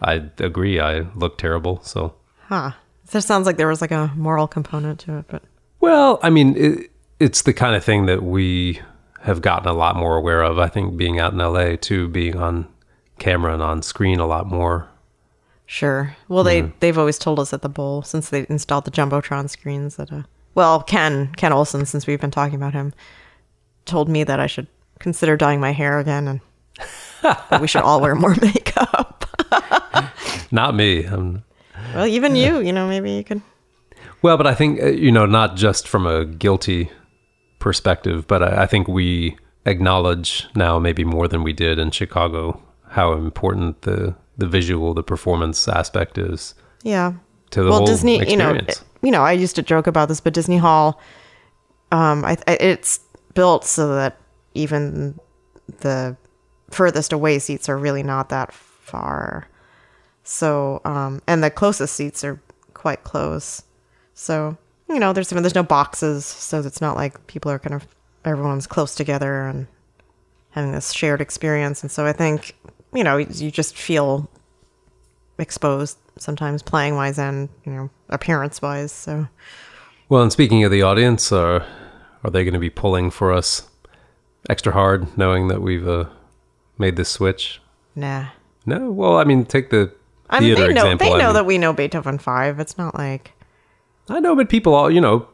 I 0.00 0.30
agree, 0.38 0.80
I 0.80 1.00
look 1.14 1.36
terrible. 1.36 1.82
So, 1.82 2.14
Huh. 2.48 2.72
That 3.10 3.22
sounds 3.22 3.44
like 3.44 3.58
there 3.58 3.68
was 3.68 3.80
like 3.80 3.90
a 3.90 4.10
moral 4.16 4.46
component 4.48 5.00
to 5.00 5.18
it, 5.18 5.26
but 5.28 5.42
well, 5.80 6.20
I 6.22 6.30
mean, 6.30 6.56
it, 6.56 6.90
it's 7.18 7.42
the 7.42 7.52
kind 7.52 7.74
of 7.74 7.84
thing 7.84 8.06
that 8.06 8.22
we 8.22 8.80
have 9.22 9.42
gotten 9.42 9.68
a 9.68 9.74
lot 9.74 9.96
more 9.96 10.16
aware 10.16 10.42
of. 10.42 10.58
I 10.58 10.68
think 10.68 10.96
being 10.96 11.18
out 11.18 11.32
in 11.32 11.38
LA 11.38 11.76
too, 11.76 12.08
being 12.08 12.36
on 12.36 12.68
camera 13.18 13.52
and 13.52 13.62
on 13.62 13.82
screen 13.82 14.20
a 14.20 14.26
lot 14.26 14.46
more. 14.46 14.88
Sure. 15.70 16.16
Well, 16.26 16.42
they 16.42 16.62
they've 16.80 16.98
always 16.98 17.16
told 17.16 17.38
us 17.38 17.52
at 17.52 17.62
the 17.62 17.68
bowl 17.68 18.02
since 18.02 18.28
they 18.28 18.44
installed 18.48 18.86
the 18.86 18.90
jumbotron 18.90 19.48
screens 19.48 19.94
that 19.96 20.12
uh 20.12 20.22
well, 20.56 20.82
Ken 20.82 21.32
Ken 21.36 21.52
Olsen 21.52 21.86
since 21.86 22.08
we've 22.08 22.20
been 22.20 22.32
talking 22.32 22.56
about 22.56 22.72
him 22.72 22.92
told 23.84 24.08
me 24.08 24.24
that 24.24 24.40
I 24.40 24.48
should 24.48 24.66
consider 24.98 25.36
dyeing 25.36 25.60
my 25.60 25.70
hair 25.70 26.00
again 26.00 26.26
and 26.26 26.40
that 27.22 27.60
we 27.60 27.68
should 27.68 27.82
all 27.82 28.00
wear 28.00 28.16
more 28.16 28.34
makeup. 28.42 29.24
Not 30.50 30.74
me. 30.74 31.04
I'm, 31.04 31.44
Well, 31.94 32.06
even 32.08 32.34
you, 32.34 32.58
you 32.58 32.72
know, 32.72 32.88
maybe 32.88 33.12
you 33.12 33.22
could 33.22 33.40
Well, 34.22 34.36
but 34.36 34.48
I 34.48 34.56
think, 34.56 34.82
uh, 34.82 34.86
you 34.86 35.12
know, 35.12 35.24
not 35.24 35.54
just 35.54 35.86
from 35.86 36.04
a 36.04 36.24
guilty 36.24 36.90
perspective, 37.60 38.26
but 38.26 38.42
I, 38.42 38.64
I 38.64 38.66
think 38.66 38.88
we 38.88 39.36
acknowledge 39.66 40.48
now, 40.56 40.80
maybe 40.80 41.04
more 41.04 41.28
than 41.28 41.44
we 41.44 41.52
did 41.52 41.78
in 41.78 41.92
Chicago, 41.92 42.60
how 42.88 43.12
important 43.12 43.82
the, 43.82 44.16
the 44.40 44.48
visual, 44.48 44.92
the 44.94 45.02
performance 45.02 45.68
aspect 45.68 46.18
is 46.18 46.54
Yeah. 46.82 47.12
to 47.50 47.62
the 47.62 47.70
well, 47.70 47.78
whole 47.78 47.86
Disney, 47.86 48.28
you 48.28 48.36
know, 48.36 48.58
you 49.02 49.10
know, 49.10 49.22
I 49.22 49.32
used 49.32 49.54
to 49.56 49.62
joke 49.62 49.86
about 49.86 50.08
this, 50.08 50.20
but 50.20 50.34
Disney 50.34 50.58
Hall, 50.58 51.00
um, 51.92 52.24
I, 52.24 52.36
I, 52.48 52.54
it's 52.60 53.00
built 53.34 53.64
so 53.64 53.94
that 53.94 54.18
even 54.54 55.18
the 55.80 56.16
furthest 56.70 57.12
away 57.12 57.38
seats 57.38 57.68
are 57.68 57.78
really 57.78 58.02
not 58.02 58.28
that 58.30 58.52
far. 58.52 59.48
So, 60.24 60.80
um, 60.84 61.22
and 61.26 61.42
the 61.42 61.50
closest 61.50 61.94
seats 61.94 62.24
are 62.24 62.40
quite 62.74 63.04
close. 63.04 63.62
So, 64.14 64.56
you 64.88 64.98
know, 64.98 65.12
there's 65.12 65.30
there's 65.30 65.54
no 65.54 65.62
boxes, 65.62 66.24
so 66.24 66.60
it's 66.60 66.80
not 66.80 66.96
like 66.96 67.26
people 67.26 67.50
are 67.50 67.58
kind 67.58 67.74
of 67.74 67.86
everyone's 68.24 68.66
close 68.66 68.94
together 68.94 69.46
and 69.46 69.66
having 70.50 70.72
this 70.72 70.92
shared 70.92 71.20
experience. 71.20 71.82
And 71.82 71.90
so 71.90 72.04
I 72.06 72.12
think, 72.12 72.54
you 72.94 73.04
know, 73.04 73.16
you 73.16 73.50
just 73.50 73.76
feel 73.76 74.28
exposed 75.38 75.96
sometimes 76.18 76.62
playing 76.62 76.94
wise 76.96 77.18
and 77.18 77.48
you 77.64 77.72
know 77.72 77.88
appearance 78.10 78.60
wise 78.60 78.92
so 78.92 79.26
well, 80.10 80.22
and 80.22 80.32
speaking 80.32 80.64
of 80.64 80.70
the 80.72 80.82
audience, 80.82 81.30
are, 81.30 81.64
are 82.24 82.30
they 82.30 82.42
going 82.42 82.54
to 82.54 82.58
be 82.60 82.68
pulling 82.68 83.10
for 83.12 83.32
us 83.32 83.68
extra 84.48 84.72
hard, 84.72 85.16
knowing 85.16 85.46
that 85.48 85.62
we've 85.62 85.86
uh, 85.86 86.06
made 86.78 86.96
this 86.96 87.08
switch? 87.08 87.60
nah 87.94 88.26
No? 88.66 88.90
Well, 88.90 89.16
I 89.18 89.24
mean, 89.24 89.44
take 89.44 89.70
the 89.70 89.92
i 90.28 90.40
mean 90.40 90.54
theater 90.54 90.68
they 90.68 90.74
know 90.74 90.82
example. 90.82 91.06
they 91.08 91.14
I 91.14 91.18
know 91.18 91.26
mean- 91.28 91.34
that 91.34 91.46
we 91.46 91.58
know 91.58 91.72
beethoven 91.72 92.18
5 92.18 92.60
it's 92.60 92.76
not 92.78 92.94
like 92.96 93.32
I 94.08 94.18
know, 94.18 94.34
but 94.34 94.48
people 94.48 94.74
all, 94.74 94.90
you 94.90 95.00
know, 95.00 95.28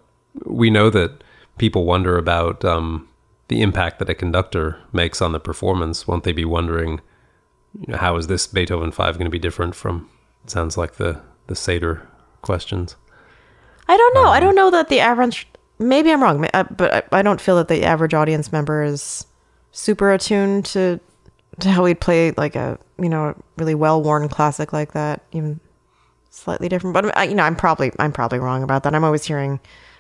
we 0.45 0.69
know 0.69 0.91
that 0.91 1.25
people 1.57 1.87
wonder 1.87 2.19
about 2.19 2.63
um, 2.63 3.09
the 3.49 3.63
impact 3.63 3.99
that 4.01 4.11
a 4.11 4.15
conductor 4.15 4.79
makes 4.93 5.23
on 5.23 5.33
the 5.33 5.41
performance. 5.41 6.07
Won't 6.07 6.25
they 6.25 6.33
be 6.33 6.45
wondering, 6.45 7.01
you 7.81 7.93
know, 7.93 7.99
how 7.99 8.17
is 8.17 8.27
this 8.27 8.47
Beethoven 8.47 8.91
5 8.93 9.15
going 9.19 9.25
to 9.27 9.31
be 9.31 9.39
different 9.39 9.75
from, 9.75 10.09
it 10.45 10.51
sounds 10.51 10.77
like 10.77 10.95
the, 10.97 11.21
the 11.47 11.55
Seder 11.57 12.07
questions. 12.43 12.97
i 13.89 13.97
don't 13.97 14.15
know. 14.15 14.27
I 14.31 14.39
Um, 14.39 14.45
don't 14.45 14.55
know 14.55 14.71
that 14.71 14.89
the 14.89 15.01
average 15.01 15.49
maybe 15.79 16.11
i'm 16.11 16.23
wrong 16.23 16.47
uh, 16.55 16.65
but 16.65 17.07
I, 17.13 17.19
I 17.19 17.23
don't 17.23 17.41
feel 17.41 17.57
that 17.57 17.69
the 17.69 17.85
average 17.85 18.15
audience 18.15 18.51
member 18.53 18.83
is 18.83 19.27
super 19.73 20.11
attuned 20.13 20.65
to 20.67 20.99
to 21.61 21.71
how 21.71 21.85
we'd 21.85 22.01
play 22.01 22.33
like 22.37 22.55
a 22.57 22.79
you 22.99 23.09
know 23.09 23.35
really 23.59 23.75
well 23.75 24.03
worn 24.03 24.29
classic 24.29 24.73
like 24.73 24.93
that 24.93 25.23
even 25.33 25.61
slightly 26.31 26.69
different. 26.69 26.95
But 26.95 27.17
I, 27.17 27.25
you 27.25 27.35
know 27.35 27.43
i'm 27.43 27.57
probably 27.57 27.93
i'm 27.99 28.13
probably 28.13 28.39
wrong 28.39 28.63
about 28.63 28.83
that. 28.85 28.95
I'm 28.95 29.05
always 29.05 29.25
hearing 29.25 29.59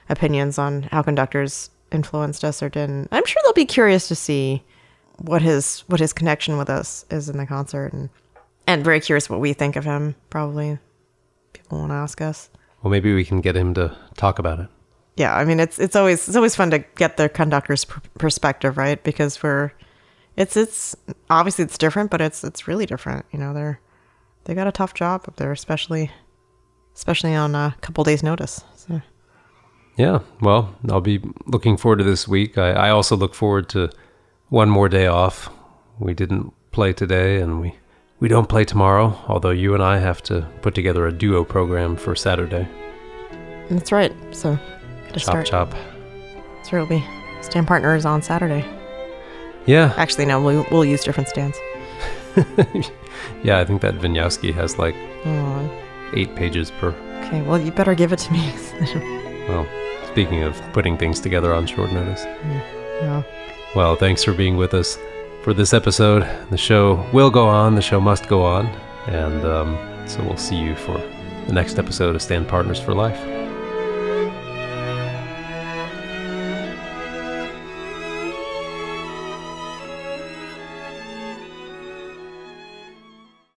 opinions 0.08 0.58
on 0.58 0.84
how 0.84 1.02
conductors 1.02 1.70
influenced 1.92 2.44
us 2.44 2.62
or 2.62 2.68
didn't. 2.68 3.08
I'm 3.12 3.24
sure 3.26 3.40
they'll 3.44 3.52
be 3.54 3.64
curious 3.66 4.06
to 4.08 4.14
see 4.14 4.62
what 5.18 5.42
his 5.42 5.80
what 5.88 6.00
his 6.00 6.12
connection 6.12 6.58
with 6.58 6.68
us 6.70 7.04
is 7.10 7.28
in 7.28 7.36
the 7.38 7.46
concert. 7.46 7.92
And 7.92 8.08
and 8.66 8.84
very 8.84 9.00
curious 9.00 9.30
what 9.30 9.40
we 9.40 9.52
think 9.52 9.76
of 9.76 9.84
him 9.84 10.14
probably. 10.30 10.78
People 11.52 11.78
want 11.78 11.90
to 11.90 11.94
ask 11.96 12.20
us. 12.20 12.50
Well, 12.82 12.90
maybe 12.90 13.14
we 13.14 13.24
can 13.24 13.40
get 13.40 13.56
him 13.56 13.74
to 13.74 13.96
talk 14.16 14.38
about 14.38 14.60
it. 14.60 14.68
yeah 15.16 15.34
i 15.34 15.44
mean 15.44 15.58
it's 15.58 15.78
it's 15.78 15.96
always 15.96 16.28
it's 16.28 16.36
always 16.36 16.54
fun 16.54 16.70
to 16.70 16.78
get 16.96 17.16
the 17.16 17.28
conductor's 17.28 17.84
pr- 17.86 18.00
perspective 18.18 18.76
right? 18.76 19.02
Because 19.02 19.42
we're 19.42 19.72
it's 20.36 20.56
it's 20.56 20.94
obviously 21.30 21.64
it's 21.64 21.78
different 21.78 22.10
but 22.10 22.20
it's 22.20 22.44
it's 22.44 22.68
really 22.68 22.86
different. 22.86 23.24
You 23.32 23.38
know 23.38 23.54
they're 23.54 23.80
they 24.44 24.54
got 24.54 24.66
a 24.68 24.72
tough 24.72 24.94
job 24.94 25.24
up 25.26 25.36
there 25.36 25.52
especially 25.52 26.10
especially 26.94 27.34
on 27.34 27.54
a 27.54 27.74
couple 27.80 28.04
days 28.04 28.22
notice 28.22 28.62
so. 28.76 29.00
Yeah, 29.96 30.18
well, 30.42 30.74
I'll 30.90 31.00
be 31.00 31.20
looking 31.46 31.78
forward 31.78 31.96
to 32.00 32.04
this 32.04 32.28
week. 32.28 32.58
I, 32.58 32.72
I 32.72 32.90
also 32.90 33.16
look 33.16 33.34
forward 33.34 33.70
to 33.70 33.88
one 34.48 34.68
more 34.70 34.88
day 34.88 35.06
off. 35.06 35.50
We 35.98 36.14
didn't 36.14 36.52
play 36.72 36.92
today, 36.92 37.40
and 37.40 37.60
we, 37.60 37.74
we 38.20 38.28
don't 38.28 38.48
play 38.48 38.64
tomorrow, 38.64 39.18
although 39.28 39.50
you 39.50 39.74
and 39.74 39.82
I 39.82 39.98
have 39.98 40.22
to 40.24 40.46
put 40.62 40.74
together 40.74 41.06
a 41.06 41.12
duo 41.12 41.44
program 41.44 41.96
for 41.96 42.14
Saturday. 42.14 42.68
that's 43.70 43.90
right 43.90 44.12
so 44.30 44.56
gotta 45.06 45.18
Chop, 45.20 45.22
start 45.22 45.46
chop. 45.46 45.74
so 46.62 46.76
it'll 46.76 46.86
be 46.88 47.02
stand 47.40 47.66
partners 47.66 48.04
on 48.04 48.22
saturday 48.22 48.64
Yeah, 49.66 49.92
actually 49.96 50.26
no 50.26 50.40
we'll, 50.40 50.64
we'll 50.70 50.84
use 50.84 51.02
different 51.02 51.28
stands 51.28 51.58
yeah, 53.42 53.58
I 53.58 53.64
think 53.64 53.80
that 53.82 53.94
Wieniawski 53.96 54.54
has 54.54 54.78
like 54.78 54.94
eight 56.14 56.32
pages 56.36 56.70
per. 56.78 56.90
okay 57.24 57.42
well 57.42 57.58
you 57.58 57.72
better 57.72 57.94
give 57.96 58.12
it 58.12 58.18
to 58.20 58.32
me 58.32 58.52
Well, 59.48 59.66
speaking 60.12 60.42
of 60.44 60.60
putting 60.72 60.96
things 60.98 61.18
together 61.20 61.52
on 61.54 61.66
short 61.66 61.90
notice. 61.92 62.24
Mm, 62.24 62.62
yeah. 63.02 63.22
Well, 63.76 63.94
thanks 63.94 64.24
for 64.24 64.32
being 64.32 64.56
with 64.56 64.72
us 64.72 64.96
for 65.42 65.52
this 65.52 65.74
episode. 65.74 66.26
The 66.48 66.56
show 66.56 66.94
will 67.12 67.28
go 67.28 67.46
on, 67.46 67.74
the 67.74 67.82
show 67.82 68.00
must 68.00 68.26
go 68.26 68.42
on. 68.42 68.68
And 69.06 69.44
um, 69.44 69.76
so 70.06 70.24
we'll 70.24 70.38
see 70.38 70.56
you 70.56 70.74
for 70.74 70.96
the 71.46 71.52
next 71.52 71.78
episode 71.78 72.14
of 72.14 72.22
Stand 72.22 72.48
Partners 72.48 72.80
for 72.80 72.94
Life. 72.94 73.45